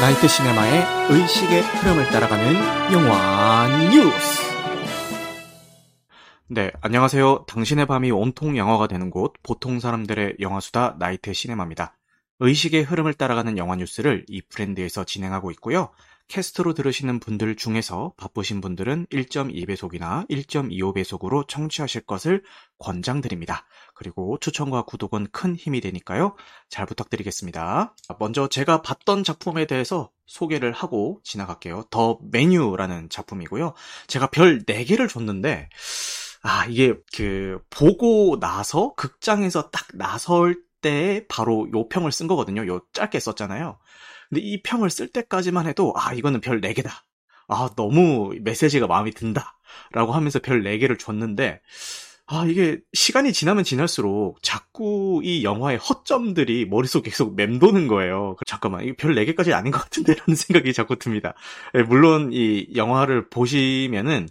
나이트 0.00 0.28
시네마의 0.28 0.86
의식의 1.10 1.60
흐름을 1.60 2.06
따라가는 2.10 2.54
영화 2.92 3.66
뉴스. 3.90 4.42
네, 6.46 6.70
안녕하세요. 6.80 7.46
당신의 7.48 7.86
밤이 7.86 8.12
온통 8.12 8.56
영화가 8.56 8.86
되는 8.86 9.10
곳, 9.10 9.32
보통 9.42 9.80
사람들의 9.80 10.36
영화수다 10.38 10.96
나이트 11.00 11.32
시네마입니다. 11.32 11.98
의식의 12.38 12.84
흐름을 12.84 13.14
따라가는 13.14 13.58
영화 13.58 13.74
뉴스를 13.74 14.24
이 14.28 14.40
브랜드에서 14.40 15.02
진행하고 15.02 15.50
있고요. 15.50 15.90
캐스트로 16.28 16.74
들으시는 16.74 17.20
분들 17.20 17.56
중에서 17.56 18.12
바쁘신 18.16 18.60
분들은 18.60 19.06
1.2배속이나 19.06 20.28
1.25배속으로 20.28 21.48
청취하실 21.48 22.02
것을 22.02 22.42
권장드립니다. 22.78 23.66
그리고 23.94 24.38
추천과 24.38 24.82
구독은 24.82 25.28
큰 25.32 25.56
힘이 25.56 25.80
되니까요. 25.80 26.36
잘 26.68 26.86
부탁드리겠습니다. 26.86 27.94
먼저 28.18 28.48
제가 28.48 28.82
봤던 28.82 29.24
작품에 29.24 29.66
대해서 29.66 30.10
소개를 30.26 30.72
하고 30.72 31.20
지나갈게요. 31.24 31.84
더 31.90 32.18
메뉴라는 32.30 33.08
작품이고요. 33.08 33.74
제가 34.06 34.28
별 34.28 34.64
4개를 34.64 35.08
줬는데, 35.08 35.70
아, 36.42 36.66
이게 36.66 36.94
그, 37.16 37.58
보고 37.70 38.38
나서 38.38 38.94
극장에서 38.94 39.70
딱 39.70 39.86
나설 39.94 40.62
때 40.80 41.24
바로 41.28 41.68
요 41.74 41.88
평을 41.88 42.12
쓴 42.12 42.26
거거든요. 42.28 42.66
요 42.68 42.80
짧게 42.92 43.18
썼잖아요. 43.18 43.78
근데 44.28 44.42
이 44.42 44.62
평을 44.62 44.90
쓸 44.90 45.08
때까지만 45.08 45.66
해도 45.66 45.92
아 45.96 46.12
이거는 46.12 46.40
별 46.40 46.60
4개다. 46.60 46.90
아 47.48 47.70
너무 47.76 48.34
메시지가 48.40 48.86
마음에 48.86 49.10
든다. 49.10 49.58
라고 49.92 50.12
하면서 50.12 50.38
별 50.38 50.62
4개를 50.62 50.98
줬는데 50.98 51.60
아 52.30 52.44
이게 52.46 52.78
시간이 52.92 53.32
지나면 53.32 53.64
지날수록 53.64 54.42
자꾸 54.42 55.22
이 55.24 55.44
영화의 55.44 55.78
허점들이 55.78 56.66
머릿속에 56.66 57.08
계속 57.08 57.34
맴도는 57.36 57.88
거예요. 57.88 58.36
잠깐만 58.46 58.84
이거 58.84 58.94
별 58.98 59.14
4개까지 59.14 59.54
아닌 59.54 59.72
것 59.72 59.78
같은데 59.80 60.14
라는 60.26 60.36
생각이 60.36 60.74
자꾸 60.74 60.96
듭니다. 60.96 61.34
예, 61.74 61.82
물론 61.82 62.30
이 62.32 62.66
영화를 62.76 63.30
보시면은 63.30 64.28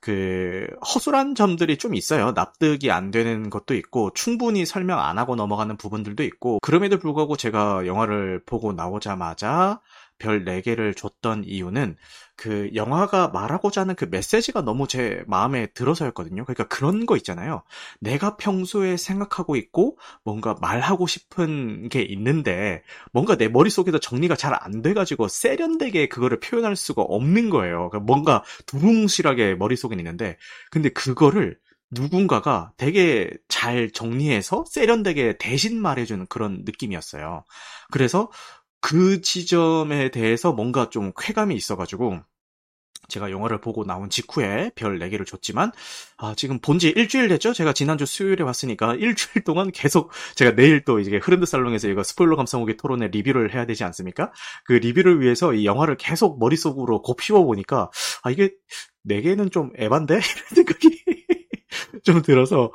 그 0.00 0.66
허술한 0.82 1.34
점들이 1.34 1.76
좀 1.76 1.94
있어요. 1.94 2.32
납득이 2.32 2.90
안 2.90 3.10
되는 3.10 3.50
것도 3.50 3.74
있고 3.74 4.10
충분히 4.14 4.64
설명 4.64 4.98
안 4.98 5.18
하고 5.18 5.36
넘어가는 5.36 5.76
부분들도 5.76 6.22
있고 6.24 6.58
그럼에도 6.60 6.98
불구하고 6.98 7.36
제가 7.36 7.86
영화를 7.86 8.42
보고 8.44 8.72
나오자마자 8.72 9.80
별 10.20 10.44
4개를 10.44 10.96
줬던 10.96 11.42
이유는 11.44 11.96
그 12.36 12.70
영화가 12.74 13.28
말하고자 13.28 13.82
하는 13.82 13.94
그 13.96 14.06
메시지가 14.10 14.62
너무 14.62 14.86
제 14.86 15.22
마음에 15.26 15.66
들어서였거든요. 15.74 16.44
그러니까 16.44 16.68
그런 16.68 17.06
거 17.06 17.16
있잖아요. 17.16 17.62
내가 18.00 18.36
평소에 18.36 18.96
생각하고 18.96 19.56
있고 19.56 19.98
뭔가 20.24 20.54
말하고 20.60 21.06
싶은 21.06 21.88
게 21.88 22.02
있는데 22.02 22.82
뭔가 23.12 23.36
내 23.36 23.48
머릿속에서 23.48 23.98
정리가 23.98 24.36
잘 24.36 24.50
안 24.52 24.82
돼가지고 24.82 25.28
세련되게 25.28 26.08
그거를 26.08 26.40
표현할 26.40 26.76
수가 26.76 27.02
없는 27.02 27.50
거예요. 27.50 27.88
그러니까 27.88 28.00
뭔가 28.00 28.42
두뭉실하게 28.66 29.54
머릿속에 29.54 29.94
있는데 29.96 30.36
근데 30.70 30.88
그거를 30.90 31.56
누군가가 31.92 32.72
되게 32.76 33.30
잘 33.48 33.90
정리해서 33.90 34.64
세련되게 34.68 35.38
대신 35.38 35.80
말해주는 35.80 36.26
그런 36.28 36.62
느낌이었어요. 36.64 37.44
그래서 37.90 38.30
그 38.80 39.20
지점에 39.20 40.10
대해서 40.10 40.52
뭔가 40.52 40.90
좀 40.90 41.12
쾌감이 41.18 41.54
있어가지고 41.54 42.20
제가 43.08 43.30
영화를 43.32 43.60
보고 43.60 43.84
나온 43.84 44.08
직후에 44.08 44.70
별 44.76 44.98
4개를 45.00 45.26
줬지만 45.26 45.72
아, 46.18 46.34
지금 46.36 46.60
본 46.60 46.78
지 46.78 46.90
일주일 46.90 47.28
됐죠? 47.28 47.52
제가 47.52 47.72
지난주 47.72 48.06
수요일에 48.06 48.44
왔으니까 48.44 48.94
일주일 49.00 49.44
동안 49.44 49.70
계속 49.72 50.12
제가 50.36 50.54
내일 50.54 50.84
또 50.84 51.00
이제 51.00 51.16
흐름드 51.18 51.46
살롱에서 51.46 51.88
이거 51.88 52.02
스포일러 52.04 52.36
감성 52.36 52.62
후기 52.62 52.76
토론에 52.76 53.08
리뷰를 53.08 53.54
해야 53.54 53.66
되지 53.66 53.84
않습니까? 53.84 54.32
그 54.64 54.74
리뷰를 54.74 55.20
위해서 55.20 55.54
이 55.54 55.66
영화를 55.66 55.96
계속 55.96 56.38
머릿속으로 56.38 57.02
곱씹어 57.02 57.44
보니까 57.44 57.90
아 58.22 58.30
이게 58.30 58.52
4개는 59.04 59.50
좀 59.52 59.70
에반데? 59.76 60.14
이런 60.20 60.46
생각이 60.54 61.04
좀 62.04 62.22
들어서 62.22 62.72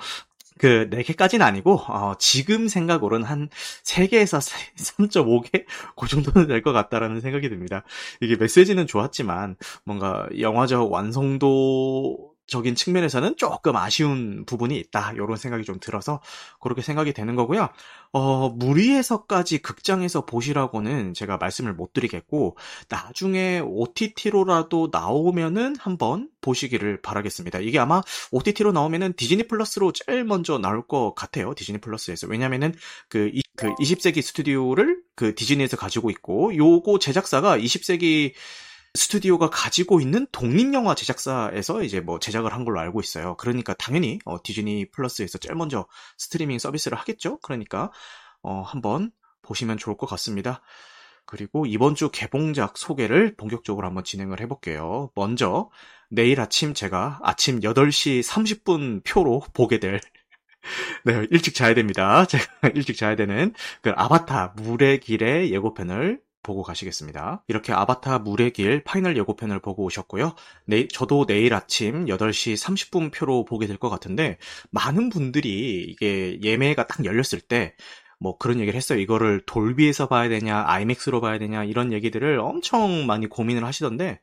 그 0.59 0.87
4개까지는 0.89 1.41
아니고 1.41 1.75
어, 1.87 2.15
지금 2.19 2.67
생각으로는 2.67 3.25
한 3.27 3.49
3개에서 3.83 4.39
3.5개 4.77 5.65
그 5.97 6.07
정도는 6.07 6.47
될 6.47 6.61
것 6.61 6.71
같다라는 6.73 7.21
생각이 7.21 7.49
듭니다. 7.49 7.83
이게 8.21 8.35
메시지는 8.37 8.87
좋았지만 8.87 9.55
뭔가 9.83 10.27
영화적 10.39 10.91
완성도 10.91 12.34
적인 12.47 12.75
측면에서는 12.75 13.37
조금 13.37 13.75
아쉬운 13.75 14.45
부분이 14.45 14.77
있다. 14.77 15.13
이런 15.13 15.35
생각이 15.37 15.63
좀 15.63 15.79
들어서 15.79 16.21
그렇게 16.59 16.81
생각이 16.81 17.13
되는 17.13 17.35
거고요. 17.35 17.69
어, 18.11 18.49
무리해서까지 18.49 19.59
극장에서 19.59 20.25
보시라고는 20.25 21.13
제가 21.13 21.37
말씀을 21.37 21.73
못 21.73 21.93
드리겠고 21.93 22.55
나중에 22.89 23.59
OTT로라도 23.63 24.89
나오면은 24.91 25.75
한번 25.79 26.29
보시기를 26.41 27.01
바라겠습니다. 27.01 27.59
이게 27.59 27.79
아마 27.79 28.01
OTT로 28.31 28.71
나오면은 28.71 29.13
디즈니 29.13 29.47
플러스로 29.47 29.91
제일 29.91 30.23
먼저 30.23 30.57
나올 30.59 30.87
것 30.87 31.13
같아요. 31.15 31.53
디즈니 31.55 31.79
플러스에서. 31.79 32.27
왜냐면은 32.27 32.73
그, 33.09 33.31
이, 33.33 33.41
그 33.57 33.73
20세기 33.75 34.21
스튜디오를 34.21 35.01
그 35.15 35.33
디즈니에서 35.33 35.77
가지고 35.77 36.09
있고 36.11 36.55
요거 36.55 36.99
제작사가 36.99 37.57
20세기 37.57 38.33
스튜디오가 38.95 39.49
가지고 39.49 39.99
있는 39.99 40.25
독립영화 40.31 40.95
제작사에서 40.95 41.83
이제 41.83 41.99
뭐 41.99 42.19
제작을 42.19 42.53
한 42.53 42.65
걸로 42.65 42.79
알고 42.79 42.99
있어요. 43.01 43.35
그러니까 43.37 43.73
당연히 43.73 44.19
어, 44.25 44.37
디즈니 44.41 44.89
플러스에서 44.91 45.37
제일 45.37 45.55
먼저 45.55 45.87
스트리밍 46.17 46.59
서비스를 46.59 46.97
하겠죠. 46.97 47.39
그러니까 47.39 47.91
어, 48.41 48.61
한번 48.61 49.11
보시면 49.41 49.77
좋을 49.77 49.97
것 49.97 50.07
같습니다. 50.07 50.61
그리고 51.25 51.65
이번 51.65 51.95
주 51.95 52.09
개봉작 52.11 52.77
소개를 52.77 53.35
본격적으로 53.35 53.87
한번 53.87 54.03
진행을 54.03 54.39
해볼게요. 54.41 55.11
먼저 55.15 55.69
내일 56.09 56.39
아침 56.39 56.73
제가 56.73 57.19
아침 57.23 57.59
8시 57.61 58.23
30분 58.23 59.03
표로 59.03 59.41
보게 59.53 59.79
될 59.79 59.99
네, 61.03 61.27
일찍 61.31 61.53
자야 61.55 61.73
됩니다. 61.73 62.25
제가 62.25 62.45
일찍 62.73 62.97
자야 62.97 63.15
되는 63.15 63.53
그 63.81 63.91
아바타 63.95 64.55
물의 64.57 64.99
길의 64.99 65.51
예고편을 65.51 66.21
보고 66.45 66.63
가시겠습니다. 66.63 67.43
이렇게 67.49 67.73
아바타 67.73 68.19
물의 68.19 68.53
길 68.53 68.83
final 68.85 69.17
예고편을 69.17 69.59
보고 69.59 69.83
오셨고요. 69.85 70.35
내, 70.65 70.87
저도 70.87 71.25
내일 71.25 71.53
아침 71.53 72.05
8시 72.07 72.55
30분 72.55 73.11
표로 73.13 73.43
보게 73.45 73.67
될 73.67 73.77
것 73.77 73.89
같은데 73.89 74.37
많은 74.71 75.09
분들이 75.09 75.83
이게 75.89 76.39
예매가 76.41 76.87
딱 76.87 77.03
열렸을 77.05 77.41
때뭐 77.41 78.37
그런 78.39 78.59
얘기를 78.61 78.77
했어요. 78.77 78.99
이거를 78.99 79.41
돌비에서 79.45 80.07
봐야 80.07 80.29
되냐, 80.29 80.63
아이맥스로 80.67 81.19
봐야 81.21 81.37
되냐 81.39 81.63
이런 81.65 81.91
얘기들을 81.91 82.39
엄청 82.39 83.05
많이 83.07 83.27
고민을 83.27 83.65
하시던데 83.65 84.21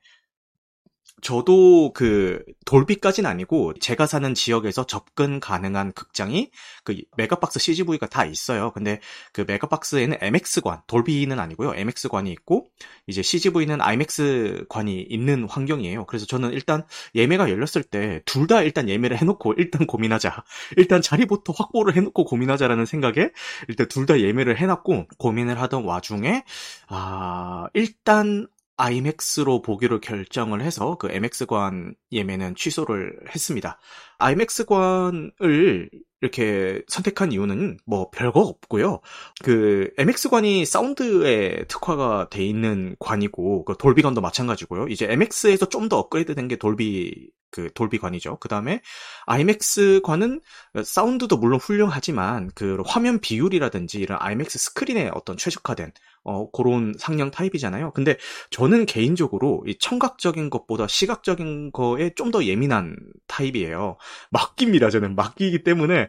저도 1.20 1.92
그 1.92 2.42
돌비까지는 2.64 3.28
아니고 3.30 3.74
제가 3.74 4.06
사는 4.06 4.34
지역에서 4.34 4.86
접근 4.86 5.38
가능한 5.40 5.92
극장이 5.92 6.50
그 6.84 6.96
메가박스 7.16 7.60
CGV가 7.60 8.06
다 8.08 8.24
있어요. 8.24 8.72
근데 8.72 9.00
그 9.32 9.44
메가박스에는 9.46 10.18
MX관, 10.20 10.80
돌비는 10.86 11.38
아니고요. 11.38 11.74
MX관이 11.74 12.32
있고 12.32 12.68
이제 13.06 13.22
CGV는 13.22 13.80
IMAX관이 13.80 15.00
있는 15.02 15.44
환경이에요. 15.48 16.06
그래서 16.06 16.26
저는 16.26 16.52
일단 16.52 16.84
예매가 17.14 17.50
열렸을 17.50 17.82
때 17.84 18.20
둘 18.24 18.46
다 18.46 18.62
일단 18.62 18.88
예매를 18.88 19.18
해놓고 19.18 19.54
일단 19.58 19.86
고민하자. 19.86 20.44
일단 20.76 21.00
자리부터 21.02 21.52
확보를 21.56 21.94
해놓고 21.96 22.24
고민하자라는 22.24 22.86
생각에 22.86 23.30
일단 23.68 23.86
둘 23.88 24.06
다 24.06 24.18
예매를 24.18 24.56
해놨고 24.58 25.06
고민을 25.18 25.60
하던 25.60 25.84
와중에 25.84 26.42
아 26.88 27.66
일단 27.74 28.48
아이맥스로 28.82 29.62
보기로 29.62 30.00
결정을 30.00 30.60
해서 30.60 30.97
그 30.98 31.09
MX관 31.10 31.94
예매는 32.10 32.56
취소를 32.56 33.16
했습니다. 33.32 33.78
아이맥스관을 34.19 35.88
이렇게 36.20 36.82
선택한 36.88 37.31
이유는 37.32 37.78
뭐 37.87 38.10
별거 38.10 38.41
없고요. 38.41 39.00
그 39.44 39.91
MX관이 39.98 40.65
사운드에 40.65 41.65
특화가 41.68 42.28
돼 42.30 42.45
있는 42.45 42.97
관이고 42.98 43.65
그 43.65 43.77
돌비관도 43.77 44.21
마찬가지고요. 44.21 44.89
이제 44.89 45.06
MX에서 45.10 45.66
좀 45.68 45.89
더 45.89 45.98
업그레이드된 45.98 46.48
게 46.48 46.56
돌비 46.56 47.28
그 47.53 47.71
돌비관이죠. 47.75 48.39
그 48.41 48.49
다음에 48.49 48.83
IMAX관은 49.27 50.41
사운드도 50.84 51.37
물론 51.37 51.60
훌륭하지만 51.60 52.51
그 52.57 52.83
화면 52.87 53.21
비율이라든지 53.21 54.01
이런 54.01 54.19
IMAX 54.21 54.59
스크린에 54.59 55.10
어떤 55.15 55.37
최적화된 55.37 55.93
어, 56.25 56.51
그런 56.53 56.95
상영 56.98 57.30
타입이잖아요. 57.33 57.93
근데 57.93 58.16
저는 58.51 58.87
개인적으로 58.87 59.65
이 59.66 59.77
청각적인 59.78 60.51
것보다 60.51 60.87
시각적인 60.89 61.72
거에 61.72 62.10
좀 62.16 62.33
더 62.33 62.45
예민한 62.45 62.97
타입이에요. 63.27 63.99
막귀입니다. 64.30 64.89
저는 64.89 65.15
막귀이기 65.16 65.65
때문에 65.65 66.09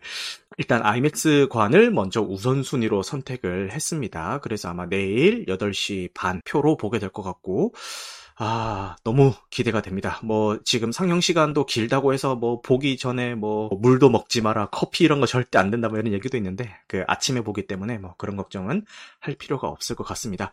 일단 0.57 0.81
아이맥스관을 0.85 1.91
먼저 1.91 2.21
우선순위로 2.21 3.03
선택을 3.03 3.71
했습니다. 3.73 4.39
그래서 4.41 4.69
아마 4.69 4.85
내일 4.87 5.45
8시 5.47 6.11
반 6.13 6.41
표로 6.45 6.77
보게 6.77 6.99
될 6.99 7.09
것 7.09 7.23
같고 7.23 7.73
아, 8.35 8.95
너무 9.03 9.33
기대가 9.51 9.81
됩니다. 9.81 10.19
뭐, 10.23 10.57
지금 10.65 10.91
상영 10.91 11.21
시간도 11.21 11.65
길다고 11.65 12.13
해서 12.13 12.35
뭐, 12.35 12.61
보기 12.61 12.97
전에 12.97 13.35
뭐, 13.35 13.69
물도 13.79 14.09
먹지 14.09 14.41
마라, 14.41 14.69
커피 14.71 15.03
이런 15.03 15.19
거 15.19 15.27
절대 15.27 15.59
안 15.59 15.69
된다, 15.69 15.87
뭐 15.87 15.99
이런 15.99 16.13
얘기도 16.13 16.37
있는데, 16.37 16.75
그 16.87 17.03
아침에 17.07 17.41
보기 17.41 17.67
때문에 17.67 17.99
뭐, 17.99 18.15
그런 18.17 18.35
걱정은 18.35 18.85
할 19.19 19.35
필요가 19.35 19.67
없을 19.67 19.95
것 19.95 20.03
같습니다. 20.05 20.51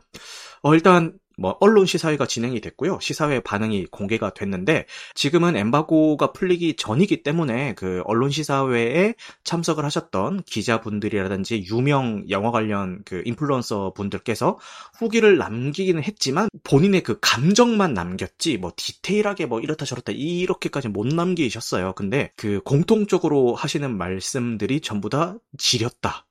어, 0.62 0.75
일단, 0.75 1.15
뭐 1.41 1.57
언론 1.59 1.87
시사회가 1.87 2.27
진행이 2.27 2.61
됐고요. 2.61 2.99
시사회 3.01 3.41
반응이 3.41 3.87
공개가 3.87 4.35
됐는데 4.35 4.85
지금은 5.15 5.57
엠바고가 5.57 6.33
풀리기 6.33 6.77
전이기 6.77 7.23
때문에 7.23 7.75
그 7.77 8.03
언론 8.05 8.31
시사회에 8.31 9.15
참석을 9.43 9.83
하셨던 9.87 10.43
기자분들이라든지 10.43 11.65
유명 11.71 12.27
영화 12.29 12.51
관련 12.51 13.01
그 13.07 13.23
인플루언서 13.25 13.95
분들께서 13.95 14.59
후기를 14.99 15.39
남기기는 15.39 16.03
했지만 16.03 16.51
본인의 16.63 17.03
그 17.03 17.19
감정만 17.23 17.95
남겼지 17.95 18.59
뭐 18.59 18.73
디테일하게 18.77 19.47
뭐 19.47 19.61
이렇다 19.61 19.87
저렇다 19.87 20.13
이렇게까지 20.13 20.89
못 20.89 21.07
남기셨어요. 21.07 21.95
근데 21.95 22.33
그 22.37 22.61
공통적으로 22.65 23.55
하시는 23.55 23.97
말씀들이 23.97 24.83
전부 24.83 25.09
다 25.09 25.37
지렸다. 25.57 26.27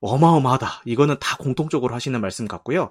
어마어마하다. 0.00 0.82
이거는 0.84 1.16
다 1.20 1.36
공통적으로 1.38 1.94
하시는 1.94 2.20
말씀 2.20 2.48
같고요. 2.48 2.90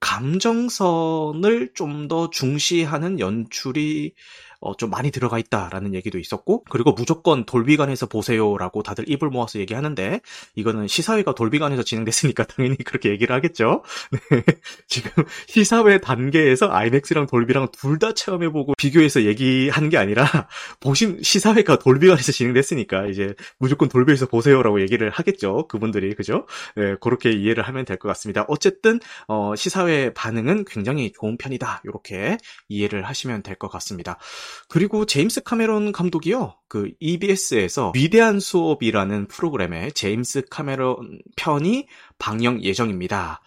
감정선을 0.00 1.72
좀 1.74 2.08
더 2.08 2.30
중시하는 2.30 3.20
연출이 3.20 4.14
어, 4.60 4.76
좀 4.76 4.90
많이 4.90 5.10
들어가 5.10 5.38
있다라는 5.38 5.94
얘기도 5.94 6.18
있었고, 6.18 6.64
그리고 6.70 6.92
무조건 6.92 7.44
돌비관에서 7.46 8.06
보세요라고 8.06 8.82
다들 8.82 9.08
입을 9.08 9.28
모아서 9.30 9.58
얘기하는데, 9.60 10.20
이거는 10.56 10.88
시사회가 10.88 11.34
돌비관에서 11.34 11.82
진행됐으니까 11.82 12.44
당연히 12.48 12.76
그렇게 12.78 13.10
얘기를 13.10 13.34
하겠죠. 13.34 13.82
네. 14.30 14.42
지금 14.88 15.24
시사회 15.46 15.98
단계에서 16.00 16.70
아이맥스랑 16.72 17.26
돌비랑 17.26 17.68
둘 17.72 17.98
다 17.98 18.14
체험해보고 18.14 18.74
비교해서 18.78 19.22
얘기하는 19.24 19.88
게 19.90 19.96
아니라, 19.98 20.24
보신 20.80 21.20
시사회가 21.22 21.78
돌비관에서 21.80 22.30
진행됐으니까 22.32 23.06
이제 23.06 23.34
무조건 23.58 23.88
돌비에서 23.88 24.26
보세요라고 24.26 24.80
얘기를 24.82 25.10
하겠죠. 25.10 25.66
그분들이, 25.68 26.14
그죠? 26.14 26.46
네, 26.76 26.94
그렇게 27.00 27.32
이해를 27.32 27.64
하면 27.64 27.84
될 27.84 27.98
것 27.98 28.06
같습니다. 28.08 28.44
어쨌든, 28.48 29.00
어, 29.26 29.54
시사회 29.56 30.12
반응은 30.14 30.64
굉장히 30.66 31.10
좋은 31.12 31.36
편이다. 31.36 31.82
이렇게 31.84 32.36
이해를 32.68 33.02
하시면 33.04 33.42
될 33.42 33.56
것 33.56 33.68
같습니다. 33.68 34.18
그리고 34.68 35.06
제임스 35.06 35.42
카메론 35.42 35.92
감독이요. 35.92 36.54
그 36.68 36.90
EBS에서 37.00 37.92
위대한 37.94 38.40
수업이라는 38.40 39.28
프로그램에 39.28 39.90
제임스 39.90 40.44
카메론 40.50 41.20
편이 41.36 41.86
방영 42.18 42.62
예정입니다. 42.62 43.40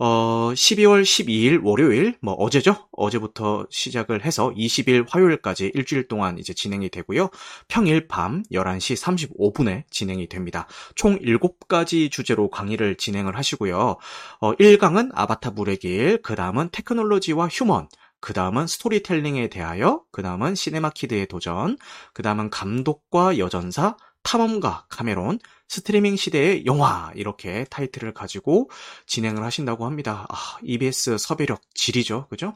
어, 0.00 0.52
12월 0.54 1.02
12일 1.02 1.64
월요일, 1.64 2.16
뭐 2.20 2.34
어제죠? 2.34 2.88
어제부터 2.92 3.66
시작을 3.68 4.24
해서 4.24 4.52
20일 4.56 5.06
화요일까지 5.08 5.72
일주일 5.74 6.06
동안 6.06 6.38
이제 6.38 6.54
진행이 6.54 6.88
되고요. 6.88 7.30
평일 7.66 8.06
밤 8.06 8.44
11시 8.52 8.96
35분에 9.36 9.82
진행이 9.90 10.28
됩니다. 10.28 10.68
총 10.94 11.18
7가지 11.18 12.12
주제로 12.12 12.48
강의를 12.48 12.94
진행을 12.94 13.36
하시고요. 13.36 13.96
어, 14.40 14.52
1강은 14.54 15.10
아바타 15.14 15.50
물의 15.50 15.78
길, 15.78 16.22
그 16.22 16.36
다음은 16.36 16.68
테크놀로지와 16.70 17.48
human, 17.48 17.88
그 18.20 18.32
다음은 18.32 18.66
스토리텔링에 18.66 19.48
대하여, 19.48 20.02
그 20.10 20.22
다음은 20.22 20.54
cinema 20.54 20.93
kid의 20.93 21.26
도전, 21.26 21.76
그 22.12 22.22
다음은 22.22 22.50
감독과 22.50 23.38
여전사, 23.38 23.96
탐험가 24.22 24.86
카메론, 24.88 25.38
스트리밍 25.68 26.16
시대의 26.16 26.64
영화 26.66 27.12
이렇게 27.14 27.64
타이틀을 27.64 28.14
가지고 28.14 28.70
진행을 29.06 29.44
하신다고 29.44 29.84
합니다. 29.84 30.26
아, 30.30 30.58
EBS 30.62 31.18
섭외력 31.18 31.60
지리죠, 31.74 32.26
그죠? 32.28 32.54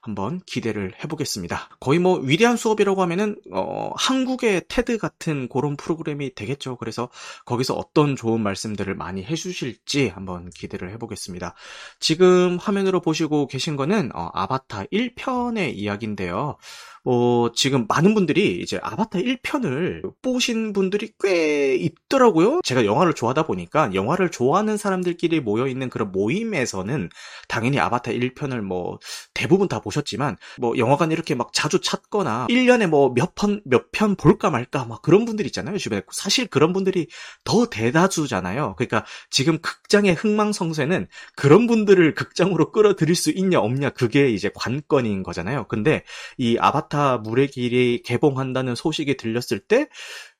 한번 0.00 0.40
기대를 0.46 0.94
해보겠습니다. 1.02 1.76
거의 1.78 1.98
뭐 1.98 2.18
위대한 2.18 2.56
수업이라고 2.56 3.02
하면은 3.02 3.36
어, 3.52 3.92
한국의 3.96 4.62
테드 4.68 4.98
같은 4.98 5.48
그런 5.48 5.76
프로그램이 5.76 6.34
되겠죠. 6.34 6.76
그래서 6.76 7.10
거기서 7.44 7.74
어떤 7.74 8.16
좋은 8.16 8.40
말씀들을 8.40 8.94
많이 8.94 9.22
해주실지 9.22 10.08
한번 10.08 10.48
기대를 10.50 10.90
해보겠습니다. 10.92 11.54
지금 12.00 12.56
화면으로 12.58 13.00
보시고 13.00 13.46
계신 13.46 13.76
거는 13.76 14.10
어, 14.14 14.30
아바타 14.32 14.84
1편의 14.86 15.74
이야기인데요. 15.74 16.56
어, 17.04 17.48
지금 17.54 17.86
많은 17.86 18.14
분들이 18.14 18.60
이제 18.60 18.80
아바타 18.82 19.18
1편을 19.18 20.14
보신 20.22 20.72
분들이 20.72 21.12
꽤 21.20 21.76
있더라고요. 21.76 22.53
제가 22.62 22.84
영화를 22.84 23.14
좋아하다 23.14 23.46
보니까 23.46 23.92
영화를 23.94 24.30
좋아하는 24.30 24.76
사람들끼리 24.76 25.40
모여있는 25.40 25.90
그런 25.90 26.12
모임에서는 26.12 27.08
당연히 27.48 27.78
아바타 27.80 28.12
1편을 28.12 28.60
뭐 28.60 28.98
대부분 29.34 29.68
다 29.68 29.80
보셨지만 29.80 30.36
뭐 30.58 30.76
영화관 30.78 31.10
이렇게 31.12 31.34
막 31.34 31.52
자주 31.52 31.80
찾거나 31.80 32.46
1년에 32.48 32.86
뭐 32.86 33.14
몇 33.14 33.34
편, 33.34 33.60
몇 33.64 33.90
편 33.92 34.16
볼까 34.16 34.50
말까 34.50 34.84
막 34.84 35.02
그런 35.02 35.24
분들 35.24 35.46
있잖아요. 35.46 35.78
주변에. 35.78 36.02
사실 36.10 36.46
그런 36.46 36.72
분들이 36.72 37.06
더 37.44 37.66
대다수잖아요. 37.66 38.74
그러니까 38.76 39.04
지금 39.30 39.58
극장의 39.60 40.14
흥망성쇠는 40.14 41.06
그런 41.36 41.66
분들을 41.66 42.14
극장으로 42.14 42.72
끌어들일 42.72 43.14
수 43.14 43.30
있냐 43.30 43.60
없냐 43.60 43.90
그게 43.90 44.30
이제 44.30 44.50
관건인 44.54 45.22
거잖아요. 45.22 45.66
근데 45.68 46.02
이 46.38 46.56
아바타 46.58 47.18
물의 47.18 47.48
길이 47.48 48.02
개봉한다는 48.02 48.74
소식이 48.74 49.16
들렸을 49.16 49.60
때 49.60 49.88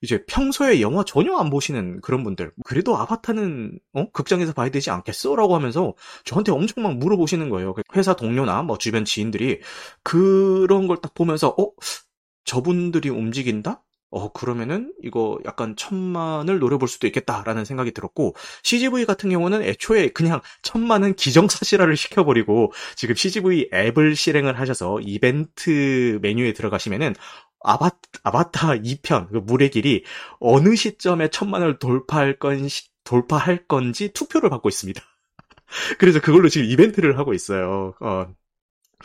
이제 0.05 0.23
평소에 0.27 0.81
영화 0.81 1.03
전혀 1.03 1.35
안 1.37 1.49
보시는 1.49 1.99
그런 2.01 2.23
분들 2.23 2.51
그래도 2.63 2.95
아바타는 2.97 3.79
어? 3.93 4.09
극장에서 4.11 4.53
봐야 4.53 4.69
되지 4.69 4.91
않겠어? 4.91 5.35
라고 5.35 5.55
하면서 5.55 5.93
저한테 6.23 6.51
엄청 6.51 6.83
막 6.83 6.95
물어보시는 6.97 7.49
거예요. 7.49 7.73
그 7.73 7.81
회사 7.95 8.15
동료나 8.15 8.61
뭐 8.63 8.77
주변 8.77 9.03
지인들이 9.05 9.59
그런 10.03 10.87
걸 10.87 10.97
딱 11.01 11.13
보면서 11.13 11.49
어? 11.59 11.71
저분들이 12.45 13.09
움직인다? 13.09 13.81
어, 14.11 14.31
그러면은 14.31 14.93
이거 15.03 15.37
약간 15.45 15.75
천만을 15.75 16.59
노려볼 16.59 16.87
수도 16.87 17.05
있겠다라는 17.07 17.65
생각이 17.65 17.91
들었고, 17.91 18.33
CGV 18.63 19.05
같은 19.05 19.29
경우는 19.29 19.61
애초에 19.63 20.09
그냥 20.09 20.39
천만은 20.61 21.15
기정사실화를 21.15 21.97
시켜버리고, 21.97 22.71
지금 22.95 23.15
CGV 23.15 23.69
앱을 23.73 24.15
실행을 24.15 24.57
하셔서 24.57 25.01
이벤트 25.01 26.19
메뉴에 26.21 26.53
들어가시면은, 26.53 27.13
아바, 27.65 27.91
아바타 28.23 28.75
2편, 28.77 29.29
그 29.31 29.37
물의 29.37 29.71
길이 29.71 30.03
어느 30.39 30.75
시점에 30.75 31.29
천만을 31.29 31.79
돌파할 31.79 32.39
건, 32.39 32.67
돌파할 33.03 33.67
건지 33.67 34.11
투표를 34.13 34.49
받고 34.49 34.69
있습니다. 34.69 35.01
그래서 35.99 36.19
그걸로 36.21 36.49
지금 36.49 36.67
이벤트를 36.67 37.17
하고 37.17 37.33
있어요. 37.33 37.93
어, 37.99 38.27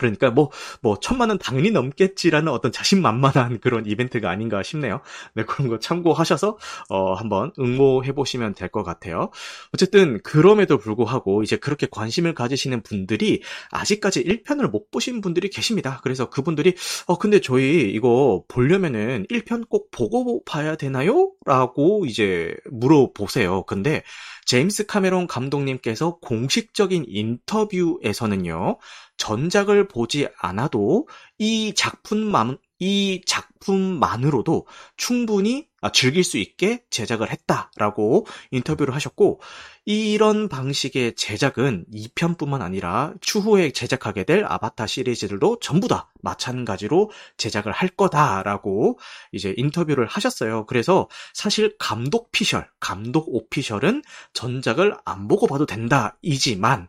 그러니까 0.00 0.30
뭐, 0.30 0.50
뭐, 0.80 0.98
천만은 0.98 1.36
당연히 1.38 1.70
넘겠지라는 1.70 2.50
어떤 2.50 2.72
자신만만한 2.72 3.60
그런 3.60 3.84
이벤트가 3.86 4.30
아닌가 4.30 4.62
싶네요. 4.62 5.02
네, 5.34 5.44
그런 5.44 5.68
거 5.68 5.78
참고하셔서, 5.78 6.56
어, 6.88 7.12
한번 7.14 7.52
응모해보시면 7.58 8.54
될 8.54 8.70
것 8.70 8.84
같아요. 8.84 9.30
어쨌든, 9.74 10.20
그럼에도 10.22 10.78
불구하고, 10.78 11.42
이제 11.42 11.56
그렇게 11.56 11.86
관심을 11.90 12.34
가지시는 12.34 12.82
분들이 12.82 13.42
아직까지 13.72 14.22
1편을 14.24 14.70
못 14.70 14.90
보신 14.90 15.20
분들이 15.20 15.50
계십니다. 15.50 16.00
그래서 16.04 16.30
그분들이, 16.30 16.74
어, 17.06 17.18
근데 17.18 17.40
저희 17.40 17.90
이거 17.92 18.44
보려면은 18.48 19.26
1편 19.28 19.68
꼭 19.68 19.90
보고 19.90 20.42
봐야 20.44 20.76
되나요? 20.76 21.32
라고 21.44 22.06
이제 22.06 22.54
물어보세요. 22.70 23.64
근데, 23.64 24.02
제임스 24.46 24.86
카메론 24.86 25.26
감독님께서 25.26 26.18
공식적인 26.20 27.04
인터뷰에서는요, 27.08 28.78
전작을 29.16 29.88
보지 29.88 30.28
않아도 30.38 31.06
이 31.38 31.74
작품만, 31.74 32.58
이 32.80 33.20
작품만으로도 33.26 34.66
충분히 34.96 35.68
아, 35.82 35.90
즐길 35.92 36.24
수 36.24 36.36
있게 36.36 36.84
제작을 36.90 37.30
했다라고 37.30 38.26
인터뷰를 38.50 38.94
하셨고, 38.94 39.40
이런 39.86 40.48
방식의 40.48 41.14
제작은 41.14 41.86
2편뿐만 41.92 42.60
아니라 42.60 43.14
추후에 43.20 43.70
제작하게 43.70 44.24
될 44.24 44.44
아바타 44.46 44.86
시리즈들도 44.86 45.58
전부 45.60 45.88
다 45.88 46.12
마찬가지로 46.22 47.10
제작을 47.38 47.72
할 47.72 47.88
거다라고 47.88 48.98
이제 49.32 49.54
인터뷰를 49.56 50.06
하셨어요. 50.06 50.66
그래서 50.66 51.08
사실 51.32 51.74
감독 51.78 52.30
피셜, 52.30 52.68
감독 52.78 53.34
오피셜은 53.34 54.02
전작을 54.34 54.96
안 55.04 55.28
보고 55.28 55.46
봐도 55.46 55.64
된다이지만 55.64 56.88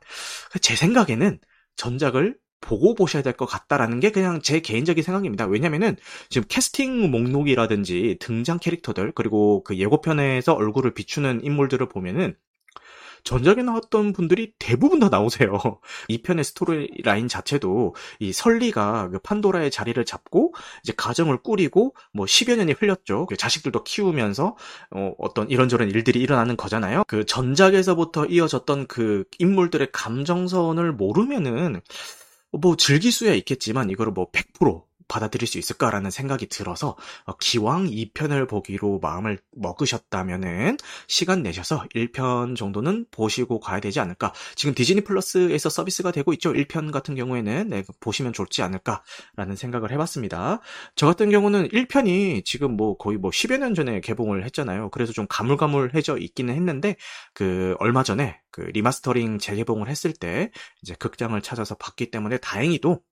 제 0.62 0.76
생각에는 0.76 1.40
전작을 1.78 2.38
보고 2.62 2.96
보셔야 2.96 3.24
될 3.24 3.34
것 3.34 3.46
같다라는 3.46 4.00
게 4.00 4.12
그냥 4.12 4.42
제 4.42 4.60
개인적인 4.60 5.04
생각입니다. 5.04 5.46
왜냐면은 5.48 5.96
지금 6.30 6.48
캐스팅 6.48 7.10
목록이라든지 7.12 8.18
등장 8.20 8.60
캐릭터들 8.60 9.14
그리고 9.16 9.64
그 9.64 9.78
예고편에서 9.78 10.54
얼굴을 10.54 10.94
비추는 10.94 11.44
인물들을 11.44 11.88
보면은 11.90 12.36
전작에 13.24 13.62
나왔던 13.62 14.14
분들이 14.14 14.54
대부분 14.58 15.00
다 15.00 15.10
나오세요. 15.10 15.52
이 16.08 16.22
편의 16.22 16.44
스토리 16.44 16.90
라인 17.04 17.28
자체도 17.28 17.96
이 18.20 18.34
설리가 18.34 19.10
그 19.10 19.20
판도라의 19.20 19.70
자리를 19.72 20.04
잡고 20.06 20.54
이제 20.84 20.94
가정을 20.96 21.38
꾸리고 21.44 21.96
뭐 22.14 22.26
10여 22.26 22.58
년이 22.58 22.74
흘렸죠. 22.74 23.28
그 23.28 23.38
자식들도 23.38 23.84
키우면서 23.84 24.56
어, 24.92 25.14
어떤 25.20 25.50
이런저런 25.50 25.90
일들이 25.92 26.20
일어나는 26.20 26.58
거잖아요. 26.58 27.04
그 27.08 27.26
전작에서부터 27.26 28.26
이어졌던 28.26 28.88
그 28.88 29.26
인물들의 29.38 29.90
감정선을 29.92 30.94
모르면은 30.94 31.82
뭐 32.52 32.76
즐길 32.76 33.12
수야 33.12 33.34
있겠지만 33.34 33.90
이거를 33.90 34.12
뭐 34.12 34.30
100% 34.32 34.84
받아들일 35.12 35.46
수 35.46 35.58
있을까라는 35.58 36.10
생각이 36.10 36.48
들어서 36.48 36.96
어, 37.26 37.36
기왕 37.36 37.88
2편을 37.88 38.48
보기로 38.48 39.00
마음을 39.02 39.40
먹으셨다면은 39.52 40.78
시간 41.08 41.44
내셔서 41.44 41.86
1편 41.94 42.56
정도는 42.56 43.08
보시고 43.12 43.60
가야 43.60 43.82
되지 43.82 44.00
않을까. 44.00 44.32
지금 44.56 44.74
디즈니 44.74 45.02
플러스에서 45.02 45.70
서비스가 45.70 46.12
되고 46.12 46.32
있죠. 46.34 46.54
1편 46.54 46.92
같은 46.94 47.16
경우에는 47.16 47.68
네, 47.68 47.84
보시면 48.00 48.32
좋지 48.32 48.62
않을까라는 48.62 49.58
생각을 49.58 49.92
해봤습니다. 49.92 50.62
저 50.96 51.08
같은 51.08 51.30
경우는 51.30 51.68
1편이 51.68 52.46
지금 52.46 52.78
뭐 52.78 52.96
거의 52.96 53.18
뭐 53.18 53.32
10여 53.32 53.58
년 53.58 53.76
전에 53.76 54.00
개봉을 54.00 54.46
했잖아요. 54.46 54.92
그래서 54.92 55.12
좀 55.12 55.26
가물가물해져 55.28 56.20
있기는 56.20 56.56
했는데 56.56 56.96
그 57.34 57.76
얼마 57.80 58.04
전에 58.04 58.40
그 58.52 58.62
리마스터링 58.62 59.40
재개봉을 59.40 59.90
했을 59.90 60.14
때 60.14 60.52
이제 60.82 60.96
극장을 60.96 61.40
찾아서 61.42 61.76
봤기 61.76 62.12
때문에 62.12 62.38
다행히도 62.38 62.96
그 62.96 63.11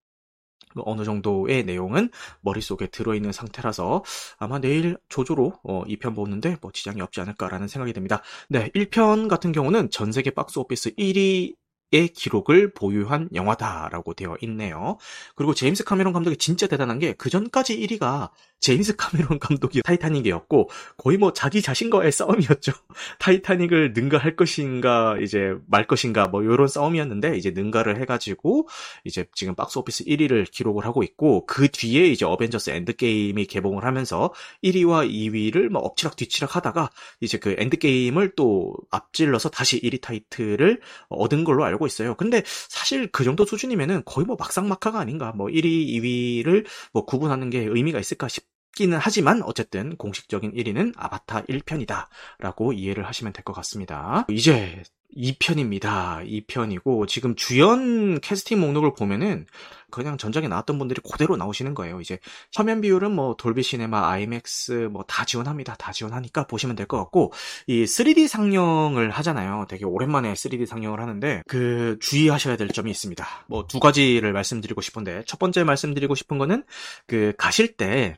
어느 0.77 1.03
정도의 1.03 1.63
내용은 1.65 2.09
머릿속에 2.41 2.87
들어있는 2.87 3.31
상태라서 3.31 4.03
아마 4.37 4.59
내일 4.59 4.97
조조로 5.09 5.53
어, 5.63 5.83
2편 5.85 6.15
보는데 6.15 6.57
뭐 6.61 6.71
지장이 6.71 7.01
없지 7.01 7.21
않을까라는 7.21 7.67
생각이 7.67 7.93
듭니다. 7.93 8.21
네, 8.49 8.69
1편 8.75 9.27
같은 9.29 9.51
경우는 9.51 9.89
전 9.89 10.11
세계 10.11 10.31
박스 10.31 10.59
오피스 10.59 10.91
1위 10.95 11.55
의 11.91 12.07
기록을 12.09 12.71
보유한 12.75 13.29
영화다라고 13.33 14.13
되어 14.13 14.37
있네요. 14.43 14.97
그리고 15.35 15.55
제임스 15.55 15.83
카메론 15.85 16.13
감독이 16.13 16.37
진짜 16.37 16.67
대단한 16.67 16.99
게 16.99 17.13
그 17.17 17.31
전까지 17.31 17.79
1위가 17.79 18.29
제임스 18.59 18.95
카메론 18.95 19.39
감독이 19.39 19.81
타이타닉이었고 19.81 20.69
거의 20.97 21.17
뭐 21.17 21.33
자기 21.33 21.61
자신과의 21.61 22.11
싸움이었죠. 22.11 22.71
타이타닉을 23.19 23.93
능가할 23.93 24.35
것인가 24.35 25.17
이제 25.21 25.55
말 25.67 25.87
것인가 25.87 26.27
뭐 26.27 26.43
이런 26.43 26.67
싸움이었는데 26.67 27.37
이제 27.37 27.51
능가를 27.51 27.99
해가지고 28.01 28.67
이제 29.05 29.25
지금 29.33 29.55
박스 29.55 29.79
오피스 29.79 30.05
1위를 30.05 30.49
기록을 30.51 30.85
하고 30.85 31.03
있고 31.03 31.45
그 31.45 31.69
뒤에 31.69 32.07
이제 32.07 32.25
어벤져스 32.25 32.71
엔드게임이 32.71 33.45
개봉을 33.45 33.85
하면서 33.85 34.33
1위와 34.63 35.09
2위를 35.09 35.69
뭐 35.69 35.81
엎치락 35.81 36.15
뒤치락 36.15 36.55
하다가 36.55 36.89
이제 37.21 37.37
그 37.37 37.55
엔드게임을 37.57 38.33
또 38.35 38.73
앞질러서 38.91 39.49
다시 39.49 39.79
1위 39.81 40.01
타이틀을 40.01 40.81
얻은 41.09 41.43
걸로 41.43 41.63
알고 41.63 41.87
있어요. 41.87 42.15
근데 42.15 42.43
사실 42.45 43.07
그 43.11 43.23
정도 43.23 43.45
수준이면은 43.45 44.03
거의 44.05 44.25
뭐 44.25 44.35
막상막하가 44.37 44.99
아닌가 44.99 45.31
뭐 45.35 45.47
1위, 45.47 45.87
2위를 45.87 46.65
뭐 46.91 47.05
구분하는 47.05 47.49
게 47.49 47.59
의미가 47.59 47.99
있을까 47.99 48.27
싶 48.27 48.48
기는 48.75 48.97
하지만 49.01 49.41
어쨌든 49.43 49.95
공식적인 49.97 50.53
1위는 50.53 50.93
아바타 50.97 51.43
1편이다 51.43 52.07
라고 52.39 52.71
이해를 52.73 53.05
하시면 53.07 53.33
될 53.33 53.43
것 53.43 53.53
같습니다. 53.53 54.25
이제 54.29 54.83
2편입니다. 55.17 56.23
2편이고 56.45 57.07
지금 57.07 57.35
주연 57.35 58.19
캐스팅 58.21 58.59
목록을 58.59 58.93
보면은 58.93 59.47
그냥 59.89 60.17
전작에 60.17 60.47
나왔던 60.47 60.77
분들이 60.77 61.01
그대로 61.01 61.35
나오시는 61.35 61.73
거예요. 61.73 61.99
이제 61.99 62.19
화면 62.55 62.79
비율은 62.81 63.11
뭐 63.11 63.35
돌비 63.35 63.63
시네마, 63.63 64.07
아이맥스 64.07 64.89
뭐다 64.91 65.25
지원합니다. 65.25 65.75
다 65.75 65.91
지원하니까 65.91 66.45
보시면 66.45 66.75
될 66.75 66.85
것 66.85 66.97
같고 66.97 67.33
이 67.67 67.85
3D 67.85 68.27
상영을 68.27 69.09
하잖아요. 69.09 69.65
되게 69.67 69.83
오랜만에 69.85 70.33
3D 70.33 70.65
상영을 70.67 70.99
하는데 70.99 71.41
그 71.47 71.97
주의하셔야 72.01 72.55
될 72.55 72.67
점이 72.69 72.91
있습니다. 72.91 73.25
뭐 73.47 73.65
두 73.67 73.79
가지를 73.79 74.31
말씀드리고 74.33 74.81
싶은데 74.81 75.23
첫 75.25 75.39
번째 75.39 75.63
말씀드리고 75.63 76.13
싶은 76.15 76.37
거는 76.37 76.63
그 77.07 77.33
가실 77.37 77.75
때 77.77 78.17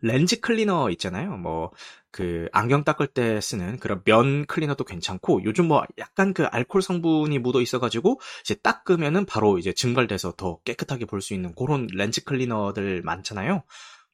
렌즈 0.00 0.40
클리너 0.40 0.90
있잖아요. 0.90 1.36
뭐, 1.36 1.70
그, 2.10 2.48
안경 2.52 2.84
닦을 2.84 3.08
때 3.08 3.40
쓰는 3.40 3.78
그런 3.78 4.02
면 4.04 4.46
클리너도 4.46 4.84
괜찮고, 4.84 5.44
요즘 5.44 5.68
뭐, 5.68 5.82
약간 5.98 6.32
그 6.34 6.44
알코올 6.46 6.82
성분이 6.82 7.38
묻어 7.40 7.60
있어가지고, 7.60 8.20
이제 8.42 8.54
닦으면은 8.54 9.26
바로 9.26 9.58
이제 9.58 9.72
증발돼서 9.72 10.34
더 10.36 10.58
깨끗하게 10.64 11.04
볼 11.06 11.20
수 11.20 11.34
있는 11.34 11.54
그런 11.54 11.86
렌즈 11.92 12.22
클리너들 12.24 13.02
많잖아요. 13.02 13.62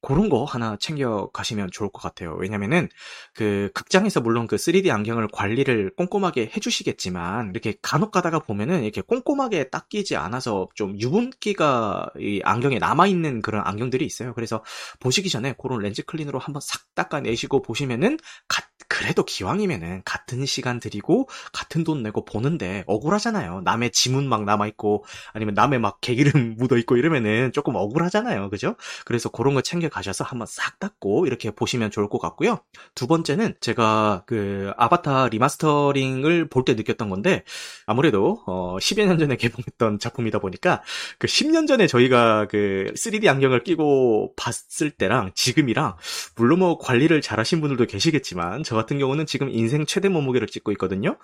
그런 0.05 0.29
거 0.29 0.45
하나 0.45 0.77
챙겨 0.79 1.31
가시면 1.33 1.71
좋을 1.73 1.91
것 1.91 2.03
같아요. 2.03 2.37
왜냐면은 2.39 2.89
그 3.33 3.71
극장에서 3.73 4.21
물론 4.21 4.47
그 4.47 4.57
3D 4.57 4.91
안경을 4.91 5.29
관리를 5.33 5.95
꼼꼼하게 5.97 6.51
해주시겠지만 6.55 7.51
이렇게 7.51 7.75
간혹 7.81 8.11
가다가 8.11 8.39
보면은 8.39 8.83
이렇게 8.83 9.01
꼼꼼하게 9.01 9.71
닦이지 9.71 10.17
않아서 10.17 10.69
좀 10.75 10.99
유분기가 11.01 12.11
이 12.19 12.41
안경에 12.45 12.79
남아 12.79 13.07
있는 13.07 13.41
그런 13.41 13.63
안경들이 13.67 14.05
있어요. 14.05 14.35
그래서 14.35 14.63
보시기 15.01 15.31
전에 15.31 15.55
그런 15.59 15.81
렌즈 15.81 16.05
클린으로 16.05 16.39
한번 16.39 16.61
싹 16.61 16.95
닦아내시고 16.95 17.63
보시면은 17.63 18.19
가, 18.47 18.63
그래도 18.95 19.25
기왕이면은 19.25 20.03
같은 20.05 20.47
시간 20.47 20.79
들이고 20.79 21.29
같은 21.53 21.83
돈 21.83 22.05
내고 22.05 22.25
보는데 22.25 22.85
억울하잖아요. 22.87 23.63
남의 23.63 23.91
지문 23.91 24.29
막 24.29 24.45
남아 24.45 24.69
있고 24.69 25.05
아니면 25.33 25.55
남의 25.55 25.81
막 25.81 26.01
개기름 26.01 26.55
묻어 26.59 26.77
있고 26.77 26.97
이러면은 26.97 27.51
조금 27.51 27.75
억울하잖아요. 27.75 28.51
그죠? 28.51 28.77
그래서 29.05 29.29
그런 29.31 29.55
거 29.55 29.63
챙겨 29.63 29.89
가셔서 29.89 30.23
한번 30.23 30.47
싹 30.49 30.79
닦고 30.79 31.27
이렇게 31.27 31.51
보시면 31.51 31.91
좋을 31.91 32.09
것 32.09 32.21
같고요. 32.21 32.61
두 32.95 33.09
번째는 33.09 33.57
제가 33.59 34.23
그 34.27 34.71
아바타 34.77 35.29
리마스터링을 35.29 36.49
볼 36.49 36.65
때 36.65 36.73
느꼈던 36.75 37.11
건데 37.11 37.43
아무래도 37.85 38.43
어 38.47 38.77
10여 38.81 39.05
년 39.07 39.19
전에 39.19 39.37
개봉했던 39.37 39.99
작품이다 39.99 40.39
보니까 40.39 40.83
그 41.19 41.27
10년 41.27 41.67
전에 41.67 41.87
저희가 41.89 42.47
그 42.49 42.93
3D 42.97 43.27
안경을 43.27 43.65
끼고 43.65 44.35
봤을 44.37 44.91
때랑 44.93 45.33
지금이랑 45.35 45.97
물론 46.37 46.61
뭐 46.61 46.79
관리를 46.79 47.21
잘하신 47.21 47.61
분들도 47.61 47.85
계시겠지만 47.87 48.63
저 48.63 48.84
같은 48.85 48.99
경우는 48.99 49.27
지금 49.27 49.49
인생 49.51 49.87
최대 49.87 50.09
몸무게를 50.09 50.47
찍고 50.47 50.71
있거든요. 50.73 51.17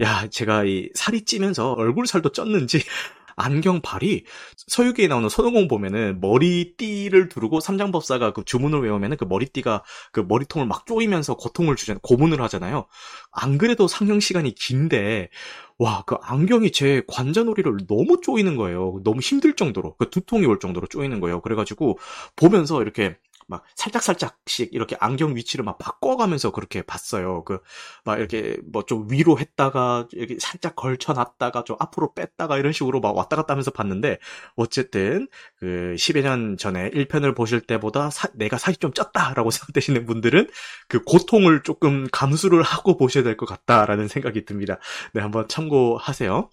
야, 0.00 0.26
제가 0.28 0.64
이 0.64 0.88
살이 0.94 1.24
찌면서 1.24 1.72
얼굴 1.72 2.06
살도 2.06 2.30
쪘는지 2.30 2.84
안경팔이 3.36 4.24
서유기에 4.66 5.08
나오는 5.08 5.28
손오공 5.28 5.66
보면은 5.66 6.20
머리띠를 6.20 7.28
두르고 7.28 7.60
삼장법사가 7.60 8.32
그 8.32 8.44
주문을 8.44 8.80
외우면은 8.82 9.16
그 9.16 9.24
머리띠가 9.24 9.82
그 10.12 10.20
머리통을 10.20 10.66
막 10.66 10.84
쪼이면서 10.86 11.36
고통을 11.36 11.76
주잖아요. 11.76 12.00
고문을 12.02 12.40
하잖아요. 12.42 12.86
안 13.32 13.56
그래도 13.56 13.88
상영 13.88 14.20
시간이 14.20 14.54
긴데 14.54 15.30
와, 15.78 16.02
그 16.06 16.16
안경이 16.20 16.72
제 16.72 17.02
관자놀이를 17.08 17.78
너무 17.88 18.20
쪼이는 18.20 18.56
거예요. 18.56 19.00
너무 19.02 19.20
힘들 19.20 19.56
정도로. 19.56 19.96
그 19.96 20.10
두통이 20.10 20.44
올 20.44 20.58
정도로 20.60 20.86
쪼이는 20.88 21.20
거예요. 21.20 21.40
그래가지고 21.40 21.98
보면서 22.36 22.82
이렇게 22.82 23.16
막 23.50 23.64
살짝살짝씩 23.76 24.70
이렇게 24.72 24.96
안경 25.00 25.36
위치를 25.36 25.64
막 25.64 25.78
바꿔가면서 25.78 26.52
그렇게 26.52 26.82
봤어요. 26.82 27.44
그 27.44 27.60
막 28.04 28.18
이렇게 28.18 28.56
뭐 28.72 28.82
좀 28.86 29.06
위로 29.10 29.38
했다가 29.38 30.08
이렇게 30.12 30.36
살짝 30.40 30.74
걸쳐놨다가 30.76 31.64
좀 31.64 31.76
앞으로 31.78 32.12
뺐다가 32.14 32.58
이런 32.58 32.72
식으로 32.72 33.00
막 33.00 33.14
왔다 33.16 33.36
갔다 33.36 33.52
하면서 33.52 33.70
봤는데 33.70 34.18
어쨌든 34.56 35.28
그 35.58 35.94
10여 35.98 36.22
년 36.22 36.56
전에 36.56 36.90
1편을 36.90 37.36
보실 37.36 37.60
때보다 37.60 38.10
사, 38.10 38.28
내가 38.34 38.58
살이 38.58 38.76
좀 38.78 38.92
쪘다라고 38.92 39.50
생각되시는 39.52 40.06
분들은 40.06 40.48
그 40.88 41.02
고통을 41.04 41.62
조금 41.62 42.06
감수를 42.12 42.62
하고 42.62 42.96
보셔야 42.96 43.22
될 43.24 43.36
것 43.36 43.46
같다라는 43.46 44.08
생각이 44.08 44.44
듭니다. 44.44 44.78
네, 45.14 45.20
한번 45.22 45.46
참고하세요. 45.48 46.50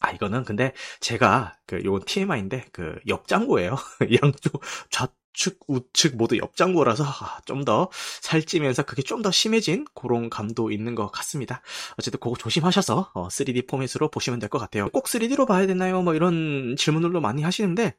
아, 0.00 0.10
이거는 0.12 0.44
근데 0.44 0.72
제가 1.00 1.56
그 1.66 1.82
요건 1.84 2.02
TMI인데 2.04 2.66
그 2.72 2.96
옆장구예요. 3.08 3.76
양쪽 4.22 4.62
좌 4.90 5.08
좌측, 5.38 5.60
우측 5.68 6.16
모두 6.16 6.36
옆장구라서 6.38 7.04
아, 7.04 7.40
좀더 7.46 7.88
살찌면서 8.20 8.82
그게 8.84 9.02
좀 9.02 9.18
더 9.22 9.32
심해진 9.32 9.84
그런 9.94 10.30
감도 10.30 10.70
있는 10.70 10.94
것 10.94 11.08
같습니다. 11.10 11.60
어쨌든 11.98 12.20
그거 12.20 12.36
조심하셔서 12.36 13.10
3D 13.14 13.64
어, 13.64 13.66
포맷으로 13.68 14.10
보시면 14.10 14.38
될 14.38 14.48
것 14.48 14.58
같아요. 14.58 14.88
꼭 14.90 15.06
3D로 15.06 15.46
봐야 15.46 15.66
되나요? 15.66 16.02
뭐 16.02 16.14
이런 16.14 16.76
질문들도 16.78 17.20
많이 17.20 17.42
하시는데 17.42 17.94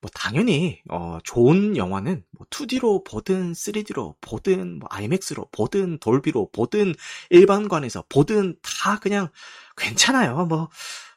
뭐 0.00 0.10
당연히 0.14 0.80
어 0.90 1.18
좋은 1.24 1.76
영화는 1.76 2.24
뭐 2.32 2.46
2D로 2.50 3.04
보든 3.04 3.52
3D로 3.52 4.14
보든 4.20 4.78
뭐 4.80 4.88
IMAX로 4.92 5.48
보든 5.52 5.98
돌비로 5.98 6.50
보든 6.52 6.94
일반관에서 7.30 8.04
보든 8.08 8.56
다 8.62 8.98
그냥 9.00 9.28
괜찮아요. 9.76 10.46
뭐 10.46 10.68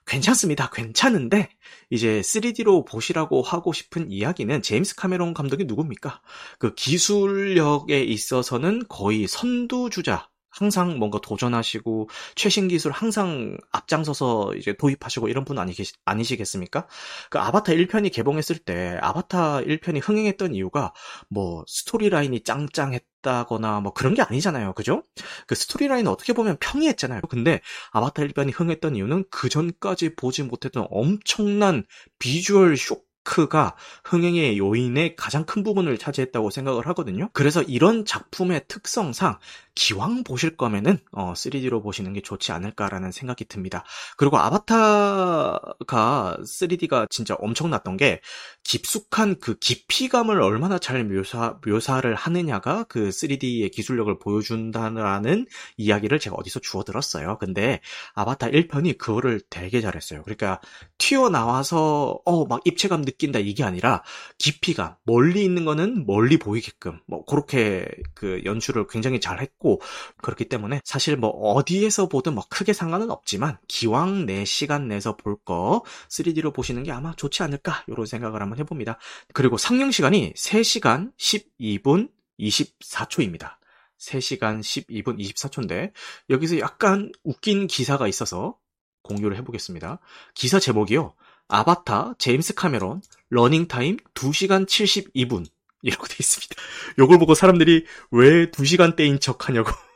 괜찮습니다. 0.06 0.70
괜찮은데 0.70 1.50
이제 1.90 2.22
3D로 2.22 2.86
보시라고 2.88 3.42
하고 3.42 3.74
싶은 3.74 4.12
이야기는 4.12 4.62
제임스 4.62 4.96
카메론 4.96 5.34
감독이 5.34 5.66
누굽니까? 5.66 6.22
그 6.60 6.74
기술력에 6.76 8.04
있어서는 8.04 8.84
거의 8.90 9.28
선두주자 9.28 10.30
항상 10.52 11.00
뭔가 11.00 11.20
도전하시고 11.22 12.10
최신 12.36 12.68
기술 12.68 12.92
항상 12.92 13.58
앞장서서 13.72 14.56
이제 14.56 14.74
도입하시고 14.74 15.30
이런 15.30 15.46
분 15.46 15.58
아니, 15.58 15.74
아니시겠습니까? 16.06 16.88
그 17.30 17.40
아바타 17.40 17.72
1편이 17.72 18.12
개봉했을 18.14 18.58
때 18.60 18.98
아바타 19.02 19.62
1편이 19.62 20.02
흥행했던 20.04 20.54
이유가 20.54 20.94
뭐 21.30 21.64
스토리라인이 21.68 22.44
짱짱했 22.44 23.11
다거나 23.22 23.80
뭐 23.82 23.94
그런 23.94 24.14
게 24.14 24.22
아니잖아요. 24.22 24.74
그죠? 24.74 25.04
그 25.48 25.56
스토리라인은 25.56 26.12
어떻게 26.12 26.34
보면 26.34 26.58
평이했잖아요. 26.60 27.22
근데 27.30 27.62
아바타 27.92 28.24
1편이 28.24 28.52
흥했던 28.54 28.96
이유는 28.96 29.26
그 29.30 29.50
전까지 29.50 30.16
보지 30.16 30.44
못했던 30.44 30.88
엄청난 30.90 31.84
비주얼 32.20 32.78
쇼 32.78 33.02
크가 33.24 33.76
흥행의 34.04 34.58
요인의 34.58 35.16
가장 35.16 35.46
큰 35.46 35.64
부분을 35.64 35.98
차지했다고 35.98 36.50
생각을 36.50 36.88
하거든요. 36.88 37.30
그래서 37.34 37.62
이런 37.62 38.06
작품의 38.06 38.64
특성상 38.68 39.38
기왕 39.74 40.24
보실 40.24 40.58
거면은 40.58 40.98
어, 41.12 41.34
3D로 41.34 41.82
보시는 41.82 42.14
게 42.14 42.22
좋지 42.22 42.52
않을까라는 42.52 43.12
생각이 43.12 43.46
듭니다. 43.46 43.86
그리고 44.18 44.38
아바타가 44.38 46.38
3D가 46.44 47.10
진짜 47.10 47.36
엄청났던 47.40 47.98
게 47.98 48.22
깊숙한 48.64 49.40
그 49.40 49.58
깊이감을 49.60 50.42
얼마나 50.42 50.78
잘 50.78 51.04
묘사 51.06 51.58
묘사를 51.66 52.14
하느냐가 52.14 52.84
그 52.86 53.10
3D의 53.10 53.72
기술력을 53.72 54.20
보여준다는 54.20 55.46
이야기를 55.78 56.20
제가 56.20 56.36
어디서 56.38 56.60
주워 56.60 56.84
들었어요. 56.84 57.38
근데 57.40 57.80
아바타 58.14 58.50
1편이 58.50 58.98
그거를 58.98 59.42
되게 59.50 59.80
잘했어요. 59.82 60.24
그러니까 60.24 60.60
튀어나와서 60.98 62.20
어 62.26 62.42
막 62.52 62.60
입체감 62.66 63.06
느낀다 63.12 63.40
이게 63.40 63.64
아니라 63.64 64.04
깊이가 64.38 64.98
멀리 65.04 65.44
있는 65.44 65.66
거는 65.66 66.06
멀리 66.06 66.38
보이게끔 66.38 67.00
뭐 67.08 67.26
그렇게 67.26 67.86
그 68.14 68.42
연출을 68.46 68.88
굉장히 68.88 69.20
잘 69.20 69.42
했고 69.42 69.82
그렇기 70.22 70.46
때문에 70.46 70.82
사실 70.84 71.18
뭐 71.18 71.30
어디에서 71.30 72.08
보든 72.08 72.36
뭐 72.36 72.44
크게 72.50 72.74
상관은 72.74 73.12
없지만 73.12 73.58
기왕 73.68 74.26
내 74.26 74.46
시간 74.46 74.88
내서 74.88 75.18
볼 75.18 75.42
거 75.44 75.84
3D로 76.10 76.54
보시는 76.54 76.84
게 76.84 76.92
아마 76.92 77.16
좋지 77.16 77.44
않을까 77.44 77.84
이런 77.88 78.06
생각을 78.06 78.42
한번 78.42 78.60
해봅니다. 78.60 78.98
그리고 79.34 79.58
상영 79.58 79.92
시간이 79.92 80.34
3시간 80.34 81.12
12분 81.18 82.10
24초입니다. 82.40 83.56
3시간 84.00 84.62
12분 84.62 85.20
24초인데 85.20 85.92
여기서 86.30 86.60
약간 86.60 87.12
웃긴 87.24 87.68
기사가 87.68 88.08
있어서 88.08 88.58
공유를 89.04 89.38
해보겠습니다. 89.38 90.00
기사 90.36 90.60
제목이요. 90.60 91.14
아바타, 91.52 92.16
제임스 92.18 92.54
카메론, 92.54 93.02
러닝타임 93.30 93.98
2시간 94.14 94.66
72분. 94.66 95.46
이라고 95.84 96.08
돼 96.08 96.16
있습니다. 96.20 96.56
요걸 97.00 97.20
보고 97.20 97.34
사람들이 97.34 97.86
왜 98.12 98.50
2시간대인 98.52 99.20
척 99.20 99.50
하냐고. 99.50 99.72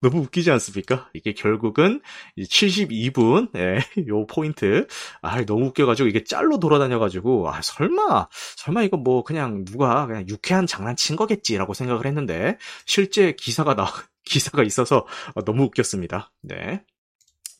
너무 0.00 0.20
웃기지 0.22 0.50
않습니까? 0.52 1.10
이게 1.12 1.34
결국은 1.34 2.00
72분, 2.38 3.50
예, 3.56 3.80
요 4.06 4.26
포인트. 4.26 4.86
아, 5.20 5.44
너무 5.44 5.66
웃겨가지고 5.66 6.08
이게 6.08 6.22
짤로 6.22 6.60
돌아다녀가지고, 6.60 7.50
아, 7.50 7.60
설마, 7.60 8.28
설마 8.56 8.84
이거 8.84 8.96
뭐 8.96 9.24
그냥 9.24 9.64
누가 9.64 10.06
그냥 10.06 10.26
유쾌한 10.28 10.66
장난친 10.68 11.16
거겠지라고 11.16 11.74
생각을 11.74 12.06
했는데, 12.06 12.58
실제 12.86 13.32
기사가 13.32 13.74
나, 13.74 13.86
기사가 14.24 14.62
있어서 14.62 15.04
너무 15.44 15.64
웃겼습니다. 15.64 16.32
네. 16.42 16.84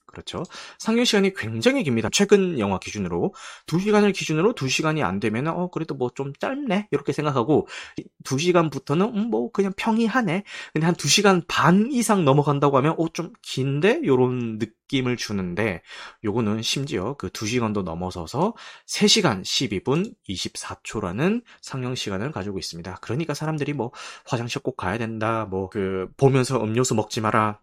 그렇죠. 0.08 0.42
상영 0.78 1.04
시간이 1.04 1.34
굉장히 1.34 1.84
깁니다. 1.84 2.08
최근 2.10 2.58
영화 2.58 2.78
기준으로 2.78 3.34
2시간을 3.66 4.12
기준으로 4.12 4.54
2시간이 4.54 5.02
안 5.02 5.20
되면 5.20 5.46
어 5.48 5.68
그래도 5.70 5.94
뭐 5.94 6.08
좀 6.14 6.32
짧네 6.40 6.88
이렇게 6.90 7.12
생각하고 7.12 7.68
2시간부터는 8.24 9.14
음, 9.14 9.30
뭐 9.30 9.52
그냥 9.52 9.72
평이하네. 9.76 10.44
근데 10.72 10.86
한 10.86 10.94
2시간 10.94 11.42
반 11.46 11.88
이상 11.92 12.24
넘어간다고 12.24 12.76
하면 12.78 12.94
어 12.98 13.08
좀 13.12 13.32
긴데 13.42 14.02
요런 14.04 14.58
느낌을 14.58 15.16
주는데 15.16 15.82
요거는 16.24 16.62
심지어 16.62 17.14
그 17.14 17.30
2시간도 17.30 17.82
넘어서서 17.82 18.54
3시간 18.86 19.42
12분 19.44 20.14
24초라는 20.28 21.42
상영 21.62 21.94
시간을 21.94 22.32
가지고 22.32 22.58
있습니다. 22.58 22.96
그러니까 23.00 23.34
사람들이 23.34 23.72
뭐 23.74 23.92
화장실 24.26 24.62
꼭 24.62 24.76
가야 24.76 24.98
된다. 24.98 25.46
뭐 25.46 25.68
그 25.70 26.08
보면서 26.16 26.62
음료수 26.62 26.94
먹지 26.94 27.20
마라. 27.20 27.60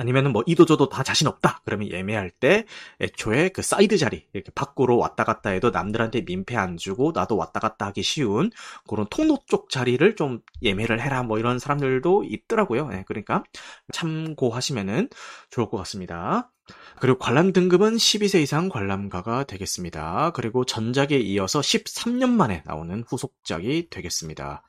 아니면은 0.00 0.32
뭐 0.32 0.42
이도저도 0.46 0.88
다 0.88 1.02
자신 1.02 1.26
없다. 1.26 1.60
그러면 1.66 1.90
예매할 1.90 2.30
때 2.30 2.64
애초에 3.00 3.50
그 3.50 3.60
사이드 3.60 3.98
자리 3.98 4.26
이렇게 4.32 4.50
밖으로 4.54 4.96
왔다 4.96 5.24
갔다 5.24 5.50
해도 5.50 5.68
남들한테 5.68 6.22
민폐 6.22 6.56
안 6.56 6.78
주고 6.78 7.12
나도 7.14 7.36
왔다 7.36 7.60
갔다 7.60 7.86
하기 7.86 8.02
쉬운 8.02 8.50
그런 8.88 9.06
통로 9.10 9.38
쪽 9.46 9.68
자리를 9.68 10.16
좀 10.16 10.40
예매를 10.62 11.02
해라 11.02 11.22
뭐 11.22 11.38
이런 11.38 11.58
사람들도 11.58 12.24
있더라고요. 12.24 12.88
네, 12.88 13.04
그러니까 13.06 13.44
참고하시면은 13.92 15.10
좋을 15.50 15.68
것 15.68 15.76
같습니다. 15.76 16.50
그리고 16.98 17.18
관람 17.18 17.52
등급은 17.52 17.96
12세 17.96 18.40
이상 18.40 18.70
관람가가 18.70 19.44
되겠습니다. 19.44 20.30
그리고 20.34 20.64
전작에 20.64 21.18
이어서 21.18 21.60
13년 21.60 22.30
만에 22.30 22.62
나오는 22.64 23.04
후속작이 23.06 23.90
되겠습니다. 23.90 24.62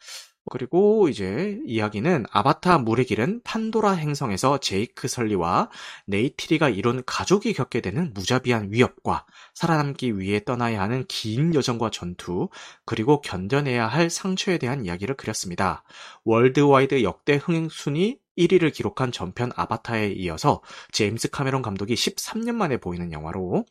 그리고 0.49 1.07
이제 1.07 1.59
이야기는 1.65 2.25
아바타 2.31 2.79
물의 2.79 3.05
길은 3.05 3.41
판도라 3.43 3.91
행성에서 3.91 4.57
제이크 4.57 5.07
설리와 5.07 5.69
네이티리가 6.07 6.69
이룬 6.69 7.03
가족이 7.05 7.53
겪게 7.53 7.81
되는 7.81 8.11
무자비한 8.13 8.71
위협과 8.71 9.25
살아남기 9.53 10.17
위해 10.17 10.43
떠나야 10.43 10.81
하는 10.81 11.05
긴 11.07 11.53
여정과 11.53 11.91
전투, 11.91 12.49
그리고 12.85 13.21
견뎌내야 13.21 13.87
할 13.87 14.09
상처에 14.09 14.57
대한 14.57 14.85
이야기를 14.85 15.15
그렸습니다. 15.15 15.83
worldwide 16.25 17.03
역대 17.03 17.35
흥행 17.35 17.69
순위 17.69 18.19
1위를 18.37 18.73
기록한 18.73 19.11
전편 19.11 19.51
아바타에 19.55 20.13
이어서 20.13 20.61
제임스 20.91 21.29
카메론 21.29 21.61
감독이 21.61 21.93
13년 21.93 22.53
만에 22.53 22.77
보이는 22.77 23.11
영화로 23.11 23.65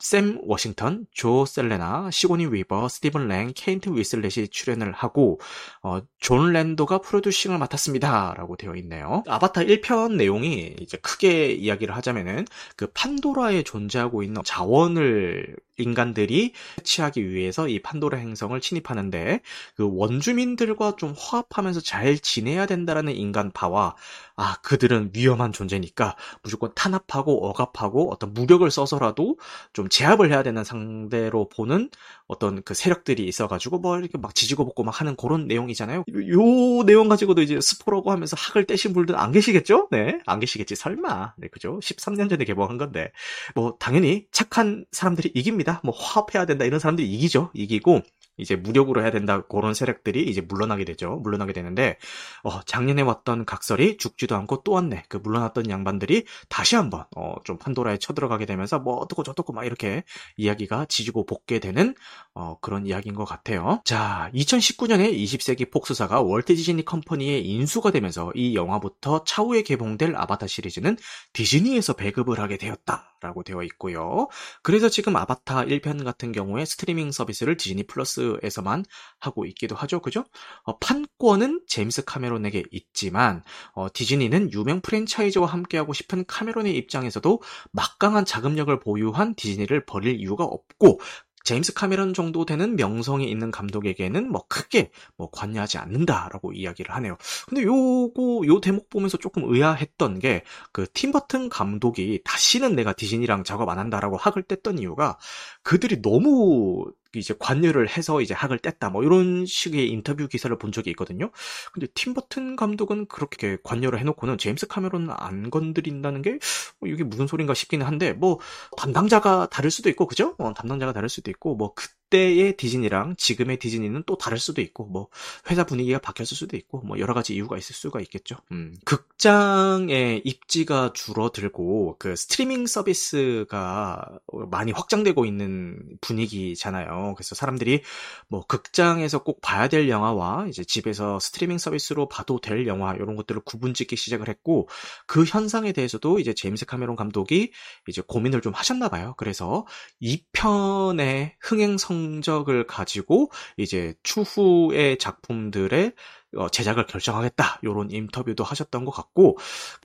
샘 0.00 0.40
워싱턴, 0.42 1.06
조 1.12 1.44
샐다나, 1.44 2.10
시고니 2.10 2.46
위버, 2.46 2.88
스티븐 2.88 3.28
랭, 3.28 3.52
케이트 3.54 3.90
윈슬렛이 3.90 4.48
출연을 4.48 4.92
하고 4.92 5.40
어, 5.82 6.00
존 6.18 6.52
랜도가 6.52 6.98
프로듀싱을 6.98 7.58
맡았습니다라고 7.58 8.56
되어 8.56 8.74
있네요. 8.76 9.22
아바타 9.28 9.62
1편 9.62 10.14
내용이 10.16 10.76
이제 10.80 10.96
크게 10.98 11.52
이야기를 11.52 11.94
하자면은 11.94 12.46
그 12.76 12.86
판도라에 12.92 13.62
존재하고 13.62 14.22
있는 14.22 14.42
자원을 14.44 15.56
인간들이 15.80 16.52
채취하기 16.78 17.30
위해서 17.30 17.68
이 17.68 17.80
판도라 17.80 18.18
행성을 18.18 18.58
침입하는데 18.60 19.40
그 19.74 19.88
원주민들과 19.92 20.96
좀 20.96 21.14
화합하면서 21.16 21.80
잘 21.80 22.18
지내야 22.18 22.66
된다라는 22.66 23.14
인간파와 23.14 23.96
아 24.36 24.56
그들은 24.62 25.10
위험한 25.14 25.52
존재니까 25.52 26.16
무조건 26.42 26.72
탄압하고 26.74 27.48
억압하고 27.48 28.12
어떤 28.12 28.32
무력을 28.32 28.68
써서라도 28.70 29.38
좀 29.72 29.88
제압을 29.88 30.30
해야 30.30 30.42
되는 30.42 30.64
상대로 30.64 31.48
보는 31.48 31.90
어떤 32.30 32.62
그 32.62 32.74
세력들이 32.74 33.26
있어가지고 33.26 33.80
뭐 33.80 33.98
이렇게 33.98 34.16
막 34.16 34.36
지지고 34.36 34.64
볶고 34.64 34.84
막 34.84 35.00
하는 35.00 35.16
그런 35.16 35.48
내용이잖아요. 35.48 36.04
요 36.08 36.84
내용 36.84 37.08
가지고도 37.08 37.42
이제 37.42 37.60
스포라고 37.60 38.12
하면서 38.12 38.36
학을 38.38 38.66
떼신 38.66 38.92
분들 38.92 39.16
안 39.16 39.32
계시겠죠? 39.32 39.88
네, 39.90 40.20
안 40.26 40.38
계시겠지 40.38 40.76
설마. 40.76 41.34
네, 41.38 41.48
그죠? 41.48 41.80
13년 41.80 42.30
전에 42.30 42.44
개봉한 42.44 42.78
건데 42.78 43.10
뭐 43.56 43.76
당연히 43.80 44.26
착한 44.30 44.84
사람들이 44.92 45.32
이깁니다. 45.34 45.80
뭐 45.82 45.92
화합해야 45.92 46.46
된다 46.46 46.64
이런 46.64 46.78
사람들이 46.78 47.10
이기죠. 47.10 47.50
이기고 47.52 48.02
이제 48.40 48.56
무력으로 48.56 49.02
해야 49.02 49.10
된다 49.10 49.42
그런 49.42 49.74
세력들이 49.74 50.22
이제 50.24 50.40
물러나게 50.40 50.84
되죠. 50.84 51.16
물러나게 51.16 51.52
되는데 51.52 51.98
어, 52.42 52.62
작년에 52.62 53.02
왔던 53.02 53.44
각설이 53.44 53.98
죽지도 53.98 54.34
않고 54.36 54.62
또 54.62 54.72
왔네. 54.72 55.04
그 55.08 55.18
물러났던 55.18 55.68
양반들이 55.68 56.24
다시 56.48 56.76
한번 56.76 57.04
어, 57.16 57.34
좀 57.44 57.58
판도라에 57.58 57.98
쳐들어가게 57.98 58.46
되면서 58.46 58.78
뭐 58.78 58.94
어떻고 58.94 59.22
저떻고 59.22 59.52
막 59.52 59.64
이렇게 59.64 60.04
이야기가 60.36 60.86
지지고 60.86 61.26
볶게 61.26 61.58
되는 61.58 61.94
어, 62.34 62.58
그런 62.60 62.86
이야기인 62.86 63.14
것 63.14 63.24
같아요. 63.24 63.80
자, 63.84 64.30
2019년에 64.34 65.12
20세기 65.12 65.70
폭스사가 65.70 66.22
월트 66.22 66.54
디즈니 66.54 66.84
컴퍼니의 66.84 67.46
인수가 67.46 67.90
되면서 67.90 68.32
이 68.34 68.54
영화부터 68.54 69.24
차후에 69.24 69.62
개봉될 69.62 70.14
아바타 70.16 70.46
시리즈는 70.46 70.96
디즈니에서 71.32 71.94
배급을 71.94 72.40
하게 72.40 72.56
되었다 72.56 73.10
라고 73.20 73.42
되어 73.42 73.62
있고요. 73.64 74.28
그래서 74.62 74.88
지금 74.88 75.14
아바타 75.16 75.64
1편 75.66 76.04
같은 76.04 76.32
경우에 76.32 76.64
스트리밍 76.64 77.12
서비스를 77.12 77.56
디즈니 77.58 77.82
플러스에서만 77.82 78.84
하고 79.18 79.44
있기도 79.44 79.76
하죠. 79.76 80.00
그죠? 80.00 80.24
어, 80.62 80.78
판권은 80.78 81.60
제임스 81.66 82.04
카메론에게 82.06 82.64
있지만 82.70 83.42
어, 83.74 83.88
디즈니는 83.92 84.52
유명 84.52 84.80
프랜차이즈와 84.80 85.46
함께하고 85.46 85.92
싶은 85.92 86.24
카메론의 86.26 86.74
입장에서도 86.76 87.42
막강한 87.72 88.24
자금력을 88.24 88.78
보유한 88.80 89.34
디즈니를 89.34 89.84
버릴 89.84 90.18
이유가 90.18 90.44
없고 90.44 91.00
제임스 91.44 91.74
카메론 91.74 92.14
정도 92.14 92.44
되는 92.44 92.76
명성이 92.76 93.30
있는 93.30 93.50
감독에게는 93.50 94.30
뭐 94.30 94.44
크게 94.48 94.90
뭐 95.16 95.30
관여하지 95.30 95.78
않는다라고 95.78 96.52
이야기를 96.52 96.94
하네요. 96.96 97.16
근데 97.48 97.62
요거 97.62 98.46
요 98.46 98.60
대목 98.60 98.90
보면서 98.90 99.16
조금 99.18 99.44
의아했던 99.52 100.18
게 100.18 100.42
그 100.72 100.86
팀버튼 100.92 101.48
감독이 101.48 102.20
다시는 102.24 102.74
내가 102.74 102.92
디즈니랑 102.92 103.44
작업 103.44 103.68
안 103.68 103.78
한다라고 103.78 104.16
학을 104.16 104.42
뗐던 104.44 104.80
이유가 104.80 105.18
그들이 105.62 106.02
너무 106.02 106.86
이제 107.14 107.34
관여를 107.38 107.88
해서 107.88 108.20
이제 108.20 108.34
학을 108.34 108.58
뗐다 108.58 108.90
뭐 108.92 109.02
이런 109.02 109.46
식의 109.46 109.88
인터뷰 109.90 110.28
기사를 110.28 110.56
본 110.58 110.72
적이 110.72 110.90
있거든요. 110.90 111.30
근데 111.72 111.86
팀 111.94 112.14
버튼 112.14 112.56
감독은 112.56 113.06
그렇게 113.08 113.58
관여를 113.64 113.98
해놓고는 114.00 114.38
제임스 114.38 114.66
카메론은 114.68 115.10
안 115.10 115.50
건드린다는 115.50 116.22
게 116.22 116.38
뭐 116.80 116.88
이게 116.88 117.04
무슨 117.04 117.26
소린가 117.26 117.54
싶기는 117.54 117.86
한데 117.86 118.12
뭐 118.12 118.38
담당자가 118.76 119.48
다를 119.50 119.70
수도 119.70 119.88
있고 119.90 120.06
그죠? 120.06 120.34
어, 120.38 120.52
담당자가 120.54 120.92
다를 120.92 121.08
수도 121.08 121.30
있고 121.30 121.54
뭐 121.56 121.74
그, 121.74 121.86
그때의 122.10 122.56
디즈니랑 122.56 123.14
지금의 123.16 123.58
디즈니는 123.58 124.02
또 124.04 124.18
다를 124.18 124.38
수도 124.38 124.60
있고 124.60 124.84
뭐 124.86 125.08
회사 125.48 125.64
분위기가 125.64 126.00
바뀌었을 126.00 126.36
수도 126.36 126.56
있고 126.56 126.80
뭐 126.80 126.98
여러 126.98 127.14
가지 127.14 127.34
이유가 127.34 127.56
있을 127.56 127.74
수가 127.74 128.00
있겠죠. 128.00 128.36
음. 128.50 128.74
극장의 128.84 130.22
입지가 130.24 130.92
줄어들고 130.92 131.96
그 131.98 132.16
스트리밍 132.16 132.66
서비스가 132.66 134.18
많이 134.50 134.72
확장되고 134.72 135.24
있는 135.24 135.78
분위기잖아요. 136.00 137.14
그래서 137.16 137.34
사람들이 137.34 137.82
뭐 138.28 138.44
극장에서 138.46 139.22
꼭 139.22 139.40
봐야 139.40 139.68
될 139.68 139.88
영화와 139.88 140.46
이제 140.48 140.64
집에서 140.64 141.20
스트리밍 141.20 141.58
서비스로 141.58 142.08
봐도 142.08 142.40
될 142.40 142.66
영화 142.66 142.92
이런 142.94 143.14
것들을 143.14 143.42
구분짓기 143.44 143.94
시작을 143.96 144.28
했고 144.28 144.68
그 145.06 145.24
현상에 145.24 145.72
대해서도 145.72 146.18
이제 146.18 146.34
제임스 146.34 146.66
카메론 146.66 146.96
감독이 146.96 147.52
이제 147.86 148.02
고민을 148.06 148.40
좀 148.40 148.52
하셨나 148.52 148.88
봐요. 148.88 149.14
그래서 149.16 149.64
2편의 150.02 151.34
흥행 151.40 151.78
성 151.78 151.99
적을 152.22 152.66
가지고 152.66 153.30
이제 153.56 153.94
추후의 154.02 154.98
작품들의 154.98 155.92
어, 156.36 156.48
제작을 156.48 156.86
결정하겠다 156.86 157.60
이런 157.62 157.90
인터뷰도 157.90 158.44
하셨던 158.44 158.84
것 158.84 158.92
같고 158.92 159.36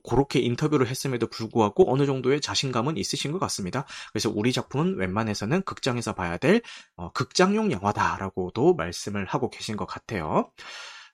그렇게 0.08 0.38
인터뷰를 0.38 0.86
했음에도 0.86 1.26
불구하고 1.26 1.92
어느 1.92 2.06
정도의 2.06 2.40
자신감은 2.40 2.96
있으신 2.96 3.32
것 3.32 3.38
같습니다. 3.40 3.84
그래서 4.12 4.30
우리 4.32 4.52
작품은 4.52 4.96
웬만해서는 4.96 5.62
극장에서 5.62 6.14
봐야 6.14 6.36
될 6.36 6.62
어, 6.96 7.10
극장용 7.12 7.72
영화다라고도 7.72 8.74
말씀을 8.74 9.26
하고 9.26 9.50
계신 9.50 9.76
것 9.76 9.86
같아요. 9.86 10.50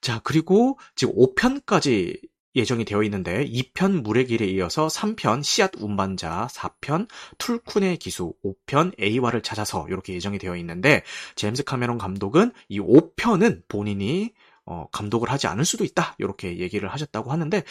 자 0.00 0.20
그리고 0.24 0.78
지금 0.96 1.14
5편까지 1.14 2.20
예정이 2.54 2.84
되어 2.84 3.02
있는데 3.04 3.46
2편 3.46 4.02
물의 4.02 4.26
길에 4.26 4.46
이어서 4.46 4.86
3편 4.88 5.42
씨앗 5.42 5.72
운반자, 5.78 6.48
4편 6.50 7.08
툴쿤의 7.38 7.98
기수, 7.98 8.34
5편 8.44 8.92
에이와를 8.98 9.42
찾아서 9.42 9.86
이렇게 9.88 10.14
예정이 10.14 10.38
되어 10.38 10.56
있는데 10.56 11.02
제임스 11.36 11.64
카메론 11.64 11.98
감독은 11.98 12.52
이 12.68 12.80
5편은 12.80 13.62
본인이 13.68 14.32
어, 14.66 14.86
감독을 14.92 15.30
하지 15.30 15.46
않을 15.48 15.64
수도 15.64 15.84
있다. 15.84 16.14
이렇게 16.18 16.58
얘기를 16.58 16.88
하셨다고 16.88 17.32
하는데, 17.32 17.62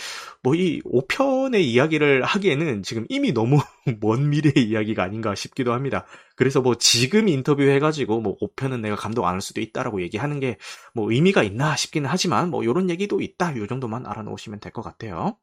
뭐, 0.43 0.55
이 0.55 0.81
5편의 0.83 1.61
이야기를 1.61 2.23
하기에는 2.23 2.83
지금 2.83 3.05
이미 3.09 3.31
너무 3.33 3.59
먼 4.01 4.29
미래의 4.29 4.67
이야기가 4.67 5.03
아닌가 5.03 5.33
싶기도 5.35 5.73
합니다. 5.73 6.05
그래서 6.35 6.61
뭐, 6.61 6.75
지금 6.75 7.27
인터뷰 7.29 7.63
해가지고, 7.63 8.21
뭐, 8.21 8.37
5편은 8.39 8.81
내가 8.81 8.95
감독 8.95 9.25
안 9.25 9.31
할 9.35 9.41
수도 9.41 9.61
있다라고 9.61 10.01
얘기하는 10.01 10.39
게, 10.39 10.57
뭐, 10.93 11.11
의미가 11.11 11.43
있나 11.43 11.75
싶기는 11.75 12.09
하지만, 12.09 12.49
뭐, 12.49 12.63
이런 12.63 12.89
얘기도 12.89 13.21
있다. 13.21 13.55
요 13.57 13.67
정도만 13.67 14.05
알아놓으시면 14.05 14.59
될 14.59 14.71
것 14.73 14.81
같아요. 14.81 15.37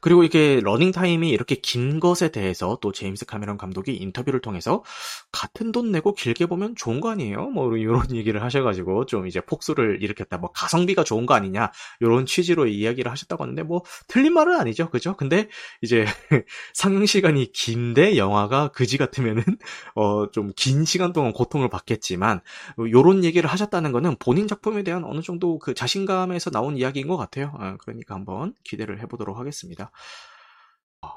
그리고 0.00 0.24
이게 0.24 0.60
러닝 0.62 0.90
타임이 0.92 1.30
이렇게 1.30 1.54
긴 1.56 2.00
것에 2.00 2.30
대해서 2.30 2.78
또 2.80 2.92
제임스 2.92 3.26
카메론 3.26 3.56
감독이 3.56 3.94
인터뷰를 3.94 4.40
통해서 4.40 4.82
같은 5.30 5.72
돈 5.72 5.92
내고 5.92 6.14
길게 6.14 6.46
보면 6.46 6.74
좋은 6.76 7.00
거 7.00 7.10
아니에요? 7.10 7.50
뭐 7.50 7.76
이런 7.76 8.02
얘기를 8.16 8.42
하셔가지고 8.42 9.06
좀 9.06 9.26
이제 9.26 9.40
폭소를 9.40 10.02
일으켰다. 10.02 10.38
뭐 10.38 10.50
가성비가 10.52 11.04
좋은 11.04 11.26
거 11.26 11.34
아니냐 11.34 11.70
이런 12.00 12.26
취지로 12.26 12.66
이야기를 12.66 13.10
하셨다고 13.10 13.44
하는데 13.44 13.62
뭐 13.62 13.82
틀린 14.08 14.32
말은 14.34 14.56
아니죠, 14.58 14.90
그죠? 14.90 15.16
근데 15.16 15.48
이제 15.82 16.04
상영 16.74 17.06
시간이 17.06 17.52
긴데 17.52 18.16
영화가 18.16 18.68
그지 18.68 18.98
같으면은 18.98 19.42
어 19.94 20.26
좀 20.32 20.52
긴 20.56 20.84
시간 20.84 21.12
동안 21.12 21.32
고통을 21.32 21.68
받겠지만 21.68 22.40
이런 22.88 23.24
얘기를 23.24 23.48
하셨다는 23.50 23.92
거는 23.92 24.16
본인 24.18 24.46
작품에 24.48 24.82
대한 24.82 25.04
어느 25.04 25.20
정도 25.20 25.58
그 25.58 25.74
자신감에서 25.74 26.50
나온 26.50 26.76
이야기인 26.76 27.08
것 27.08 27.16
같아요. 27.16 27.52
아, 27.58 27.76
그러니까 27.78 28.14
한번 28.14 28.54
기대를 28.64 29.00
해보도록 29.02 29.36
하겠습니다. 29.38 29.41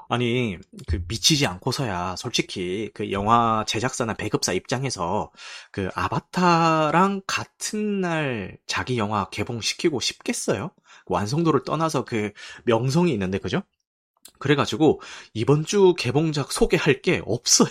아니, 0.08 0.58
그 0.88 1.02
미치지 1.06 1.46
않고서야 1.46 2.16
솔직히 2.16 2.90
그 2.94 3.12
영화 3.12 3.64
제작사나 3.66 4.14
배급사 4.14 4.52
입장에서 4.52 5.30
그 5.70 5.88
아바타랑 5.94 7.22
같은 7.26 8.00
날 8.00 8.58
자기 8.66 8.98
영화 8.98 9.28
개봉시키고 9.30 10.00
싶겠어요? 10.00 10.70
완성도를 11.06 11.62
떠나서 11.64 12.04
그 12.04 12.32
명성이 12.64 13.12
있는데, 13.12 13.38
그죠? 13.38 13.62
그래가지고 14.38 15.00
이번 15.34 15.64
주 15.64 15.94
개봉작 15.96 16.52
소개할 16.52 17.00
게 17.02 17.22
없어요. 17.24 17.70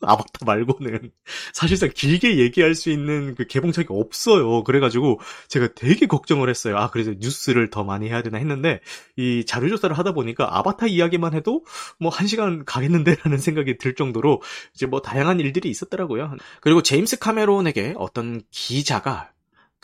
아바타 0.06 0.44
말고는 0.46 1.10
사실상 1.52 1.90
길게 1.94 2.38
얘기할 2.38 2.74
수 2.74 2.90
있는 2.90 3.34
그 3.34 3.46
개봉작이 3.46 3.88
없어요. 3.90 4.64
그래가지고 4.64 5.20
제가 5.48 5.68
되게 5.74 6.06
걱정을 6.06 6.48
했어요. 6.48 6.76
아, 6.78 6.90
그래서 6.90 7.12
뉴스를 7.18 7.70
더 7.70 7.84
많이 7.84 8.08
해야 8.08 8.22
되나 8.22 8.38
했는데 8.38 8.80
이 9.16 9.44
자료 9.46 9.68
조사를 9.68 9.96
하다 9.96 10.12
보니까 10.12 10.58
아바타 10.58 10.86
이야기만 10.86 11.34
해도 11.34 11.64
뭐 11.98 12.14
한 12.14 12.26
시간 12.26 12.64
가겠는데라는 12.64 13.38
생각이 13.38 13.78
들 13.78 13.94
정도로 13.94 14.40
이제 14.74 14.86
뭐 14.86 15.00
다양한 15.02 15.40
일들이 15.40 15.68
있었더라고요. 15.70 16.36
그리고 16.60 16.82
제임스 16.82 17.18
카메론에게 17.18 17.94
어떤 17.96 18.42
기자가 18.50 19.30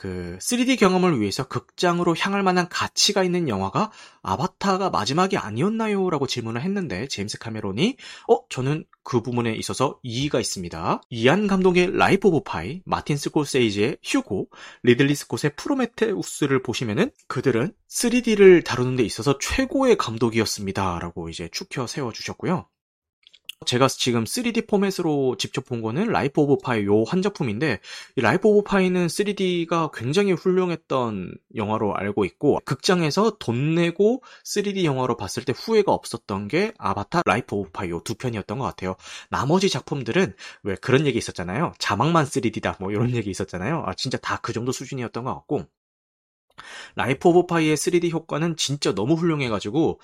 그 0.01 0.39
3D 0.41 0.79
경험을 0.79 1.21
위해서 1.21 1.47
극장으로 1.47 2.17
향할 2.17 2.43
만한 2.43 2.71
가치가 2.71 3.23
있는 3.23 3.51
영화가 3.51 3.93
아바타가 4.23 4.89
마지막이 4.89 5.37
아니었나요? 5.37 6.09
라고 6.09 6.27
질문을 6.27 6.63
했는데 6.63 7.07
제임스 7.07 7.39
카메론이 7.39 7.99
어 8.27 8.39
저는 8.49 8.87
그 9.03 9.21
부분에 9.21 9.53
있어서 9.57 9.99
이의가 10.03 10.41
있습니다. 10.41 11.03
이안 11.11 11.47
감독의 11.47 11.99
라이프 11.99 12.29
오브 12.29 12.45
파이, 12.45 12.81
마틴 12.87 13.19
스콜세이지의 13.19 13.99
휴고, 14.03 14.49
리들리 14.85 15.15
스콧의 15.15 15.57
프로메테우스를 15.57 16.63
보시면은 16.63 17.11
그들은 17.29 17.75
3D를 17.91 18.65
다루는 18.65 18.97
데 18.97 19.03
있어서 19.03 19.37
최고의 19.39 19.99
감독이었습니다. 19.99 20.99
라고 20.99 21.29
이제 21.29 21.51
추켜세워 21.53 22.11
주셨고요. 22.11 22.67
제가 23.67 23.89
지금 23.89 24.25
3D 24.25 24.63
포맷으로 24.63 25.37
직접 25.37 25.67
본 25.67 25.83
거는 25.83 26.09
라이프 26.09 26.41
오브 26.41 26.59
파이 26.65 26.85
요 26.87 27.05
한 27.05 27.21
작품인데 27.21 27.81
이 28.17 28.21
라이프 28.23 28.49
오브 28.49 28.63
파이는 28.63 29.09
3D가 29.09 29.91
굉장히 29.93 30.33
훌륭했던 30.33 31.35
영화로 31.57 31.95
알고 31.95 32.25
있고 32.25 32.59
극장에서 32.65 33.37
돈 33.39 33.75
내고 33.75 34.23
3D 34.45 34.85
영화로 34.85 35.17
봤을 35.19 35.45
때 35.45 35.53
후회가 35.55 35.93
없었던 35.93 36.49
게 36.49 36.73
아바타 36.79 37.23
라이프 37.27 37.55
오브 37.55 37.71
파이 37.73 37.91
요 37.91 38.01
두 38.03 38.15
편이었던 38.15 38.59
것 38.59 38.65
같아요. 38.65 38.97
나머지 39.29 39.69
작품들은 39.69 40.35
왜 40.63 40.75
그런 40.77 41.07
얘기 41.07 41.19
있었잖아요. 41.19 41.75
자막만 41.79 42.25
3D다 42.25 42.77
뭐 42.81 42.91
이런 42.91 43.15
얘기 43.15 43.29
있었잖아요. 43.31 43.85
아 43.87 43.93
진짜 43.95 44.17
다 44.19 44.39
그 44.41 44.55
정도 44.55 44.73
수준이었던 44.73 45.23
것 45.25 45.35
같고 45.35 45.67
라이프 46.95 47.29
오브 47.29 47.47
파이의 47.47 47.77
3D 47.77 48.11
효과는 48.11 48.57
진짜 48.57 48.95
너무 48.95 49.15
훌륭해가지고 49.15 50.01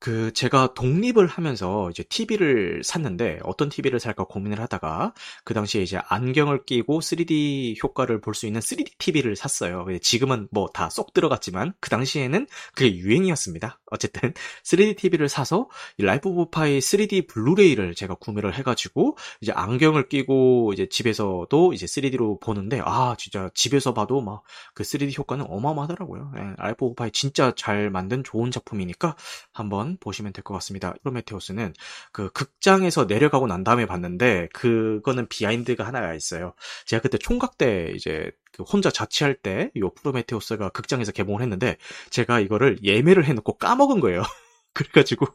그 0.00 0.32
제가 0.34 0.74
독립을 0.74 1.26
하면서 1.26 1.88
이제 1.90 2.02
TV를 2.02 2.82
샀는데 2.84 3.38
어떤 3.42 3.70
TV를 3.70 3.98
살까 4.00 4.24
고민을 4.24 4.60
하다가 4.60 5.14
그 5.44 5.54
당시에 5.54 5.82
이제 5.82 5.98
안경을 6.08 6.64
끼고 6.66 7.00
3D 7.00 7.82
효과를 7.82 8.20
볼 8.20 8.34
수 8.34 8.46
있는 8.46 8.60
3D 8.60 8.98
TV를 8.98 9.34
샀어요. 9.36 9.86
지금은 10.02 10.48
뭐 10.50 10.68
다 10.74 10.88
쏙 10.90 11.14
들어갔지만 11.14 11.72
그 11.80 11.88
당시에는 11.88 12.46
그게 12.74 12.94
유행이었습니다. 12.96 13.80
어쨌든 13.90 14.34
3D 14.64 14.96
TV를 14.98 15.28
사서 15.28 15.68
라이프 15.98 16.28
오브 16.28 16.50
파이 16.50 16.80
3D 16.80 17.26
블루레이를 17.28 17.94
제가 17.94 18.14
구매를 18.16 18.54
해가지고 18.54 19.16
이제 19.40 19.52
안경을 19.52 20.08
끼고 20.08 20.72
이제 20.74 20.86
집에서도 20.90 21.72
이제 21.72 21.86
3D로 21.86 22.40
보는데 22.40 22.80
아 22.84 23.14
진짜 23.18 23.48
집에서 23.54 23.94
봐도 23.94 24.20
막 24.20 24.42
그 24.74 24.82
3D 24.82 25.16
효과는 25.18 25.46
어마어마하더라고요. 25.48 26.32
예, 26.38 26.42
라이프 26.58 26.84
오브 26.86 26.94
파이 26.96 27.10
진짜 27.12 27.52
잘 27.56 27.90
만든 27.90 28.22
좋은 28.24 28.50
작품이니까 28.50 29.16
한번 29.52 29.83
보시면 30.00 30.32
될 30.32 30.44
것 30.44 30.54
같습니다. 30.54 30.94
프로메테우스는 31.02 31.72
그 32.12 32.30
극장에서 32.32 33.04
내려가고 33.06 33.46
난 33.46 33.64
다음에 33.64 33.86
봤는데 33.86 34.48
그거는 34.52 35.26
behind가 35.28 35.86
하나가 35.86 36.14
있어요. 36.14 36.54
제가 36.86 37.00
그때 37.02 37.18
총각 37.18 37.58
때 37.58 37.92
이제 37.96 38.30
그 38.52 38.62
혼자 38.62 38.90
자취할 38.90 39.34
때 39.36 39.63
이 39.63 39.70
프로메테우스가 39.96 40.68
극장에서 40.70 41.12
개봉을 41.12 41.42
했는데 41.42 41.76
제가 42.10 42.40
이거를 42.40 42.78
예매를 42.82 43.24
해놓고 43.24 43.58
까먹은 43.58 44.00
거예요. 44.00 44.22
그래가지고 44.74 45.26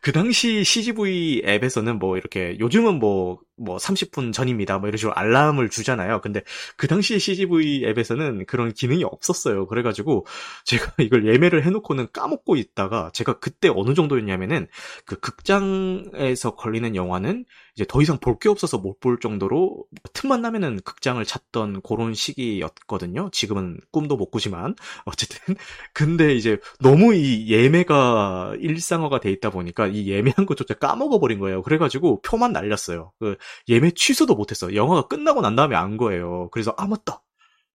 그 0.00 0.12
당시 0.12 0.64
CGV 0.64 1.42
앱에서는 1.44 1.98
뭐 1.98 2.16
이렇게 2.16 2.56
요즘은 2.58 2.98
뭐 2.98 3.38
뭐 3.62 3.76
30분 3.76 4.32
전입니다. 4.32 4.78
뭐 4.78 4.88
이런 4.88 4.96
식으로 4.96 5.14
알람을 5.14 5.70
주잖아요. 5.70 6.20
근데 6.20 6.42
그 6.76 6.88
당시에 6.88 7.18
CGV 7.18 7.84
앱에서는 7.86 8.44
그런 8.46 8.72
기능이 8.72 9.04
없었어요. 9.04 9.66
그래가지고 9.66 10.26
제가 10.64 10.92
이걸 10.98 11.26
예매를 11.26 11.64
해놓고는 11.64 12.08
까먹고 12.12 12.56
있다가 12.56 13.10
제가 13.14 13.38
그때 13.38 13.68
어느 13.68 13.94
정도였냐면은 13.94 14.66
그 15.04 15.18
극장에서 15.20 16.56
걸리는 16.56 16.96
영화는 16.96 17.44
이제 17.74 17.84
더 17.88 18.02
이상 18.02 18.18
볼 18.18 18.38
게 18.38 18.48
없어서 18.48 18.78
못 18.78 19.00
볼 19.00 19.18
정도로 19.20 19.84
틈만 20.14 20.42
나면은 20.42 20.80
극장을 20.84 21.22
찾던 21.24 21.82
그런 21.82 22.14
시기였거든요. 22.14 23.30
지금은 23.32 23.78
꿈도 23.90 24.16
못 24.16 24.30
꾸지만 24.30 24.74
어쨌든 25.06 25.56
근데 25.94 26.34
이제 26.34 26.58
너무 26.80 27.14
이 27.14 27.48
예매가 27.50 28.54
일상화가 28.60 29.20
돼 29.20 29.30
있다 29.32 29.50
보니까 29.50 29.86
이 29.88 30.08
예매한 30.08 30.46
것조차 30.46 30.74
까먹어 30.74 31.18
버린 31.20 31.38
거예요. 31.38 31.62
그래가지고 31.62 32.20
표만 32.22 32.52
날렸어요. 32.52 33.12
그 33.18 33.36
예매 33.68 33.90
취소도 33.90 34.34
못했어. 34.34 34.74
영화가 34.74 35.08
끝나고 35.08 35.40
난 35.40 35.56
다음에 35.56 35.76
안 35.76 35.96
거예요. 35.96 36.48
그래서 36.52 36.74
아 36.76 36.86
맞다, 36.86 37.22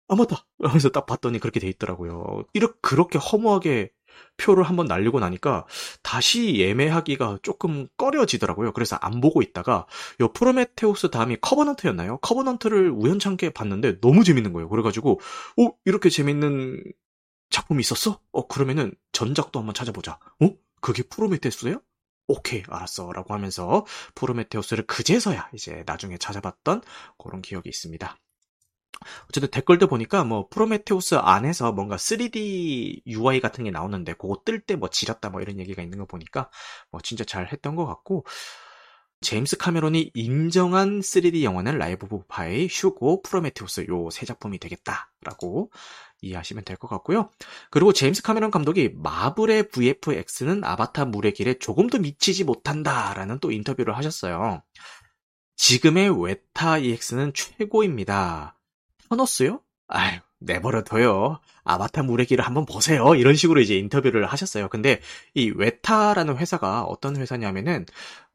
아 0.07 0.15
맞다. 0.15 0.45
그래서 0.59 0.89
딱 0.89 1.05
봤더니 1.05 1.39
그렇게 1.39 1.59
돼 1.59 1.67
있더라고요. 1.69 2.43
이렇게 2.53 2.75
그렇게 2.81 3.17
허무하게 3.19 3.89
표를 4.37 4.63
한번 4.63 4.85
날리고 4.87 5.19
나니까 5.19 5.65
다시 6.03 6.57
예매하기가 6.57 7.39
조금 7.41 7.87
꺼려지더라고요. 7.97 8.73
그래서 8.73 8.97
안 9.01 9.21
보고 9.21 9.41
있다가 9.41 9.85
요 10.21 10.31
프로메테우스 10.33 11.09
다음이 11.09 11.37
커버넌트였나요? 11.41 12.17
커버넌트를 12.17 12.91
우연찮게 12.91 13.51
봤는데 13.51 13.99
너무 14.01 14.23
재밌는 14.23 14.53
거예요. 14.53 14.69
그래가지고 14.69 15.19
어 15.59 15.71
이렇게 15.85 16.09
재밌는 16.09 16.83
작품이 17.49 17.79
있었어? 17.81 18.19
어 18.31 18.47
그러면은 18.47 18.93
전작도 19.11 19.59
한번 19.59 19.73
찾아보자. 19.73 20.19
어 20.41 20.49
그게 20.81 21.03
프로메테우스예요? 21.03 21.81
오케이, 22.27 22.63
알았어. 22.67 23.11
라고 23.13 23.33
하면서 23.33 23.85
프로메테우스를 24.15 24.87
그제서야 24.87 25.49
이제 25.53 25.83
나중에 25.85 26.17
찾아봤던 26.17 26.81
그런 27.17 27.41
기억이 27.41 27.69
있습니다. 27.69 28.17
어쨌든 29.29 29.49
댓글도 29.51 29.87
보니까 29.87 30.23
뭐 30.23 30.47
프로메테우스 30.49 31.15
안에서 31.15 31.71
뭔가 31.71 31.95
3D 31.97 33.01
UI 33.07 33.39
같은 33.41 33.63
게 33.65 33.71
나오는데 33.71 34.13
그거 34.13 34.41
뜰 34.45 34.61
때 34.65 34.75
뭐 34.75 34.89
지렸다 34.89 35.29
뭐 35.29 35.41
이런 35.41 35.59
얘기가 35.59 35.81
있는 35.81 35.97
거 35.99 36.05
보니까 36.05 36.49
뭐 36.91 37.01
진짜 37.01 37.23
잘 37.23 37.47
했던 37.51 37.75
것 37.75 37.85
같고 37.85 38.25
제임스 39.21 39.57
카메론이 39.57 40.11
인정한 40.13 40.99
3D 40.99 41.41
영화는 41.43 41.77
라이프 41.79 42.05
오브 42.05 42.25
파이, 42.27 42.67
휴고, 42.69 43.21
프로메테우스 43.23 43.85
요 43.89 44.09
세 44.11 44.25
작품이 44.25 44.59
되겠다라고 44.59 45.71
이해하시면 46.21 46.63
될 46.63 46.77
것 46.77 46.87
같고요. 46.89 47.29
그리고 47.71 47.91
제임스 47.93 48.21
카메론 48.21 48.51
감독이 48.51 48.91
마블의 48.95 49.69
VFX는 49.69 50.63
아바타 50.63 51.05
물의 51.05 51.33
길에 51.33 51.55
조금도 51.57 51.99
미치지 51.99 52.43
못한다라는 52.43 53.39
또 53.39 53.51
인터뷰를 53.51 53.97
하셨어요. 53.97 54.61
지금의 55.55 56.21
웨타 56.23 56.77
EX는 56.79 57.33
최고입니다. 57.33 58.57
타노스요? 59.09 59.61
아유, 59.87 60.19
내버려둬요. 60.39 61.39
아바타 61.63 62.03
길을 62.03 62.45
한번 62.45 62.65
보세요. 62.65 63.15
이런 63.15 63.35
식으로 63.35 63.59
이제 63.61 63.75
인터뷰를 63.77 64.25
하셨어요. 64.25 64.69
근데 64.69 65.01
이 65.33 65.51
웨타라는 65.55 66.37
회사가 66.37 66.83
어떤 66.83 67.17
회사냐면은 67.17 67.85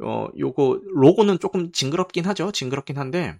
어 0.00 0.28
요거 0.38 0.80
로고는 0.94 1.38
조금 1.38 1.72
징그럽긴 1.72 2.26
하죠. 2.26 2.52
징그럽긴 2.52 2.98
한데 2.98 3.38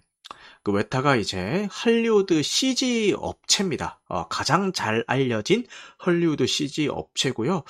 그 0.63 0.71
웨타가 0.71 1.15
이제 1.15 1.67
할리우드 1.71 2.41
CG 2.43 3.15
업체입니다. 3.17 3.99
어, 4.07 4.27
가장 4.27 4.71
잘 4.73 5.03
알려진 5.07 5.65
할리우드 5.97 6.45
CG 6.45 6.87
업체고요. 6.87 7.63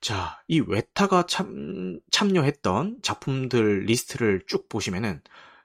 자, 0.00 0.42
이 0.48 0.60
웨타가 0.60 1.24
참, 1.26 1.98
참여했던 2.10 2.98
작품들 3.02 3.84
리스트를 3.86 4.42
쭉 4.46 4.68
보시면은 4.68 5.22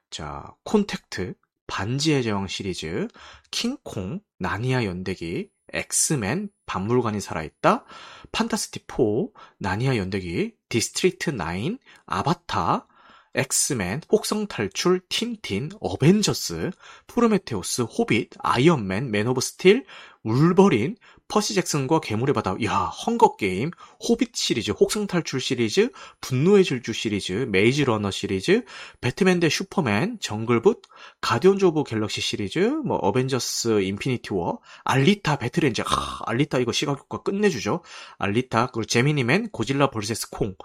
자, 0.09 0.45
콘택트, 0.63 1.33
반지의 1.69 2.23
제왕 2.23 2.47
시리즈, 2.47 3.07
킹콩, 3.51 4.19
나니아 4.39 4.83
연대기, 4.83 5.49
엑스맨, 5.71 6.49
박물관이 6.65 7.21
살아있다, 7.21 7.85
판타스틱4, 8.31 9.31
나니아 9.59 9.95
연대기, 9.95 10.55
디스트릭트 10.67 11.31
9, 11.37 11.77
아바타, 12.07 12.87
엑스맨, 13.35 14.01
혹성탈출, 14.11 15.01
틴틴, 15.07 15.69
어벤져스, 15.79 16.71
프로메테우스, 17.07 17.83
호빗, 17.83 18.31
아이언맨, 18.39 19.11
맨 19.11 19.27
오브 19.27 19.39
스틸, 19.39 19.85
울버린, 20.23 20.97
퍼시 21.29 21.53
잭슨과 21.53 22.01
괴물의 22.01 22.33
바다, 22.33 22.55
야, 22.63 22.85
헝거 22.85 23.37
게임, 23.37 23.69
호빗 24.07 24.35
시리즈, 24.35 24.71
혹성 24.71 25.05
탈출 25.05 25.39
시리즈, 25.39 25.91
분노의 26.21 26.63
질주 26.63 26.91
시리즈, 26.91 27.31
메이즈 27.49 27.83
러너 27.83 28.09
시리즈, 28.09 28.63
배트맨 28.99 29.39
대 29.39 29.47
슈퍼맨, 29.47 30.17
정글북, 30.19 30.81
가디언즈 31.21 31.65
오브 31.65 31.83
갤럭시 31.83 32.19
시리즈, 32.19 32.59
뭐, 32.59 32.97
어벤져스 32.97 33.81
인피니티 33.81 34.33
워, 34.33 34.59
알리타 34.83 35.37
배틀엔젤, 35.37 35.83
아, 35.85 36.19
알리타 36.25 36.57
이거 36.57 36.71
시각 36.71 36.99
효과 36.99 37.21
끝내주죠. 37.21 37.83
알리타, 38.17 38.71
그리고 38.73 38.85
제미니맨, 38.85 39.51
고질라 39.51 39.91
versus 39.91 40.31
콩. 40.31 40.55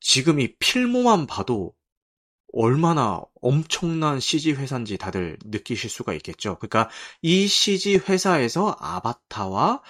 지금 0.00 0.40
이 0.40 0.54
필모만 0.58 1.26
봐도 1.26 1.72
얼마나 2.56 3.22
엄청난 3.42 4.20
CG 4.20 4.52
회사인지 4.52 4.96
다들 4.96 5.38
느끼실 5.44 5.90
수가 5.90 6.14
있겠죠. 6.14 6.56
그러니까 6.58 6.88
이 7.22 7.46
CG 7.46 7.96
회사에서 8.08 8.76
아바타와 8.78 9.82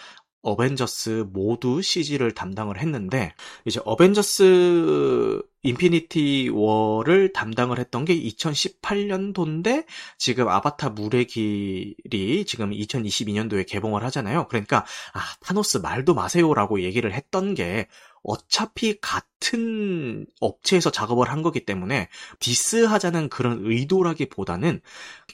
어벤져스 0.45 1.27
모두 1.33 1.83
CG를 1.83 2.33
담당을 2.33 2.79
했는데 2.79 3.35
이제 3.65 3.81
어벤져스 3.85 5.43
인피니티 5.63 6.51
워를 6.53 7.33
담당을 7.33 7.79
했던 7.79 8.05
게 8.05 8.15
2018년도인데 8.15 9.87
지금 10.19 10.49
아바타 10.49 10.91
물의 10.91 11.27
길이 11.27 12.45
지금 12.47 12.71
2022년도에 12.71 13.67
개봉을 13.67 14.05
하잖아요. 14.05 14.47
그러니까 14.49 14.85
아 15.15 15.21
타노스 15.41 15.79
말도 15.79 16.15
마세요라고 16.15 16.83
얘기를 16.83 17.13
했던 17.13 17.55
게 17.55 17.89
어차피 18.25 18.99
같은 19.01 20.27
업체에서 20.41 20.91
작업을 20.91 21.31
한 21.31 21.43
거기 21.43 21.65
때문에 21.65 22.09
디스하자는 22.41 23.29
그런 23.29 23.61
의도라기보다는 23.63 24.81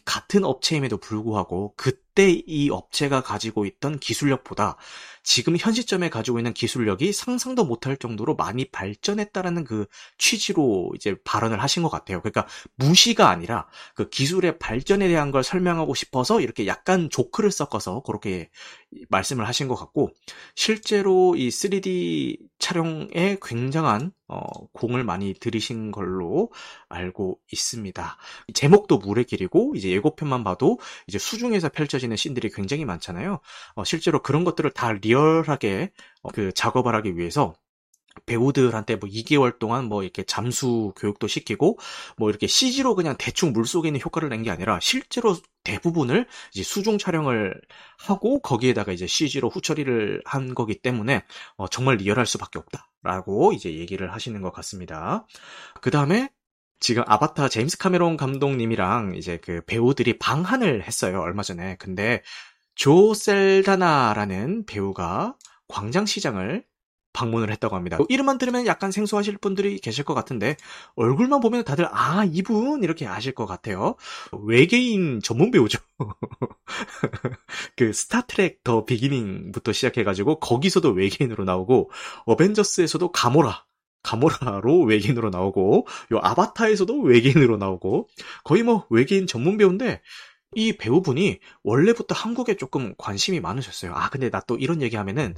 같은 0.05 0.44
업체임에도 0.44 0.98
불구하고 0.98 1.72
그 1.76 1.92
때 2.20 2.42
이 2.46 2.70
업체가 2.70 3.22
가지고 3.22 3.64
있던 3.64 3.98
기술력보다 3.98 4.76
지금 5.22 5.56
현 5.59 5.72
시점에 5.72 6.09
가지고 6.09 6.38
있는 6.38 6.52
기술력이 6.52 7.12
상상도 7.12 7.64
못할 7.64 7.96
정도로 7.96 8.37
많이 8.37 8.64
발전했다라는 8.70 9.64
그 9.64 9.87
취지로 10.18 10.92
이제 10.94 11.16
발언을 11.24 11.62
하신 11.62 11.83
것 11.83 11.88
같아요. 11.88 12.20
그러니까 12.20 12.46
무시가 12.76 13.30
아니라 13.30 13.66
그 13.94 14.09
기술의 14.09 14.59
발전에 14.59 15.09
대한 15.09 15.30
걸 15.30 15.44
설명하고 15.44 15.94
싶어서 15.94 16.40
이렇게 16.40 16.66
약간 16.66 17.09
조크를 17.11 17.50
섞어서 17.50 18.02
그렇게 18.02 18.50
말씀을 19.09 19.46
하신 19.46 19.68
것 19.68 19.74
같고 19.76 20.11
실제로 20.54 21.37
이 21.37 21.50
3D 21.50 22.38
촬영에 22.59 23.38
굉장한 23.42 24.12
어, 24.30 24.42
공을 24.72 25.04
많이 25.04 25.34
들이신 25.34 25.90
걸로 25.90 26.50
알고 26.88 27.38
있습니다. 27.52 28.16
제목도 28.54 28.98
물의 28.98 29.24
길이고 29.24 29.72
이제 29.76 29.90
예고편만 29.90 30.44
봐도 30.44 30.78
이제 31.08 31.18
수중에서 31.18 31.68
펼쳐지는 31.70 32.16
씬들이 32.16 32.50
굉장히 32.50 32.84
많잖아요. 32.84 33.40
어, 33.74 33.84
실제로 33.84 34.22
그런 34.22 34.44
것들을 34.44 34.70
다 34.72 34.92
리얼하게 34.92 35.90
어, 36.22 36.30
그 36.30 36.52
작업을 36.52 36.94
하기 36.94 37.16
위해서 37.16 37.54
배우들한테 38.26 38.96
뭐 38.96 39.08
2개월 39.08 39.58
동안 39.58 39.84
뭐 39.86 40.02
이렇게 40.02 40.22
잠수 40.24 40.92
교육도 40.96 41.26
시키고 41.28 41.78
뭐 42.16 42.28
이렇게 42.30 42.46
CG로 42.46 42.94
그냥 42.94 43.16
대충 43.18 43.52
물속에 43.52 43.88
있는 43.88 44.00
효과를 44.04 44.28
낸 44.28 44.42
게 44.42 44.50
아니라 44.50 44.80
실제로 44.80 45.36
대부분을 45.64 46.26
이제 46.54 46.62
수중 46.62 46.98
촬영을 46.98 47.54
하고 47.98 48.40
거기에다가 48.40 48.92
이제 48.92 49.06
CG로 49.06 49.48
후처리를 49.50 50.22
한 50.24 50.54
거기 50.54 50.78
때문에 50.80 51.24
어 51.56 51.68
정말 51.68 51.96
리얼할 51.96 52.26
수밖에 52.26 52.58
없다 52.58 52.89
라고 53.02 53.52
이제 53.52 53.74
얘기를 53.74 54.12
하시는 54.12 54.40
것 54.42 54.52
같습니다. 54.52 55.26
그 55.80 55.90
다음에 55.90 56.28
지금 56.80 57.02
아바타 57.06 57.48
제임스 57.48 57.78
카메론 57.78 58.16
감독님이랑 58.16 59.14
이제 59.16 59.38
그 59.38 59.62
배우들이 59.66 60.18
방한을 60.18 60.82
했어요 60.82 61.20
얼마 61.20 61.42
전에. 61.42 61.76
근데 61.76 62.22
조 62.74 63.12
셀다나라는 63.14 64.64
배우가 64.66 65.36
광장시장을 65.68 66.64
방문을 67.12 67.51
했다고 67.51 67.77
합니다. 67.77 67.99
이름만 68.09 68.38
들으면 68.38 68.66
약간 68.66 68.92
생소하실 68.92 69.38
분들이 69.38 69.79
계실 69.79 70.05
것 70.05 70.14
같은데 70.14 70.57
얼굴만 70.96 71.40
보면 71.40 71.64
다들 71.64 71.87
아 71.90 72.25
이분 72.33 72.83
이렇게 72.83 73.07
아실 73.07 73.33
것 73.35 73.46
같아요. 73.46 73.96
외계인 74.46 75.20
전문 75.23 75.51
배우죠. 75.51 75.79
그 77.77 77.92
스타트랙 77.92 78.62
더 78.64 78.85
비기닝부터 78.85 79.73
시작해가지고 79.73 80.40
거기서도 80.40 80.90
외계인으로 80.90 81.44
나오고 81.44 81.90
어벤져스에서도 82.27 83.12
가모라 83.12 83.64
가모라로 84.03 84.83
외계인으로 84.85 85.31
나오고 85.31 85.87
요 86.12 86.18
아바타에서도 86.23 87.01
외계인으로 87.03 87.57
나오고 87.59 88.09
거의 88.44 88.62
뭐 88.62 88.87
외계인 88.90 89.27
전문 89.27 89.57
배우인데 89.59 90.01
이 90.57 90.77
배우분이 90.77 91.38
원래부터 91.62 92.14
한국에 92.14 92.57
조금 92.57 92.94
관심이 92.99 93.40
많으셨어요. 93.40 93.92
아 93.94 94.09
근데 94.11 94.31
나 94.31 94.40
또 94.46 94.57
이런 94.57 94.83
얘기하면은 94.83 95.35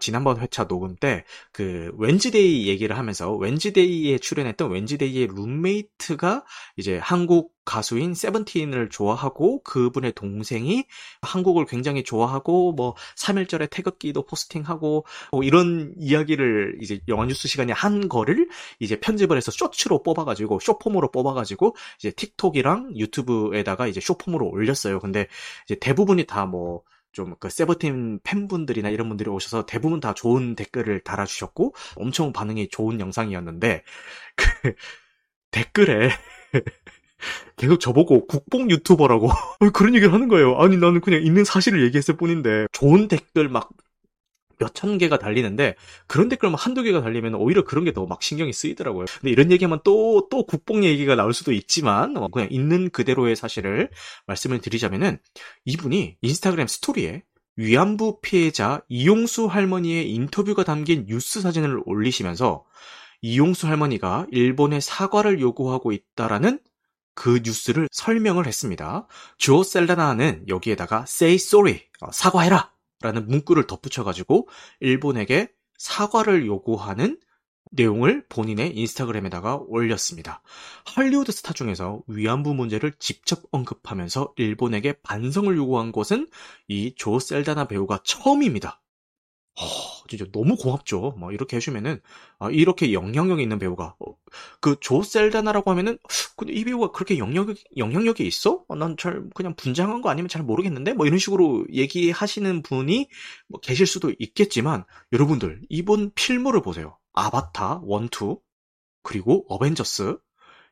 지난번 0.00 0.40
회차 0.40 0.66
녹음 0.66 0.96
때 0.96 1.24
그 1.52 1.92
웬즈데이 1.98 2.68
얘기를 2.68 2.96
하면서 2.96 3.34
웬즈데이에 3.34 4.18
출연했던 4.18 4.70
웬즈데이의 4.70 5.28
룸메이트가 5.28 6.44
이제 6.76 6.98
한국 6.98 7.52
가수인 7.64 8.14
세븐틴을 8.14 8.88
좋아하고 8.88 9.62
그분의 9.62 10.12
동생이 10.14 10.84
한국을 11.22 11.66
굉장히 11.66 12.02
좋아하고 12.02 12.72
뭐 12.72 12.94
3일절에 13.16 13.68
태극기도 13.70 14.24
포스팅하고 14.24 15.04
뭐 15.32 15.42
이런 15.42 15.92
이야기를 15.98 16.78
이제 16.80 17.00
영화 17.08 17.26
뉴스 17.26 17.46
시간에 17.48 17.72
한 17.72 18.08
거를 18.08 18.48
이제 18.78 18.98
편집을 18.98 19.36
해서 19.36 19.50
쇼츠로 19.50 20.02
뽑아가지고 20.02 20.60
숏폼으로 20.60 21.10
뽑아가지고 21.10 21.76
이제 21.98 22.10
틱톡이랑 22.12 22.96
유튜브에다가 22.96 23.86
이제 23.86 24.00
숏폼으로 24.00 24.48
올렸어요. 24.48 24.98
근데 24.98 25.26
이제 25.66 25.76
대부분이 25.78 26.24
다뭐 26.26 26.82
좀 27.12 27.34
그 27.40 27.48
세버팀 27.48 28.20
팬분들이나 28.22 28.90
이런 28.90 29.08
분들이 29.08 29.30
오셔서 29.30 29.66
대부분 29.66 30.00
다 30.00 30.14
좋은 30.14 30.54
댓글을 30.54 31.00
달아주셨고 31.00 31.74
엄청 31.96 32.32
반응이 32.32 32.68
좋은 32.68 33.00
영상이었는데 33.00 33.82
그 34.36 34.74
댓글에 35.50 36.10
계속 37.56 37.78
저보고 37.80 38.26
국뽕 38.26 38.70
유튜버라고 38.70 39.28
그런 39.74 39.94
얘기를 39.94 40.12
하는 40.12 40.28
거예요. 40.28 40.56
아니 40.56 40.76
나는 40.76 41.00
그냥 41.00 41.22
있는 41.22 41.44
사실을 41.44 41.82
얘기했을 41.84 42.16
뿐인데 42.16 42.66
좋은 42.72 43.08
댓글 43.08 43.48
막 43.48 43.70
몇 44.60 44.74
천 44.74 44.98
개가 44.98 45.18
달리는데 45.18 45.74
그런 46.06 46.28
댓글만 46.28 46.56
한두 46.58 46.82
개가 46.84 47.00
달리면 47.02 47.34
오히려 47.34 47.64
그런 47.64 47.84
게 47.84 47.92
더 47.92 48.06
막 48.06 48.22
신경이 48.22 48.52
쓰이더라고요. 48.52 49.06
근데 49.20 49.30
이런 49.32 49.50
얘기하면 49.52 49.80
또 49.84 50.28
또 50.30 50.44
국뽕 50.46 50.84
얘기가 50.84 51.16
나올 51.16 51.34
수도 51.34 51.52
있지만 51.52 52.16
어, 52.16 52.28
그냥 52.28 52.48
있는 52.50 52.90
그대로의 52.90 53.36
사실을 53.36 53.90
말씀을 54.26 54.60
드리자면은 54.60 55.18
이분이 55.64 56.16
인스타그램 56.22 56.66
스토리에 56.68 57.22
위안부 57.56 58.20
피해자 58.22 58.80
이용수 58.88 59.46
할머니의 59.46 60.10
인터뷰가 60.12 60.64
담긴 60.64 61.06
뉴스 61.06 61.40
사진을 61.40 61.82
올리시면서 61.86 62.64
이용수 63.22 63.66
할머니가 63.66 64.26
일본에 64.30 64.80
사과를 64.80 65.40
요구하고 65.40 65.92
있다라는 65.92 66.58
그 67.14 67.40
뉴스를 67.44 67.88
설명을 67.92 68.46
했습니다. 68.46 69.06
주어 69.36 69.62
셀다나는 69.62 70.44
여기에다가 70.48 71.04
say 71.06 71.34
sorry, 71.34 71.80
어, 72.00 72.10
사과해라 72.12 72.72
라는 73.00 73.26
문구를 73.28 73.66
덧붙여가지고 73.66 74.48
일본에게 74.80 75.48
사과를 75.78 76.46
요구하는 76.46 77.18
내용을 77.72 78.26
본인의 78.28 78.76
인스타그램에다가 78.76 79.60
올렸습니다. 79.66 80.42
할리우드 80.86 81.30
스타 81.30 81.52
중에서 81.52 82.02
위안부 82.08 82.54
문제를 82.54 82.92
직접 82.98 83.42
언급하면서 83.52 84.34
일본에게 84.36 84.94
반성을 85.02 85.56
요구한 85.56 85.92
것은 85.92 86.28
이 86.68 86.94
조 86.96 87.18
셀다나 87.20 87.66
배우가 87.68 88.00
처음입니다. 88.04 88.82
어, 89.56 89.64
진짜 90.08 90.24
너무 90.32 90.56
고맙죠. 90.56 91.14
뭐 91.18 91.32
이렇게 91.32 91.56
해주면은 91.56 92.00
아, 92.38 92.50
이렇게 92.50 92.92
영향력 92.92 93.40
있는 93.40 93.58
배우가 93.58 93.94
어, 93.98 94.16
그조 94.60 95.02
셀다나라고 95.02 95.70
하면은 95.72 95.98
근데 96.36 96.52
이 96.52 96.64
배우가 96.64 96.92
그렇게 96.92 97.18
영향력 97.18 97.56
영향력이 97.76 98.26
있어? 98.26 98.64
어, 98.68 98.76
난잘 98.76 99.24
그냥 99.34 99.54
분장한 99.56 100.00
거 100.02 100.08
아니면 100.08 100.28
잘 100.28 100.42
모르겠는데 100.42 100.94
뭐 100.94 101.06
이런 101.06 101.18
식으로 101.18 101.66
얘기하시는 101.72 102.62
분이 102.62 103.08
뭐 103.48 103.60
계실 103.60 103.86
수도 103.86 104.12
있겠지만 104.18 104.84
여러분들 105.12 105.60
이번 105.68 106.12
필모를 106.14 106.62
보세요. 106.62 106.96
아바타 107.12 107.82
1, 107.84 108.08
2 108.08 108.36
그리고 109.02 109.44
어벤져스 109.48 110.16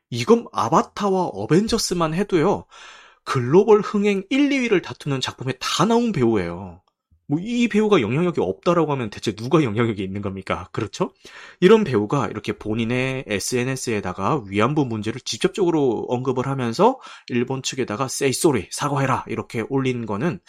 이건 0.09 0.47
아바타와 0.51 1.25
어벤져스만 1.27 2.13
해도요 2.13 2.65
글로벌 3.23 3.81
흥행 3.81 4.23
1, 4.29 4.49
2위를 4.49 4.81
다투는 4.81 5.21
작품에 5.21 5.53
다 5.59 5.85
나온 5.85 6.11
배우예요. 6.11 6.81
뭐 7.29 7.39
이 7.41 7.67
배우가 7.67 8.01
영향력이 8.01 8.41
없다라고 8.41 8.91
하면 8.93 9.09
대체 9.09 9.33
누가 9.35 9.63
영향력이 9.63 10.03
있는 10.03 10.21
겁니까? 10.21 10.67
그렇죠? 10.71 11.13
이런 11.59 11.83
배우가 11.83 12.27
이렇게 12.27 12.53
본인의 12.53 13.25
SNS에다가 13.27 14.43
위안부 14.47 14.85
문제를 14.85 15.21
직접적으로 15.21 16.05
언급을 16.09 16.47
하면서 16.47 16.99
일본 17.27 17.61
측에다가 17.61 18.05
say 18.05 18.31
sorry, 18.31 18.67
사과해라 18.71 19.25
이렇게 19.27 19.63
올린 19.69 20.05
거는 20.05 20.39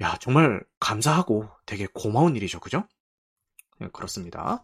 야 0.00 0.16
정말 0.20 0.62
감사하고 0.80 1.48
되게 1.66 1.86
고마운 1.92 2.36
일이죠, 2.36 2.60
그죠? 2.60 2.84
네, 3.80 3.88
그렇습니다. 3.92 4.62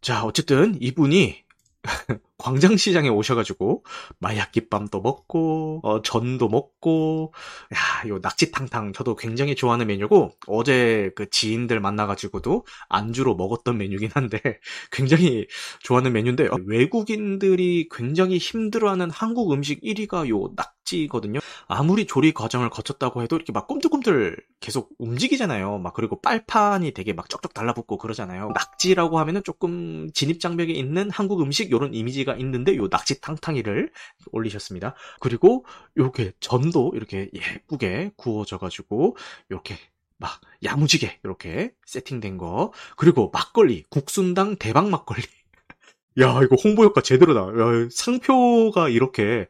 자, 0.00 0.24
어쨌든 0.24 0.76
이분이 0.80 1.44
광장시장에 2.38 3.08
오셔가지고 3.08 3.84
마약깃밤도 4.20 5.00
먹고 5.00 5.80
어, 5.82 6.02
전도 6.02 6.48
먹고 6.48 7.32
야, 7.74 8.08
요 8.08 8.18
낙지탕탕 8.22 8.92
저도 8.92 9.16
굉장히 9.16 9.54
좋아하는 9.56 9.86
메뉴고 9.86 10.30
어제 10.46 11.10
그 11.16 11.28
지인들 11.30 11.80
만나가지고도 11.80 12.64
안주로 12.88 13.34
먹었던 13.36 13.76
메뉴긴 13.78 14.10
한데 14.14 14.40
굉장히 14.92 15.46
좋아하는 15.82 16.12
메뉴인데 16.12 16.46
어, 16.48 16.58
외국인들이 16.66 17.88
굉장히 17.90 18.38
힘들어하는 18.38 19.10
한국 19.10 19.52
음식 19.52 19.80
1위가 19.82 20.28
요 20.28 20.48
낙 20.56 20.74
지거든요. 20.88 21.40
아무리 21.66 22.06
조리 22.06 22.32
과정을 22.32 22.70
거쳤다고 22.70 23.22
해도 23.22 23.36
이렇게 23.36 23.52
막 23.52 23.66
꿈틀꿈틀 23.66 24.36
계속 24.60 24.90
움직이잖아요. 24.98 25.78
막 25.78 25.92
그리고 25.94 26.20
빨판이 26.20 26.92
되게 26.92 27.12
막 27.12 27.28
쩍쩍 27.28 27.52
달라붙고 27.52 27.98
그러잖아요. 27.98 28.50
낙지라고 28.54 29.18
하면은 29.18 29.42
조금 29.44 30.10
진입 30.12 30.40
장벽에 30.40 30.72
있는 30.72 31.10
한국 31.10 31.42
음식 31.42 31.70
요런 31.70 31.94
이미지가 31.94 32.36
있는데 32.36 32.76
요 32.76 32.88
낙지 32.88 33.20
탕탕이를 33.20 33.90
올리셨습니다. 34.32 34.94
그리고 35.20 35.64
요게 35.96 36.32
전도 36.40 36.92
이렇게 36.94 37.30
예쁘게 37.34 38.12
구워져 38.16 38.58
가지고 38.58 39.16
이렇게 39.50 39.76
막 40.16 40.40
야무지게 40.64 41.20
이렇게 41.22 41.72
세팅된 41.86 42.38
거 42.38 42.72
그리고 42.96 43.30
막걸리 43.32 43.84
국순당 43.88 44.56
대박 44.56 44.88
막걸리 44.88 45.22
야 46.20 46.40
이거 46.42 46.56
홍보 46.62 46.82
효과 46.82 47.00
제대로다 47.00 47.40
야, 47.40 47.88
상표가 47.90 48.88
이렇게 48.88 49.46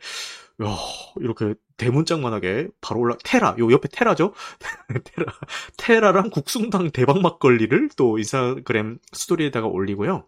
야 0.62 0.77
이렇게 1.21 1.55
대문짝만하게 1.77 2.68
바로 2.81 3.01
올라 3.01 3.16
테라 3.25 3.57
요 3.59 3.71
옆에 3.71 3.88
테라죠 3.88 4.35
테라 5.05 5.33
테라랑 5.77 6.31
국순당 6.31 6.90
대박 6.90 7.21
막걸리를 7.21 7.90
또 7.97 8.18
인스타그램 8.18 8.99
스토리에다가 9.12 9.68
올리고요 9.68 10.27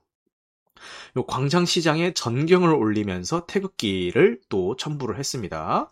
요 1.16 1.26
광장시장에 1.26 2.14
전경을 2.14 2.72
올리면서 2.72 3.46
태극기를 3.46 4.40
또 4.48 4.76
첨부를 4.76 5.18
했습니다. 5.18 5.90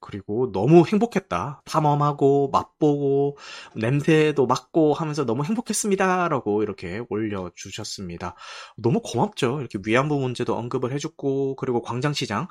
그리고 0.00 0.52
너무 0.52 0.84
행복했다. 0.86 1.62
탐험하고 1.64 2.50
맛보고 2.52 3.36
냄새도 3.74 4.46
맡고 4.46 4.94
하면서 4.94 5.24
너무 5.24 5.44
행복했습니다라고 5.44 6.62
이렇게 6.62 7.02
올려주셨습니다. 7.08 8.36
너무 8.76 9.00
고맙죠. 9.02 9.58
이렇게 9.60 9.78
위안부 9.84 10.20
문제도 10.20 10.56
언급을 10.56 10.92
해줬고 10.92 11.56
그리고 11.56 11.82
광장시장 11.82 12.46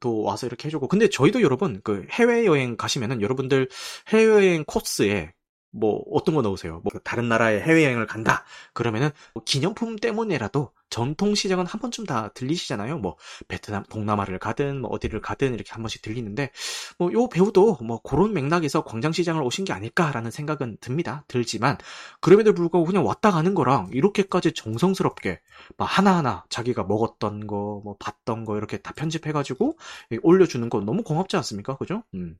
또 0.00 0.22
와서 0.22 0.46
이렇게 0.46 0.66
해주고. 0.66 0.88
근데 0.88 1.08
저희도 1.08 1.42
여러분 1.42 1.80
그 1.84 2.06
해외 2.10 2.46
여행 2.46 2.76
가시면은 2.76 3.22
여러분들 3.22 3.68
해외 4.08 4.24
여행 4.26 4.64
코스에 4.66 5.32
뭐 5.72 6.02
어떤 6.12 6.34
거 6.34 6.42
넣으세요? 6.42 6.80
뭐 6.82 7.00
다른 7.04 7.28
나라에 7.28 7.60
해외여행을 7.60 8.06
간다. 8.06 8.44
그러면은 8.72 9.10
뭐 9.34 9.42
기념품 9.44 9.96
때문에라도 9.96 10.72
전통 10.90 11.34
시장은 11.34 11.66
한 11.66 11.80
번쯤 11.80 12.04
다 12.06 12.30
들리시잖아요. 12.34 12.98
뭐 12.98 13.16
베트남, 13.48 13.84
동남아를 13.84 14.38
가든 14.40 14.80
뭐 14.80 14.90
어디를 14.90 15.20
가든 15.20 15.54
이렇게 15.54 15.70
한 15.72 15.82
번씩 15.82 16.02
들리는데 16.02 16.50
뭐 16.98 17.10
요 17.12 17.28
배우도 17.28 17.78
뭐 17.82 18.00
그런 18.02 18.32
맥락에서 18.32 18.84
광장시장을 18.84 19.42
오신 19.42 19.64
게 19.64 19.72
아닐까라는 19.72 20.30
생각은 20.30 20.78
듭니다. 20.80 21.24
들지만 21.28 21.78
그럼에도 22.20 22.52
불구하고 22.54 22.86
그냥 22.86 23.04
왔다 23.06 23.30
가는 23.30 23.54
거랑 23.54 23.90
이렇게까지 23.92 24.52
정성스럽게 24.52 25.40
막 25.76 25.84
하나하나 25.86 26.44
자기가 26.48 26.84
먹었던 26.84 27.46
거, 27.46 27.80
뭐 27.84 27.96
봤던 27.98 28.44
거 28.44 28.56
이렇게 28.56 28.78
다 28.78 28.92
편집해가지고 28.94 29.76
올려주는 30.22 30.68
거 30.70 30.80
너무 30.80 31.02
고맙지 31.02 31.36
않습니까? 31.36 31.76
그죠? 31.76 32.02
음. 32.14 32.36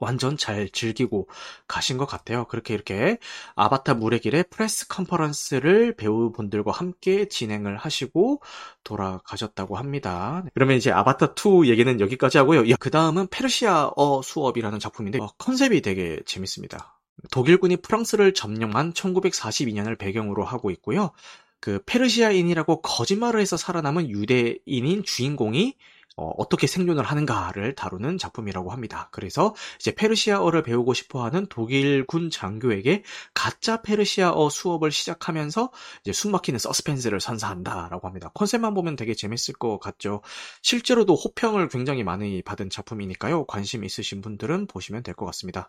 완전 0.00 0.36
잘 0.36 0.68
즐기고 0.68 1.28
가신 1.66 1.96
것 1.98 2.06
같아요. 2.06 2.46
그렇게 2.46 2.74
이렇게 2.74 3.18
아바타 3.54 3.94
물의 3.94 4.20
길의 4.20 4.44
프레스 4.50 4.88
컨퍼런스를 4.88 5.94
배우분들과 5.96 6.72
함께 6.72 7.28
진행을 7.28 7.76
하시고 7.76 8.42
돌아가셨다고 8.84 9.76
합니다. 9.76 10.44
그러면 10.54 10.76
이제 10.76 10.90
아바타 10.90 11.34
2 11.34 11.68
얘기는 11.68 12.00
여기까지 12.00 12.38
하고요. 12.38 12.64
그 12.78 12.90
다음은 12.90 13.28
페르시아어 13.28 14.22
수업이라는 14.22 14.78
작품인데 14.78 15.18
어, 15.20 15.28
컨셉이 15.38 15.82
되게 15.82 16.20
재밌습니다. 16.26 16.98
독일군이 17.30 17.76
프랑스를 17.76 18.34
점령한 18.34 18.92
1942년을 18.92 19.98
배경으로 19.98 20.44
하고 20.44 20.70
있고요. 20.70 21.12
그 21.60 21.82
페르시아인이라고 21.86 22.82
거짓말을 22.82 23.40
해서 23.40 23.56
살아남은 23.56 24.10
유대인인 24.10 25.02
주인공이 25.04 25.74
어, 26.16 26.48
떻게 26.48 26.66
생존을 26.66 27.04
하는가를 27.04 27.74
다루는 27.74 28.16
작품이라고 28.18 28.70
합니다. 28.70 29.08
그래서 29.12 29.54
이제 29.78 29.94
페르시아어를 29.94 30.62
배우고 30.62 30.94
싶어하는 30.94 31.46
독일군 31.48 32.30
장교에게 32.30 33.02
가짜 33.34 33.82
페르시아어 33.82 34.48
수업을 34.48 34.90
시작하면서 34.92 35.70
이제 36.02 36.12
숨막히는 36.12 36.58
서스펜스를 36.58 37.20
선사한다라고 37.20 38.06
합니다. 38.08 38.30
컨셉만 38.34 38.72
보면 38.74 38.96
되게 38.96 39.14
재밌을 39.14 39.54
것 39.54 39.78
같죠. 39.78 40.22
실제로도 40.62 41.14
호평을 41.14 41.68
굉장히 41.68 42.02
많이 42.04 42.42
받은 42.42 42.70
작품이니까요. 42.70 43.44
관심 43.46 43.84
있으신 43.84 44.20
분들은 44.22 44.66
보시면 44.68 45.02
될 45.02 45.16
것 45.16 45.24
같습니다. 45.26 45.68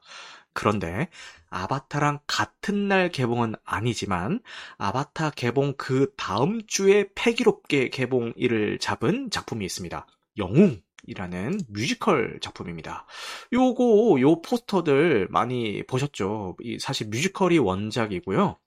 그런데 0.53 1.09
아바타랑 1.49 2.19
같은 2.27 2.87
날 2.87 3.09
개봉은 3.09 3.55
아니지만 3.63 4.41
아바타 4.77 5.31
개봉 5.31 5.75
그 5.77 6.13
다음 6.17 6.61
주에 6.67 7.07
패기롭게 7.15 7.89
개봉일을 7.89 8.79
잡은 8.79 9.29
작품이 9.31 9.65
있습니다. 9.65 10.05
영웅 10.37 10.81
이라는 11.05 11.59
뮤지컬 11.69 12.39
작품입니다. 12.41 13.05
요거 13.53 14.19
요 14.21 14.41
포스터들 14.41 15.27
많이 15.29 15.83
보셨죠? 15.87 16.57
사실 16.79 17.07
뮤지컬이 17.07 17.59
원작이고요. 17.59 18.59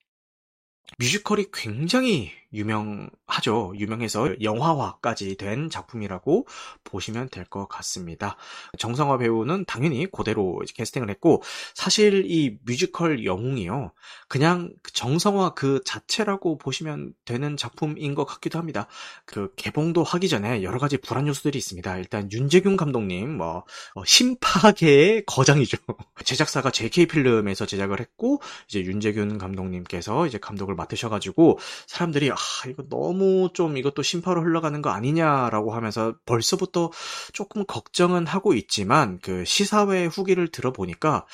뮤지컬이 0.98 1.46
굉장히 1.52 2.32
유명하죠. 2.52 3.74
유명해서 3.76 4.40
영화화까지 4.42 5.36
된 5.36 5.68
작품이라고 5.70 6.46
보시면 6.84 7.28
될 7.28 7.44
것 7.50 7.66
같습니다. 7.66 8.36
정성화 8.78 9.18
배우는 9.18 9.64
당연히 9.66 10.06
그대로 10.06 10.62
캐스팅을 10.74 11.10
했고 11.10 11.42
사실 11.74 12.24
이 12.30 12.58
뮤지컬 12.64 13.24
영웅이요. 13.24 13.92
그냥 14.28 14.72
정성화 14.92 15.54
그 15.54 15.80
자체라고 15.84 16.56
보시면 16.58 17.12
되는 17.24 17.56
작품인 17.56 18.14
것 18.14 18.24
같기도 18.24 18.58
합니다. 18.58 18.86
그 19.26 19.52
개봉도 19.56 20.04
하기 20.04 20.28
전에 20.28 20.62
여러 20.62 20.78
가지 20.78 20.96
불안 20.96 21.26
요소들이 21.26 21.58
있습니다. 21.58 21.98
일단 21.98 22.30
윤재균 22.30 22.76
감독님 22.76 23.36
뭐 23.36 23.64
어, 23.94 24.04
심파계의 24.04 25.24
거장이죠. 25.26 25.76
제작사가 26.24 26.70
JK 26.70 27.06
필름에서 27.06 27.66
제작을 27.66 28.00
했고 28.00 28.40
이제 28.68 28.80
윤재균 28.80 29.38
감독님께서 29.38 30.26
이제 30.26 30.38
감독을 30.38 30.74
맡으셔가지고 30.76 31.58
사람들이 31.88 32.30
아 32.30 32.36
이거 32.68 32.84
너무 32.88 33.50
좀 33.54 33.76
이것도 33.76 34.02
심파로 34.02 34.42
흘러가는 34.42 34.80
거 34.82 34.90
아니냐라고 34.90 35.72
하면서 35.72 36.14
벌써부터 36.26 36.90
조금 37.32 37.64
걱정은 37.66 38.26
하고 38.26 38.54
있지만 38.54 39.18
그 39.20 39.44
시사회 39.44 40.06
후기를 40.06 40.48
들어보니까 40.48 41.26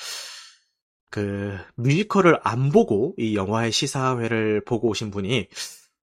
그 1.09 1.57
뮤지컬을 1.75 2.39
안 2.43 2.71
보고 2.71 3.13
이 3.17 3.35
영화의 3.35 3.71
시사회를 3.71 4.63
보고 4.65 4.89
오신 4.89 5.11
분이 5.11 5.47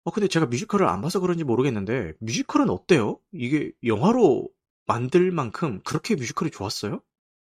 어 0.03 0.11
근데 0.11 0.27
제가 0.27 0.47
뮤지컬을 0.47 0.87
안 0.87 1.01
봐서 1.01 1.19
그런지 1.19 1.43
모르겠는데 1.43 2.13
뮤지컬은 2.19 2.69
어때요? 2.69 3.19
이게 3.31 3.71
영화로 3.83 4.47
만들 4.85 5.31
만큼 5.31 5.79
그렇게 5.83 6.15
뮤지컬이 6.15 6.51
좋았어요? 6.51 7.01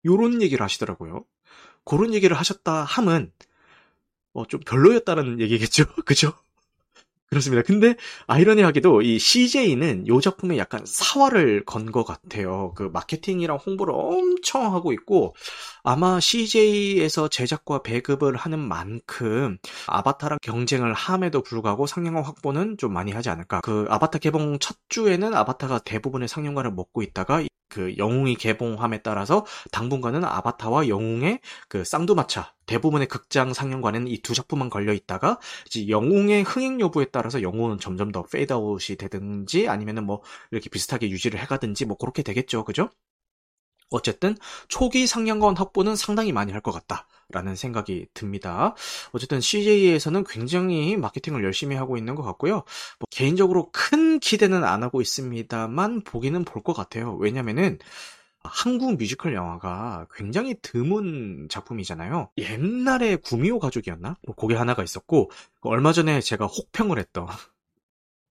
요런 0.06 0.42
얘기를 0.42 0.64
하시더라고요. 0.64 1.26
그런 1.86 2.14
얘기를 2.14 2.38
하셨다 2.38 2.84
함은 2.84 3.32
어, 4.34 4.46
좀 4.48 4.60
별로였다는 4.62 5.40
얘기겠죠? 5.40 5.86
그죠? 6.06 6.34
그렇습니다. 7.34 7.64
근데 7.64 7.96
아이러니하게도 8.28 9.02
이 9.02 9.18
CJ는 9.20 10.06
이 10.08 10.22
작품에 10.22 10.58
약간 10.58 10.82
사활을 10.86 11.66
건 11.66 11.84
것 11.92 12.04
같아요. 12.06 12.74
그 12.76 12.90
마케팅이랑 12.94 13.58
홍보를 13.58 13.94
엄청 13.96 14.74
하고 14.74 14.94
있고 14.94 15.36
아마 15.84 16.20
CJ에서 16.20 17.28
제작과 17.28 17.84
배급을 17.84 18.36
하는 18.36 18.60
만큼 18.60 19.58
아바타랑 19.88 20.40
경쟁을 20.42 20.94
함에도 20.94 21.44
불구하고 21.44 21.86
상영관 21.88 22.24
확보는 22.24 22.78
좀 22.78 22.94
많이 22.94 23.12
하지 23.12 23.30
않을까. 23.30 23.62
그 23.62 23.86
아바타 23.90 24.20
개봉 24.20 24.60
첫 24.60 24.78
주에는 24.90 25.36
아바타가 25.36 25.80
대부분의 25.80 26.28
상영관을 26.28 26.72
먹고 26.72 27.04
있다가 27.04 27.44
그 27.74 27.98
영웅이 27.98 28.36
개봉함에 28.36 29.02
따라서 29.02 29.46
당분간은 29.72 30.24
아바타와 30.24 30.88
영웅의 30.90 31.40
그 31.68 31.84
쌍두마차 31.84 32.54
대부분의 32.68 33.08
극장 33.08 33.54
상영관에는 33.54 34.08
이 34.08 34.22
두 34.22 34.34
작품만 34.34 34.70
걸려 34.70 34.94
있다가 34.94 35.40
이제 35.68 35.88
영웅의 35.90 36.44
흥행 36.44 36.80
여부에 36.80 37.06
따라서 37.12 37.42
영웅은 37.42 37.80
점점 37.80 38.12
더 38.12 38.24
페이드아웃이 38.24 38.98
되든지 38.98 39.68
아니면은 39.70 40.06
뭐 40.06 40.22
이렇게 40.52 40.70
비슷하게 40.70 41.10
유지를 41.10 41.40
해가든지 41.42 41.86
뭐 41.86 41.98
그렇게 41.98 42.24
되겠죠, 42.24 42.64
그죠? 42.64 42.90
어쨌든 43.90 44.36
초기 44.70 45.06
상영관 45.08 45.56
확보는 45.56 45.96
상당히 45.96 46.32
많이 46.32 46.52
할 46.52 46.62
것 46.62 46.72
같다 46.72 47.08
라는 47.34 47.56
생각이 47.56 48.08
듭니다. 48.14 48.76
어쨌든 49.12 49.42
CJ에서는 49.42 50.24
굉장히 50.26 50.96
마케팅을 50.98 51.44
열심히 51.44 51.76
하고 51.76 51.98
있는 51.98 52.16
것 52.16 52.24
같고요. 52.24 52.54
뭐 52.54 53.08
개인적으로 53.10 53.70
큰 53.72 54.20
기대는 54.20 54.64
안 54.64 54.84
하고 54.84 55.02
있습니다만 55.02 56.04
보기는 56.04 56.46
볼 56.46 56.64
것 56.64 56.74
같아요. 56.74 57.16
왜냐면은 57.16 57.78
한국 58.44 58.98
뮤지컬 58.98 59.34
영화가 59.34 60.08
굉장히 60.14 60.56
드문 60.62 61.48
작품이잖아요. 61.50 62.30
옛날에 62.38 63.16
구미호 63.18 63.60
가족이었나? 63.60 64.18
뭐 64.26 64.36
그게 64.36 64.56
하나가 64.56 64.84
있었고 64.84 65.32
얼마 65.62 65.94
전에 65.94 66.20
제가 66.22 66.46
혹평을 66.48 67.00
했던 67.00 67.28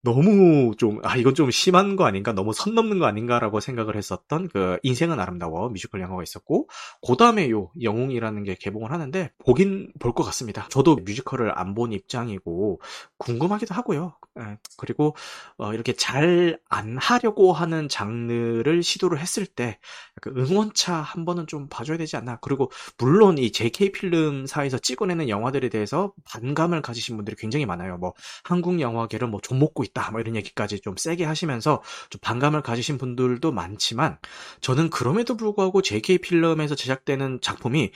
너무 0.04 0.74
좀, 0.78 0.98
아, 1.04 1.16
이건 1.16 1.34
좀 1.34 1.50
심한 1.50 1.94
거 1.96 2.04
아닌가? 2.04 2.32
너무 2.32 2.52
선 2.52 2.74
넘는 2.74 2.98
거 2.98 3.06
아닌가라고 3.06 3.60
생각을 3.60 3.96
했었던 3.96 4.48
그 4.48 4.78
인생은 4.82 5.20
아름다워 5.20 5.68
뮤지컬 5.68 6.00
영화가 6.00 6.22
있었고, 6.24 6.68
그 7.06 7.16
다음에 7.16 7.48
요 7.50 7.70
영웅이라는 7.80 8.42
게 8.44 8.56
개봉을 8.56 8.90
하는데, 8.92 9.30
보긴 9.44 9.92
볼 10.00 10.12
것 10.14 10.24
같습니다. 10.24 10.66
저도 10.70 10.96
뮤지컬을 10.96 11.56
안 11.58 11.74
본 11.74 11.92
입장이고, 11.92 12.80
궁금하기도 13.18 13.74
하고요. 13.74 14.14
예, 14.40 14.56
그리고, 14.78 15.14
어, 15.58 15.74
이렇게 15.74 15.92
잘 15.94 16.58
안 16.70 16.96
하려고 16.96 17.52
하는 17.52 17.86
장르를 17.88 18.82
시도를 18.82 19.18
했을 19.20 19.44
때, 19.44 19.78
응원차 20.26 20.94
한 20.94 21.24
번은 21.26 21.46
좀 21.46 21.68
봐줘야 21.68 21.98
되지 21.98 22.16
않나. 22.16 22.38
그리고, 22.40 22.70
물론 22.98 23.36
이 23.36 23.52
JK 23.52 23.92
필름사에서 23.92 24.78
찍어내는 24.78 25.28
영화들에 25.28 25.68
대해서 25.68 26.14
반감을 26.24 26.80
가지신 26.80 27.16
분들이 27.16 27.36
굉장히 27.36 27.66
많아요. 27.66 27.98
뭐, 27.98 28.14
한국 28.44 28.80
영화계를 28.80 29.28
뭐, 29.28 29.40
좀 29.42 29.58
먹고 29.58 29.84
있다. 29.84 30.10
뭐 30.12 30.20
이런 30.20 30.34
얘기까지 30.36 30.80
좀 30.80 30.96
세게 30.96 31.24
하시면서 31.24 31.82
좀 32.10 32.18
반감을 32.22 32.62
가지신 32.62 32.96
분들도 32.98 33.52
많지만 33.52 34.18
저는 34.62 34.88
그럼에도 34.90 35.36
불구하고 35.36 35.82
JK 35.82 36.18
필름에서 36.18 36.74
제작되는 36.74 37.40
작품이 37.42 37.92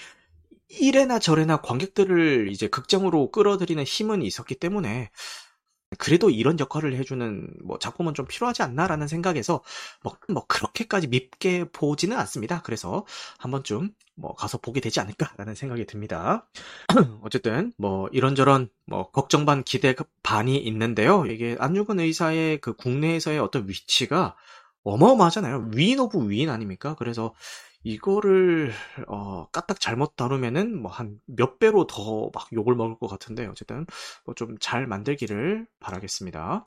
이래나 0.68 1.18
저래나 1.18 1.59
관객들을 1.59 2.49
이제 2.51 2.68
극장으로 2.68 3.30
끌어들이는 3.30 3.84
힘은 3.84 4.22
있었기 4.22 4.57
때문에 4.57 5.11
그래도 5.99 6.30
이런 6.30 6.59
역할을 6.59 6.97
해주는 6.97 7.49
뭐 7.64 7.78
작품은 7.78 8.14
좀 8.14 8.26
필요하지 8.26 8.62
않나라는 8.62 9.07
생각에서 9.07 9.62
뭐, 10.03 10.16
뭐 10.28 10.45
그렇게까지 10.47 11.07
밉게 11.07 11.66
보지는 11.70 12.18
않습니다. 12.18 12.62
그래서 12.62 13.07
한 13.39 13.51
번쯤 13.51 13.91
뭐 14.16 14.34
가서 14.34 14.59
보게 14.59 14.80
되지 14.80 14.99
않을까라는 15.01 15.55
생각이 15.55 15.87
듭니다. 15.87 16.49
어쨌든 17.22 17.72
뭐 17.78 18.09
이런저런 18.12 18.68
뭐 18.87 19.11
걱정 19.11 19.47
반 19.47 19.62
기대 19.62 19.95
반이 20.22 20.57
있는데요. 20.59 21.24
이게 21.26 21.57
안중근 21.59 22.01
의사의 22.01 22.61
그 22.61 22.74
국내에서의 22.74 23.39
어떤 23.39 23.68
위치가 23.68 24.34
어마어마하잖아요. 24.82 25.70
위인 25.74 26.01
of 26.01 26.30
위인 26.30 26.49
아닙니까? 26.49 26.95
그래서 26.99 27.34
이거를 27.87 28.72
어 29.07 29.47
까딱 29.53 29.78
잘못 29.80 30.16
다루면은 30.16 30.82
뭐 30.82 30.91
한 30.91 31.20
몇 31.26 31.59
배로 31.61 31.87
더 31.87 32.30
막 32.34 32.49
욕을 32.53 32.74
먹을 32.74 32.99
것 32.99 33.07
같은데 33.07 33.47
어쨌든 33.47 33.87
뭐 34.24 34.34
좀 34.34 34.57
잘 34.61 34.87
만들기를 34.89 35.66
바라겠습니다. 35.78 36.64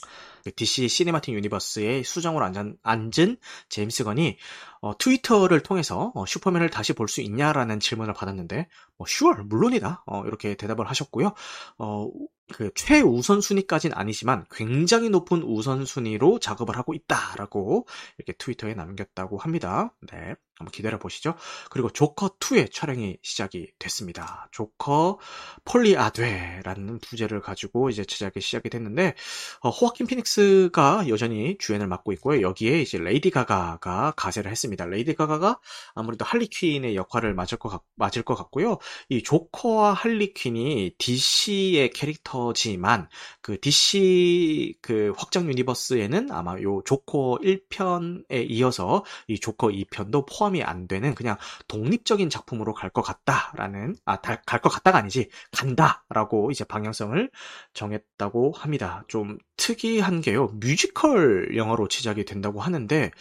DC 0.55 0.87
시네마틱 0.87 1.35
유니버스의 1.35 2.03
수장으로 2.05 2.45
앉은, 2.45 2.77
앉은 2.83 3.37
제임스 3.67 4.05
건이 4.05 4.37
어, 4.81 4.97
트위터를 4.97 5.61
통해서 5.61 6.11
어, 6.15 6.25
슈퍼맨을 6.25 6.69
다시 6.69 6.93
볼 6.93 7.09
수 7.09 7.21
있냐라는 7.21 7.79
질문을 7.81 8.13
받았는데 8.13 8.67
어, 8.99 9.05
sure, 9.07 9.43
물론이다 9.43 10.03
어, 10.05 10.23
이렇게 10.25 10.55
대답을 10.55 10.87
하셨고요. 10.87 11.33
어, 11.77 12.09
그 12.53 12.71
최우선 12.75 13.41
순위까지는 13.41 13.95
아니지만 13.95 14.45
굉장히 14.51 15.09
높은 15.09 15.43
우선 15.43 15.85
순위로 15.85 16.39
작업을 16.39 16.77
하고 16.77 16.93
있다라고 16.93 17.87
이렇게 18.17 18.33
트위터에 18.33 18.73
남겼다고 18.73 19.37
합니다. 19.37 19.93
네. 20.11 20.35
한번 20.59 20.73
기다려 20.73 20.99
보시죠. 20.99 21.35
그리고 21.69 21.89
조커 21.89 22.37
2의 22.37 22.71
촬영이 22.73 23.17
시작이 23.23 23.71
됐습니다. 23.79 24.49
조커 24.51 25.17
Folie 25.63 26.06
à 26.06 26.14
Deux라는 26.14 26.99
부제를 26.99 27.39
가지고 27.39 27.89
이제 27.89 28.03
제작이 28.03 28.41
시작이 28.41 28.69
됐는데 28.69 29.15
어, 29.61 29.69
호아킨 29.69 30.05
피닉스가 30.05 31.07
여전히 31.07 31.57
주연을 31.57 31.87
맡고 31.87 32.11
있고요. 32.13 32.41
여기에 32.41 32.81
이제 32.81 32.97
레이디 32.97 33.29
가가가 33.29 34.11
가세를 34.17 34.51
했습니다. 34.51 34.85
레이디 34.85 35.15
가가가 35.15 35.61
아무래도 35.95 36.25
할리퀸의 36.25 36.97
역할을 36.97 37.33
맡을 37.33 37.57
것, 37.57 37.69
같, 37.69 37.81
맡을 37.95 38.23
것 38.23 38.35
같고요. 38.35 38.79
이 39.09 39.23
조커와 39.23 39.93
할리퀸이 39.93 40.95
DC의 40.97 41.91
캐릭터지만 41.91 43.07
그 43.41 43.59
DC 43.59 44.75
그 44.81 45.13
확장 45.17 45.47
유니버스에는 45.47 46.31
아마 46.31 46.59
요 46.61 46.81
조커 46.85 47.39
1편에 47.41 48.49
이어서 48.49 49.05
이 49.27 49.39
조커 49.39 49.67
2편도 49.69 50.25
포함 50.27 50.49
포함이 50.49 50.63
안 50.63 50.87
되는 50.87 51.15
그냥 51.15 51.37
독립적인 51.67 52.29
작품으로 52.29 52.73
갈 52.73 52.89
것 52.89 53.03
같다라는 53.03 53.95
아 54.05 54.17
갈 54.17 54.61
것 54.61 54.69
같다가 54.69 54.97
아니지 54.97 55.29
간다라고 55.51 56.49
이제 56.51 56.63
방향성을 56.63 57.29
정했다고 57.73 58.53
합니다. 58.53 59.03
좀 59.07 59.37
특이한 59.57 60.21
게요. 60.21 60.47
뮤지컬 60.59 61.55
영화로 61.55 61.87
제작이 61.87 62.25
된다고 62.25 62.61
하는데 62.61 63.11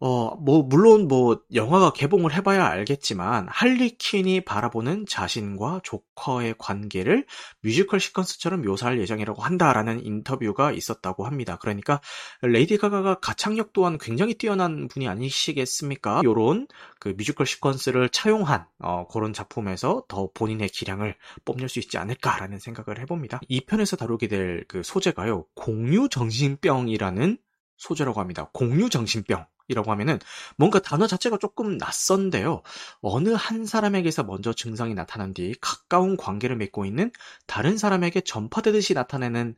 어, 0.00 0.34
뭐, 0.36 0.62
물론 0.62 1.08
뭐, 1.08 1.40
영화가 1.54 1.92
개봉을 1.92 2.34
해봐야 2.34 2.66
알겠지만, 2.66 3.46
할리퀸이 3.48 4.42
바라보는 4.42 5.06
자신과 5.06 5.80
조커의 5.84 6.56
관계를 6.58 7.26
뮤지컬 7.60 8.00
시퀀스처럼 8.00 8.66
묘사할 8.66 8.98
예정이라고 9.00 9.40
한다라는 9.42 10.04
인터뷰가 10.04 10.72
있었다고 10.72 11.24
합니다. 11.24 11.56
그러니까, 11.60 12.00
레이디 12.42 12.76
가가가 12.76 13.20
가창력 13.20 13.72
또한 13.72 13.96
굉장히 13.98 14.34
뛰어난 14.34 14.88
분이 14.88 15.08
아니시겠습니까? 15.08 16.22
요런 16.24 16.66
그 16.98 17.14
뮤지컬 17.16 17.46
시퀀스를 17.46 18.10
차용한, 18.12 18.66
어, 18.80 19.06
그런 19.06 19.32
작품에서 19.32 20.02
더 20.08 20.28
본인의 20.34 20.68
기량을 20.70 21.14
뽐낼 21.44 21.68
수 21.68 21.78
있지 21.78 21.96
않을까라는 21.96 22.58
생각을 22.58 23.00
해봅니다. 23.00 23.40
이 23.48 23.60
편에서 23.60 23.96
다루게 23.96 24.28
될 24.28 24.64
그 24.68 24.82
소재가요, 24.82 25.46
공유 25.54 26.08
정신병이라는 26.08 27.38
소재라고 27.84 28.20
합니다. 28.20 28.50
공유정신병. 28.52 29.46
이라고 29.68 29.90
하면은 29.92 30.18
뭔가 30.58 30.78
단어 30.78 31.06
자체가 31.06 31.38
조금 31.38 31.78
낯선데요. 31.78 32.62
어느 33.00 33.30
한 33.30 33.64
사람에게서 33.64 34.24
먼저 34.24 34.52
증상이 34.52 34.92
나타난 34.94 35.32
뒤 35.32 35.54
가까운 35.58 36.18
관계를 36.18 36.56
맺고 36.56 36.84
있는 36.84 37.10
다른 37.46 37.78
사람에게 37.78 38.20
전파되듯이 38.20 38.92
나타내는 38.92 39.56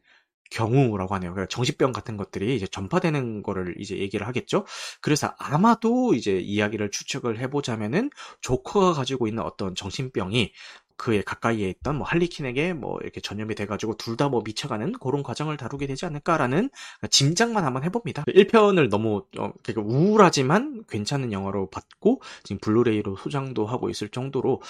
경우라고 0.50 1.14
하네요. 1.16 1.32
그러니까 1.32 1.48
정신병 1.52 1.92
같은 1.92 2.16
것들이 2.16 2.54
이제 2.54 2.68
전파되는 2.68 3.42
거를 3.42 3.74
이제 3.78 3.98
얘기를 3.98 4.28
하겠죠. 4.28 4.64
그래서 5.00 5.34
아마도 5.38 6.14
이제 6.14 6.38
이야기를 6.38 6.92
추측을 6.92 7.40
해보자면은 7.40 8.10
조커가 8.42 8.92
가지고 8.92 9.26
있는 9.26 9.42
어떤 9.42 9.74
정신병이 9.74 10.52
그에 10.96 11.22
가까이에 11.22 11.68
있던 11.70 11.96
뭐 11.98 12.06
할리퀸에게 12.06 12.72
뭐 12.74 12.98
이렇게 13.02 13.20
전염이 13.20 13.54
돼가지고 13.54 13.96
둘 13.96 14.16
다 14.16 14.28
뭐 14.28 14.42
미쳐가는 14.44 14.92
그런 14.94 15.22
과정을 15.22 15.56
다루게 15.58 15.86
되지 15.86 16.06
않을까라는 16.06 16.70
짐작만 17.10 17.64
한번 17.64 17.84
해봅니다. 17.84 18.24
1편을 18.26 18.88
너무 18.88 19.24
어, 19.38 19.52
그러니까 19.62 19.82
우울하지만 19.82 20.84
괜찮은 20.88 21.32
영화로 21.32 21.70
봤고 21.70 22.22
지금 22.44 22.58
블루레이로 22.60 23.16
소장도 23.16 23.66
하고 23.66 23.90
있을 23.90 24.08
정도로 24.08 24.62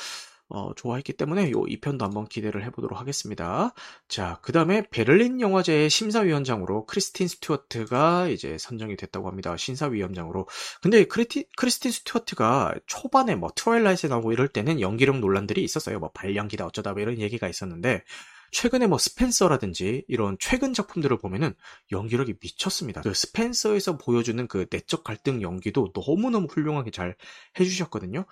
어, 0.49 0.73
좋아했기 0.75 1.13
때문에 1.15 1.51
요 1.51 1.63
2편도 1.65 2.03
한번 2.03 2.27
기대를 2.27 2.65
해보도록 2.67 3.01
하겠습니다. 3.01 3.73
자, 4.07 4.39
그 4.43 4.53
다음에 4.53 4.87
베를린 4.91 5.41
영화제의 5.41 5.91
심사위원장으로 5.91 6.87
크리스틴 6.87 7.27
스튜어트가 7.27 8.29
이제 8.29 8.57
선정이 8.59 8.97
됐다고 8.97 9.29
합니다. 9.29 9.57
심사위원장으로. 9.57 10.47
근데 10.83 11.05
크리티, 11.05 11.49
크리스틴 11.57 11.91
스튜어트가 11.91 12.75
초반에 12.87 13.35
뭐 13.35 13.51
트와일라잇에 13.55 14.09
나오고 14.09 14.33
이럴 14.33 14.47
때는 14.49 14.81
연기력 14.81 15.19
논란들이 15.19 15.65
있었어요. 15.65 15.99
뭐 15.99 16.11
발연기다 16.13 16.67
어쩌다 16.67 16.93
뭐 16.93 17.03
이런 17.03 17.19
얘기가 17.19 17.49
있었는데 17.49 18.05
최근에 18.53 18.87
뭐 18.87 18.99
스펜서라든지 18.99 20.05
이런 20.09 20.37
최근 20.39 20.73
작품들을 20.73 21.19
보면은 21.19 21.55
연기력이 21.93 22.37
미쳤습니다. 22.41 23.03
그 23.03 23.13
스펜서에서 23.13 23.99
보여주는 23.99 24.47
그 24.47 24.67
내적 24.71 25.05
갈등 25.05 25.43
연기도 25.43 25.93
너무너무 25.95 26.47
훌륭하게 26.47 26.91
잘 26.91 27.17
해주셨거든요. 27.59 28.25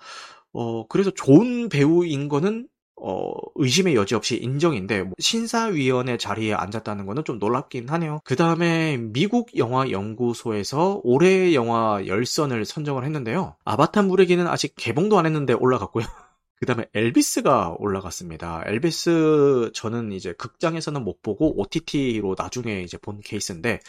어, 0.55 0.87
그래서 0.87 1.11
좋은 1.11 1.69
배우인 1.69 2.29
거는 2.29 2.67
어, 2.97 3.33
의심의 3.55 3.95
여지 3.95 4.15
없이 4.15 4.37
인정인데 4.37 5.03
뭐 5.03 5.13
심사위원회 5.19 6.17
자리에 6.17 6.53
앉았다는 6.53 7.05
거는 7.05 7.25
좀 7.25 7.39
놀랍긴 7.39 7.89
하네요. 7.89 8.21
그 8.23 8.37
다음에 8.37 8.97
미국 8.97 9.57
영화 9.57 9.89
연구소에서 9.91 11.01
올해 11.03 11.53
영화 11.53 12.01
열 12.07 12.27
선을 12.27 12.63
선정을 12.63 13.03
했는데요. 13.03 13.57
아바타 13.65 14.03
물의 14.03 14.23
길은 14.23 14.47
아직 14.47 14.75
개봉도 14.77 15.19
안 15.19 15.25
했는데 15.25 15.53
올라갔고요. 15.53 16.05
그 16.57 16.65
다음에 16.65 16.85
엘비스가 16.93 17.75
올라갔습니다. 17.79 18.63
엘비스 18.65 19.71
저는 19.73 20.13
이제 20.13 20.31
극장에서는 20.33 21.03
못 21.03 21.21
보고 21.21 21.59
OTT로 21.59 22.35
나중에 22.37 22.81
이제 22.81 22.97
본 22.97 23.19
케이스인데 23.19 23.81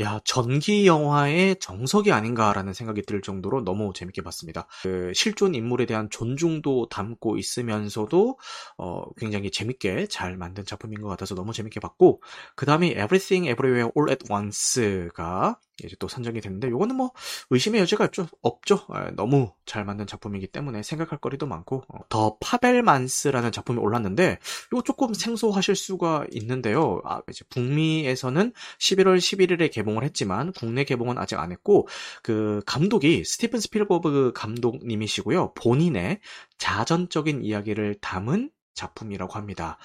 야, 0.00 0.20
전기 0.24 0.86
영화의 0.86 1.56
정석이 1.60 2.12
아닌가라는 2.12 2.72
생각이 2.72 3.02
들 3.02 3.20
정도로 3.22 3.62
너무 3.64 3.92
재밌게 3.94 4.22
봤습니다. 4.22 4.66
그 4.82 5.12
실존 5.14 5.54
인물에 5.54 5.86
대한 5.86 6.08
존중도 6.10 6.88
담고 6.88 7.36
있으면서도 7.36 8.38
어, 8.78 9.04
굉장히 9.16 9.50
재밌게 9.50 10.06
잘 10.08 10.36
만든 10.36 10.64
작품인 10.64 11.00
것 11.02 11.08
같아서 11.08 11.34
너무 11.34 11.52
재밌게 11.52 11.78
봤고 11.80 12.22
그 12.56 12.66
다음에 12.66 12.88
Everything 12.88 13.48
Everywhere 13.48 13.90
All 13.96 14.10
at 14.10 14.24
Once가 14.32 15.58
이제 15.86 15.96
또 15.98 16.08
선정이 16.08 16.40
됐는데 16.40 16.68
요거는 16.68 16.96
뭐 16.96 17.10
의심의 17.50 17.80
여지가 17.82 18.04
없죠. 18.04 18.26
없죠. 18.40 18.80
아, 18.88 19.10
너무 19.12 19.52
잘 19.66 19.84
만든 19.84 20.06
작품이기 20.06 20.48
때문에 20.48 20.82
생각할 20.82 21.18
거리도 21.18 21.46
많고 21.46 21.84
어, 21.88 21.98
더 22.08 22.36
파벨만스라는 22.40 23.52
작품이 23.52 23.78
올랐는데 23.78 24.38
이거 24.72 24.82
조금 24.82 25.14
생소하실 25.14 25.76
수가 25.76 26.26
있는데요. 26.32 27.00
아, 27.04 27.20
이제 27.28 27.44
북미에서는 27.48 28.52
11월 28.78 29.18
11일에 29.18 29.70
개봉을 29.72 30.04
했지만 30.04 30.52
국내 30.52 30.84
개봉은 30.84 31.18
아직 31.18 31.38
안 31.38 31.52
했고 31.52 31.88
그 32.22 32.60
감독이 32.66 33.24
스티븐 33.24 33.60
스필버그 33.60 34.32
감독님이시고요. 34.34 35.54
본인의 35.54 36.20
자전적인 36.58 37.44
이야기를 37.44 37.96
담은 38.00 38.50
작품이라고 38.74 39.34
합니다. 39.34 39.78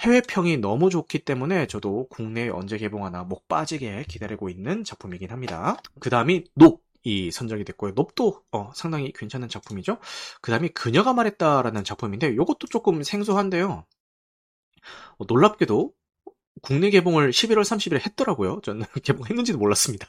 해외평이 0.00 0.58
너무 0.58 0.90
좋기 0.90 1.20
때문에 1.20 1.66
저도 1.66 2.08
국내에 2.08 2.48
언제 2.48 2.78
개봉하나 2.78 3.24
목 3.24 3.48
빠지게 3.48 4.04
기다리고 4.08 4.48
있는 4.48 4.84
작품이긴 4.84 5.30
합니다. 5.30 5.76
그 6.00 6.10
다음이 6.10 6.44
높! 6.54 6.84
이 7.06 7.30
선정이 7.30 7.64
됐고요. 7.64 7.92
높도 7.92 8.42
어, 8.50 8.72
상당히 8.74 9.12
괜찮은 9.12 9.48
작품이죠. 9.48 9.98
그 10.40 10.50
다음에 10.50 10.68
그녀가 10.68 11.12
말했다라는 11.12 11.84
작품인데 11.84 12.28
이것도 12.28 12.66
조금 12.70 13.02
생소한데요. 13.02 13.84
어, 15.18 15.24
놀랍게도 15.28 15.92
국내 16.62 16.88
개봉을 16.90 17.30
11월 17.30 17.60
30일에 17.60 18.04
했더라고요. 18.06 18.60
저는 18.62 18.86
개봉했는지도 19.04 19.58
몰랐습니다. 19.58 20.08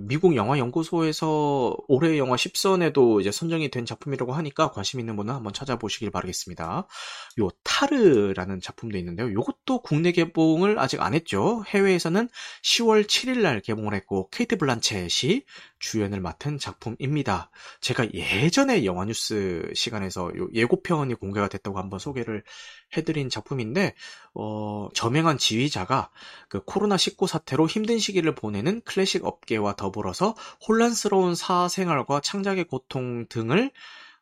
미국 0.00 0.36
영화 0.36 0.58
연구소에서 0.58 1.76
올해 1.88 2.18
영화 2.18 2.36
10선에도 2.36 3.20
이제 3.20 3.30
선정이 3.30 3.70
된 3.70 3.84
작품이라고 3.84 4.32
하니까 4.32 4.70
관심 4.70 5.00
있는 5.00 5.16
분은 5.16 5.34
한번 5.34 5.52
찾아보시길 5.52 6.10
바라겠습니다. 6.10 6.86
요 7.40 7.48
타르라는 7.62 8.60
작품도 8.60 8.96
있는데요. 8.98 9.32
요것도 9.32 9.82
국내 9.82 10.12
개봉을 10.12 10.78
아직 10.78 11.00
안 11.00 11.14
했죠. 11.14 11.62
해외에서는 11.68 12.28
10월 12.62 13.06
7일 13.06 13.40
날 13.40 13.60
개봉을 13.60 13.94
했고 13.94 14.28
케이트 14.30 14.56
블란쳇이 14.56 15.44
주연을 15.78 16.20
맡은 16.20 16.58
작품입니다. 16.58 17.50
제가 17.80 18.12
예전에 18.14 18.84
영화뉴스 18.84 19.70
시간에서 19.74 20.30
예고편이 20.54 21.14
공개가 21.14 21.48
됐다고 21.48 21.78
한번 21.78 21.98
소개를 21.98 22.44
해드린 22.96 23.30
작품인데 23.30 23.94
어, 24.34 24.88
저명한 24.94 25.38
지휘자가 25.38 26.10
그 26.48 26.64
코로나19 26.64 27.26
사태로 27.26 27.66
힘든 27.66 27.98
시기를 27.98 28.34
보내는 28.34 28.80
클래식 28.84 29.24
업계와 29.24 29.76
더불어서 29.76 30.34
혼란스러운 30.66 31.34
사생활과 31.34 32.20
창작의 32.20 32.64
고통 32.64 33.26
등을 33.28 33.70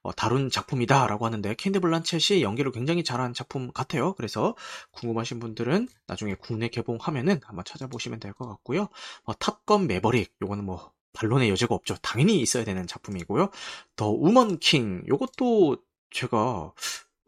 어, 0.02 0.12
다룬 0.12 0.48
작품이다라고 0.48 1.26
하는데 1.26 1.54
캔디 1.54 1.78
블란쳇이 1.80 2.42
연기를 2.42 2.72
굉장히 2.72 3.04
잘한 3.04 3.34
작품 3.34 3.70
같아요. 3.72 4.14
그래서 4.14 4.56
궁금하신 4.92 5.40
분들은 5.40 5.88
나중에 6.06 6.34
국내 6.36 6.68
개봉하면은 6.68 7.40
한번 7.44 7.64
찾아보시면 7.66 8.18
될 8.18 8.32
것 8.32 8.48
같고요. 8.48 8.88
어, 9.24 9.34
탑건 9.34 9.86
매버릭 9.88 10.34
요거는 10.42 10.64
뭐 10.64 10.92
반론의 11.12 11.50
여지가 11.50 11.74
없죠. 11.74 11.96
당연히 12.02 12.40
있어야 12.40 12.64
되는 12.64 12.86
작품이고요. 12.86 13.50
더 13.96 14.08
우먼 14.08 14.58
킹 14.58 15.02
요것도 15.08 15.76
제가 16.12 16.72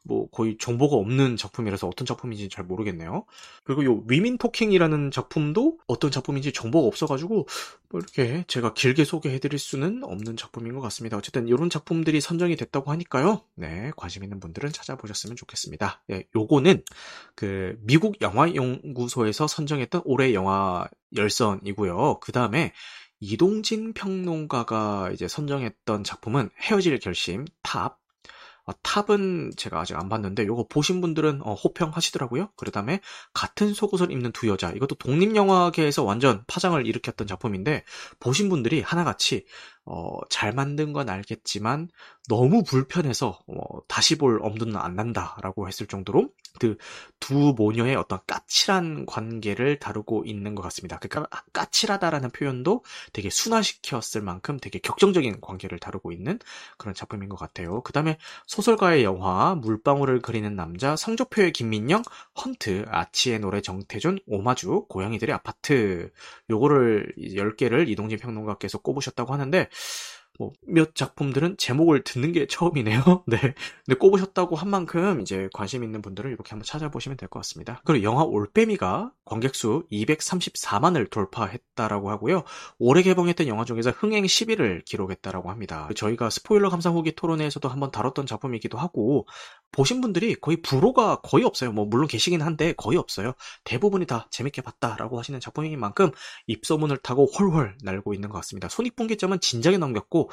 뭐 0.04 0.28
거의 0.30 0.56
정보가 0.58 0.96
없는 0.96 1.36
작품이라서 1.36 1.86
어떤 1.86 2.06
작품인지 2.06 2.48
잘 2.48 2.64
모르겠네요. 2.64 3.24
그리고 3.64 3.84
요 3.84 4.02
위민 4.08 4.38
토킹이라는 4.38 5.10
작품도 5.10 5.78
어떤 5.86 6.10
작품인지 6.10 6.52
정보가 6.52 6.86
없어가지고 6.86 7.46
뭐 7.88 8.00
이렇게 8.00 8.44
제가 8.48 8.74
길게 8.74 9.04
소개해드릴 9.04 9.58
수는 9.58 10.02
없는 10.04 10.36
작품인 10.36 10.74
것 10.74 10.80
같습니다. 10.80 11.16
어쨌든 11.16 11.48
이런 11.48 11.70
작품들이 11.70 12.20
선정이 12.20 12.56
됐다고 12.56 12.90
하니까요. 12.90 13.42
네 13.54 13.92
관심 13.96 14.24
있는 14.24 14.40
분들은 14.40 14.72
찾아보셨으면 14.72 15.36
좋겠습니다. 15.36 16.02
네, 16.08 16.24
요거는 16.34 16.82
그 17.34 17.76
미국 17.82 18.20
영화 18.20 18.52
연구소에서 18.54 19.46
선정했던 19.46 20.02
올해 20.04 20.34
영화 20.34 20.86
열 21.16 21.45
선이고요. 21.45 22.18
그 22.20 22.32
다음에 22.32 22.72
이동진 23.20 23.92
평론가가 23.92 25.10
이제 25.12 25.28
선정했던 25.28 26.02
작품은 26.02 26.50
헤어질 26.60 26.98
결심 26.98 27.44
탑. 27.62 28.01
어, 28.64 28.72
탑은 28.82 29.52
제가 29.56 29.80
아직 29.80 29.96
안 29.96 30.08
봤는데 30.08 30.44
이거 30.44 30.66
보신 30.68 31.00
분들은 31.00 31.42
어, 31.42 31.54
호평하시더라고요. 31.54 32.50
그 32.56 32.70
다음에 32.70 33.00
같은 33.34 33.74
속옷을 33.74 34.10
입는 34.12 34.32
두 34.32 34.48
여자 34.48 34.70
이것도 34.70 34.96
독립 34.96 35.34
영화계에서 35.34 36.04
완전 36.04 36.44
파장을 36.46 36.86
일으켰던 36.86 37.26
작품인데 37.26 37.84
보신 38.20 38.48
분들이 38.48 38.80
하나같이 38.80 39.44
어, 39.84 40.18
잘 40.30 40.52
만든 40.52 40.92
건 40.92 41.08
알겠지만 41.08 41.88
너무 42.28 42.62
불편해서 42.62 43.40
어, 43.46 43.86
다시 43.88 44.16
볼 44.16 44.38
엄두는 44.42 44.76
안 44.76 44.94
난다라고 44.94 45.66
했을 45.66 45.86
정도로 45.86 46.30
그 46.58 46.76
두 47.22 47.54
모녀의 47.56 47.94
어떤 47.94 48.18
까칠한 48.26 49.06
관계를 49.06 49.78
다루고 49.78 50.24
있는 50.26 50.56
것 50.56 50.62
같습니다. 50.62 50.98
그러니까 50.98 51.30
까칠하다라는 51.52 52.30
표현도 52.30 52.82
되게 53.12 53.30
순화시켰을 53.30 54.22
만큼 54.22 54.58
되게 54.58 54.80
격정적인 54.80 55.40
관계를 55.40 55.78
다루고 55.78 56.10
있는 56.10 56.40
그런 56.78 56.94
작품인 56.96 57.28
것 57.28 57.36
같아요. 57.36 57.80
그 57.82 57.92
다음에 57.92 58.18
소설가의 58.48 59.04
영화 59.04 59.54
물방울을 59.54 60.20
그리는 60.20 60.56
남자 60.56 60.96
성적표의 60.96 61.52
김민영 61.52 62.02
헌트 62.44 62.86
아치의 62.88 63.38
노래 63.38 63.60
정태준 63.60 64.18
오마주 64.26 64.86
고양이들의 64.88 65.32
아파트 65.32 66.10
요거를 66.50 67.14
10개를 67.18 67.88
이동진 67.88 68.18
평론가께서 68.18 68.78
꼽으셨다고 68.78 69.32
하는데 69.32 69.68
뭐 70.42 70.52
몇 70.66 70.94
작품들은 70.94 71.56
제목을 71.58 72.02
듣는 72.04 72.32
게 72.32 72.46
처음이네요. 72.46 73.24
네. 73.26 73.38
근데 73.38 73.98
꼽으셨다고 73.98 74.56
한 74.56 74.70
만큼 74.70 75.20
이제 75.20 75.48
관심 75.52 75.84
있는 75.84 76.00
분들은 76.02 76.30
이렇게 76.30 76.50
한번 76.50 76.64
찾아보시면 76.64 77.16
될 77.16 77.28
것 77.28 77.40
같습니다. 77.40 77.80
그리고 77.84 78.04
영화 78.04 78.22
올빼미가 78.24 79.12
관객수 79.24 79.84
234만을 79.92 81.10
돌파했다라고 81.10 82.10
하고요. 82.10 82.42
올해 82.78 83.02
개봉했던 83.02 83.48
영화 83.48 83.64
중에서 83.64 83.90
흥행 83.90 84.24
10위를 84.24 84.84
기록했다라고 84.84 85.50
합니다. 85.50 85.88
저희가 85.94 86.30
스포일러 86.30 86.70
감상 86.70 86.94
후기 86.94 87.14
토론회에서도 87.14 87.68
한번 87.68 87.90
다뤘던 87.90 88.26
작품이기도 88.26 88.78
하고 88.78 89.26
보신 89.72 90.00
분들이 90.00 90.34
거의 90.34 90.58
불호가 90.60 91.16
거의 91.22 91.44
없어요. 91.44 91.72
뭐 91.72 91.86
물론 91.86 92.06
계시긴 92.06 92.42
한데 92.42 92.74
거의 92.76 92.98
없어요. 92.98 93.32
대부분이 93.64 94.06
다 94.06 94.28
재밌게 94.30 94.62
봤다라고 94.62 95.18
하시는 95.18 95.40
작품인 95.40 95.78
만큼 95.80 96.10
입소문을 96.46 96.98
타고 96.98 97.26
홀홀 97.26 97.78
날고 97.82 98.14
있는 98.14 98.28
것 98.28 98.36
같습니다. 98.38 98.68
손익분기점은 98.68 99.40
진작에 99.40 99.78
넘겼고 99.78 100.30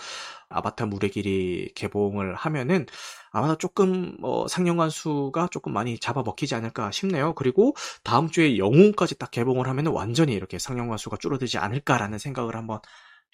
아바타 0.50 0.88
물의 0.88 1.12
길이 1.12 1.72
개봉을 1.76 2.36
하면은 2.36 2.86
아마도 3.32 3.58
조금 3.58 4.18
뭐 4.20 4.48
상영관 4.48 4.90
수가 4.90 5.48
조금 5.52 5.72
많이 5.72 5.98
잡아먹히지 6.00 6.56
않을까 6.56 6.92
싶네요. 6.92 7.34
그리고 7.36 7.76
다음 8.04 8.30
주에 8.30 8.58
영웅까지 8.58 9.18
딱 9.18 9.32
개봉을 9.32 9.68
하면은 9.68 9.92
완전히 9.92 10.34
이렇게 10.34 10.60
상영관 10.60 10.98
수가 10.98 11.18
줄어들지 11.18 11.58
않을까라는 11.58 12.18
생각을 12.18 12.56
한번 12.56 12.80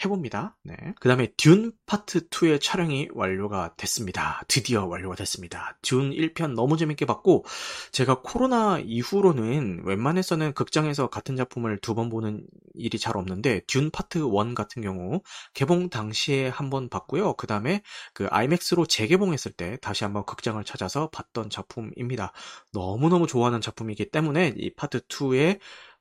해봅니다. 0.04 0.58
네. 0.64 0.76
그 1.00 1.08
다음에 1.08 1.32
듄 1.38 1.72
파트 1.86 2.28
2의 2.28 2.60
촬영이 2.60 3.08
완료가 3.14 3.76
됐습니다. 3.78 4.42
드디어 4.50 4.86
완료가 4.86 5.16
됐습니다. 5.16 5.78
듄 5.82 6.12
1편 6.12 6.54
너무 6.54 6.76
재밌게 6.76 7.06
봤고, 7.06 7.46
제가 7.94 8.20
코로나 8.22 8.78
이후로는 8.80 9.84
웬만해서는 9.86 10.54
극장에서 10.54 11.08
같은 11.08 11.36
작품을 11.38 11.80
두 11.80 11.96
번 11.96 12.10
보는 12.10 12.46
일이 12.74 13.00
잘 13.00 13.16
없는데, 13.16 13.62
듄 13.68 13.90
파트 13.90 14.18
1 14.20 14.54
같은 14.54 14.82
경우, 14.82 15.22
개봉 15.54 15.90
당시에 15.90 16.50
한 16.50 16.70
번 16.70 16.90
봤고요. 16.90 17.34
그 17.36 17.48
다음에 17.48 17.82
그 18.14 18.28
아이맥스로 18.32 18.86
재개봉했을 18.88 19.52
때 19.54 19.78
다시 19.82 20.04
한번 20.04 20.26
극장을 20.26 20.62
찾아서 20.66 21.10
봤던 21.12 21.50
작품입니다. 21.50 22.34
너무너무 22.74 23.28
좋아하는 23.28 23.62
작품이기 23.62 24.10
때문에 24.10 24.56
이 24.58 24.74
파트 24.74 25.00
2의 25.08 25.60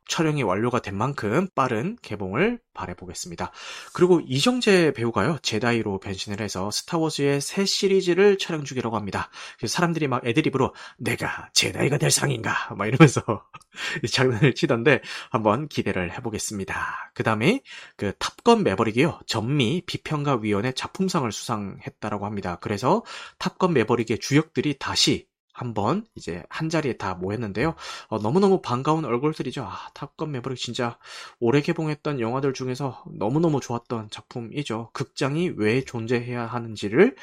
촬영이 0.08 0.42
완료가 0.42 0.80
된 0.80 0.96
만큼 0.96 1.48
빠른 1.54 1.96
개봉을 2.02 2.60
바래보겠습니다. 2.74 3.52
그리고 3.92 4.20
이정재 4.24 4.92
배우가요, 4.92 5.38
제다이로 5.42 5.98
변신을 6.00 6.40
해서 6.40 6.70
스타워즈의 6.70 7.40
새 7.40 7.64
시리즈를 7.64 8.38
촬영 8.38 8.64
중이라고 8.64 8.96
합니다. 8.96 9.30
그래서 9.58 9.74
사람들이 9.74 10.08
막 10.08 10.26
애드립으로 10.26 10.74
내가 10.98 11.48
제다이가 11.52 11.98
될 11.98 12.10
상인가? 12.10 12.74
막 12.76 12.86
이러면서 12.86 13.22
장난을 14.10 14.54
치던데 14.54 15.00
한번 15.30 15.68
기대를 15.68 16.12
해보겠습니다. 16.14 17.12
그 17.14 17.22
다음에 17.22 17.62
그 17.96 18.12
탑건 18.18 18.62
매버릭이요, 18.64 19.20
전미 19.26 19.82
비평가위원회 19.86 20.72
작품상을 20.72 21.30
수상했다라고 21.30 22.26
합니다. 22.26 22.58
그래서 22.60 23.04
탑건 23.38 23.72
매버릭의 23.72 24.18
주역들이 24.18 24.76
다시 24.78 25.26
한번 25.54 26.04
이제 26.16 26.42
한 26.50 26.68
자리에 26.68 26.98
다 26.98 27.14
모였는데요. 27.14 27.74
어, 28.08 28.18
너무너무 28.18 28.60
반가운 28.60 29.04
얼굴들이죠. 29.04 29.62
아, 29.64 29.88
탑건 29.94 30.32
매버릭 30.32 30.58
진짜 30.58 30.98
올해 31.40 31.62
개봉했던 31.62 32.20
영화들 32.20 32.52
중에서 32.54 33.04
너무너무 33.12 33.60
좋았던 33.60 34.10
작품이죠. 34.10 34.90
극장이 34.92 35.52
왜 35.56 35.82
존재해야 35.84 36.44
하는지를 36.46 37.14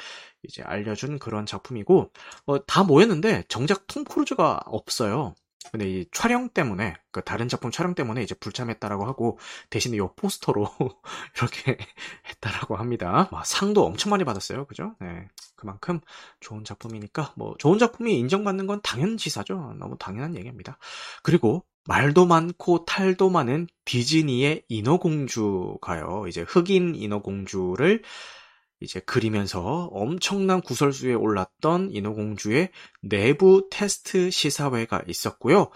이제 0.44 0.62
알려준 0.62 1.18
그런 1.18 1.46
작품이고 1.46 2.10
어, 2.46 2.66
다 2.66 2.82
모였는데 2.84 3.44
정작 3.48 3.86
톰 3.86 4.04
크루즈가 4.04 4.60
없어요. 4.66 5.34
근데 5.70 5.88
이 5.88 6.06
촬영 6.12 6.48
때문에 6.48 6.96
그 7.10 7.22
다른 7.22 7.48
작품 7.48 7.70
촬영 7.70 7.94
때문에 7.94 8.22
이제 8.22 8.34
불참했다라고 8.34 9.06
하고 9.06 9.38
대신에 9.70 9.96
이 9.96 10.00
포스터로 10.16 10.66
이렇게 11.36 11.78
했다라고 12.28 12.76
합니다. 12.76 13.28
와, 13.30 13.44
상도 13.44 13.84
엄청 13.84 14.10
많이 14.10 14.24
받았어요, 14.24 14.66
그죠? 14.66 14.94
네, 15.00 15.28
그만큼 15.56 16.00
좋은 16.40 16.64
작품이니까 16.64 17.34
뭐 17.36 17.54
좋은 17.58 17.78
작품이 17.78 18.18
인정받는 18.18 18.66
건 18.66 18.80
당연지사죠. 18.82 19.74
너무 19.78 19.96
당연한 19.98 20.36
얘기입니다. 20.36 20.78
그리고 21.22 21.64
말도 21.86 22.26
많고 22.26 22.84
탈도 22.84 23.30
많은 23.30 23.66
디즈니의 23.84 24.64
인어공주가요. 24.68 26.26
이제 26.28 26.42
흑인 26.42 26.94
인어공주를 26.94 28.02
이제 28.82 29.00
그리면서 29.00 29.88
엄청난 29.92 30.60
구설수에 30.60 31.14
올랐던 31.14 31.90
인어공주의 31.92 32.70
내부 33.02 33.68
테스트 33.70 34.30
시사회가 34.30 35.02
있었고요. 35.06 35.70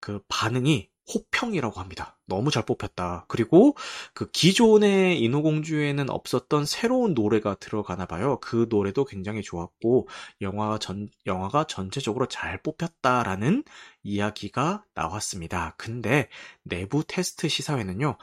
그 0.00 0.20
반응이 0.28 0.92
호평이라고 1.12 1.80
합니다. 1.80 2.18
너무 2.26 2.50
잘 2.50 2.64
뽑혔다. 2.64 3.26
그리고 3.28 3.76
그 4.14 4.30
기존의 4.30 5.20
인어공주에는 5.20 6.08
없었던 6.08 6.64
새로운 6.64 7.14
노래가 7.14 7.54
들어가나 7.56 8.06
봐요. 8.06 8.38
그 8.40 8.66
노래도 8.70 9.04
굉장히 9.04 9.42
좋았고 9.42 10.08
영화 10.40 10.78
전 10.78 11.08
영화가 11.26 11.64
전체적으로 11.64 12.26
잘 12.26 12.62
뽑혔다라는 12.62 13.64
이야기가 14.02 14.84
나왔습니다. 14.94 15.74
근데 15.76 16.28
내부 16.62 17.04
테스트 17.06 17.48
시사회는요. 17.48 18.16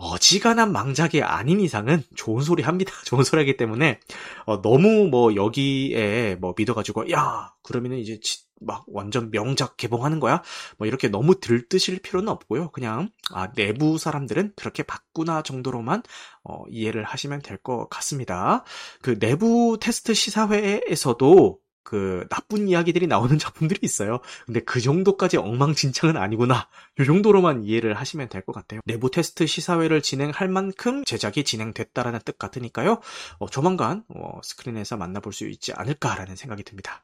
어지간한 0.00 0.72
망작이 0.72 1.22
아닌 1.22 1.60
이상은 1.60 2.02
좋은 2.16 2.42
소리 2.42 2.62
합니다. 2.62 2.92
좋은 3.04 3.22
소리 3.22 3.40
하기 3.42 3.56
때문에 3.58 4.00
어, 4.46 4.62
너무 4.62 5.08
뭐 5.08 5.34
여기에 5.34 6.36
뭐 6.40 6.54
믿어가지고 6.56 7.10
야 7.12 7.52
그러면은 7.62 7.98
이제 7.98 8.18
막 8.62 8.84
완전 8.88 9.30
명작 9.30 9.76
개봉하는 9.76 10.20
거야? 10.20 10.42
뭐 10.78 10.86
이렇게 10.86 11.08
너무 11.08 11.38
들뜨실 11.40 12.00
필요는 12.00 12.28
없고요. 12.28 12.70
그냥 12.72 13.10
아 13.32 13.52
내부 13.52 13.98
사람들은 13.98 14.52
그렇게 14.56 14.82
봤구나 14.82 15.42
정도로만 15.42 16.02
어, 16.44 16.64
이해를 16.70 17.04
하시면 17.04 17.42
될 17.42 17.60
것 17.62 17.88
같습니다. 17.90 18.64
그 19.02 19.18
내부 19.18 19.76
테스트 19.80 20.14
시사회에서도 20.14 21.58
그 21.90 22.24
나쁜 22.30 22.68
이야기들이 22.68 23.08
나오는 23.08 23.36
작품들이 23.40 23.80
있어요. 23.82 24.20
근데 24.46 24.60
그 24.60 24.80
정도까지 24.80 25.38
엉망진창은 25.38 26.16
아니구나. 26.16 26.68
이 27.00 27.04
정도로만 27.04 27.64
이해를 27.64 27.94
하시면 27.94 28.28
될 28.28 28.42
것 28.42 28.52
같아요. 28.52 28.80
내부 28.84 29.10
테스트 29.10 29.44
시사회를 29.44 30.00
진행할 30.00 30.48
만큼 30.48 31.04
제작이 31.04 31.42
진행됐다라는 31.42 32.20
뜻 32.24 32.38
같으니까요. 32.38 33.00
어, 33.38 33.48
조만간 33.48 34.04
어, 34.08 34.38
스크린에서 34.44 34.96
만나볼 34.96 35.32
수 35.32 35.48
있지 35.48 35.72
않을까라는 35.72 36.36
생각이 36.36 36.62
듭니다. 36.62 37.02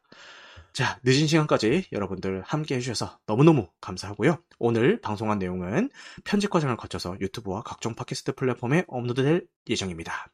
자, 0.73 1.01
늦은 1.03 1.27
시간까지 1.27 1.87
여러분들 1.91 2.43
함께 2.47 2.77
해주셔서 2.77 3.19
너무너무 3.27 3.69
감사하고요. 3.81 4.39
오늘 4.61 5.01
방송한 5.01 5.41
내용은 5.41 5.91
편집 6.25 6.51
과정을 6.51 6.77
거쳐서 6.77 7.17
유튜브와 7.21 7.63
각종 7.65 7.95
팟캐스트 7.97 8.37
플랫폼에 8.37 8.85
업로드될 8.87 9.47
예정입니다. 9.69 10.29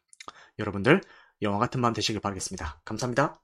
여러분들 0.59 1.01
영화 1.41 1.59
같은 1.59 1.81
밤 1.81 1.95
되시길 1.95 2.21
바라겠습니다. 2.21 2.83
감사합니다. 2.85 3.41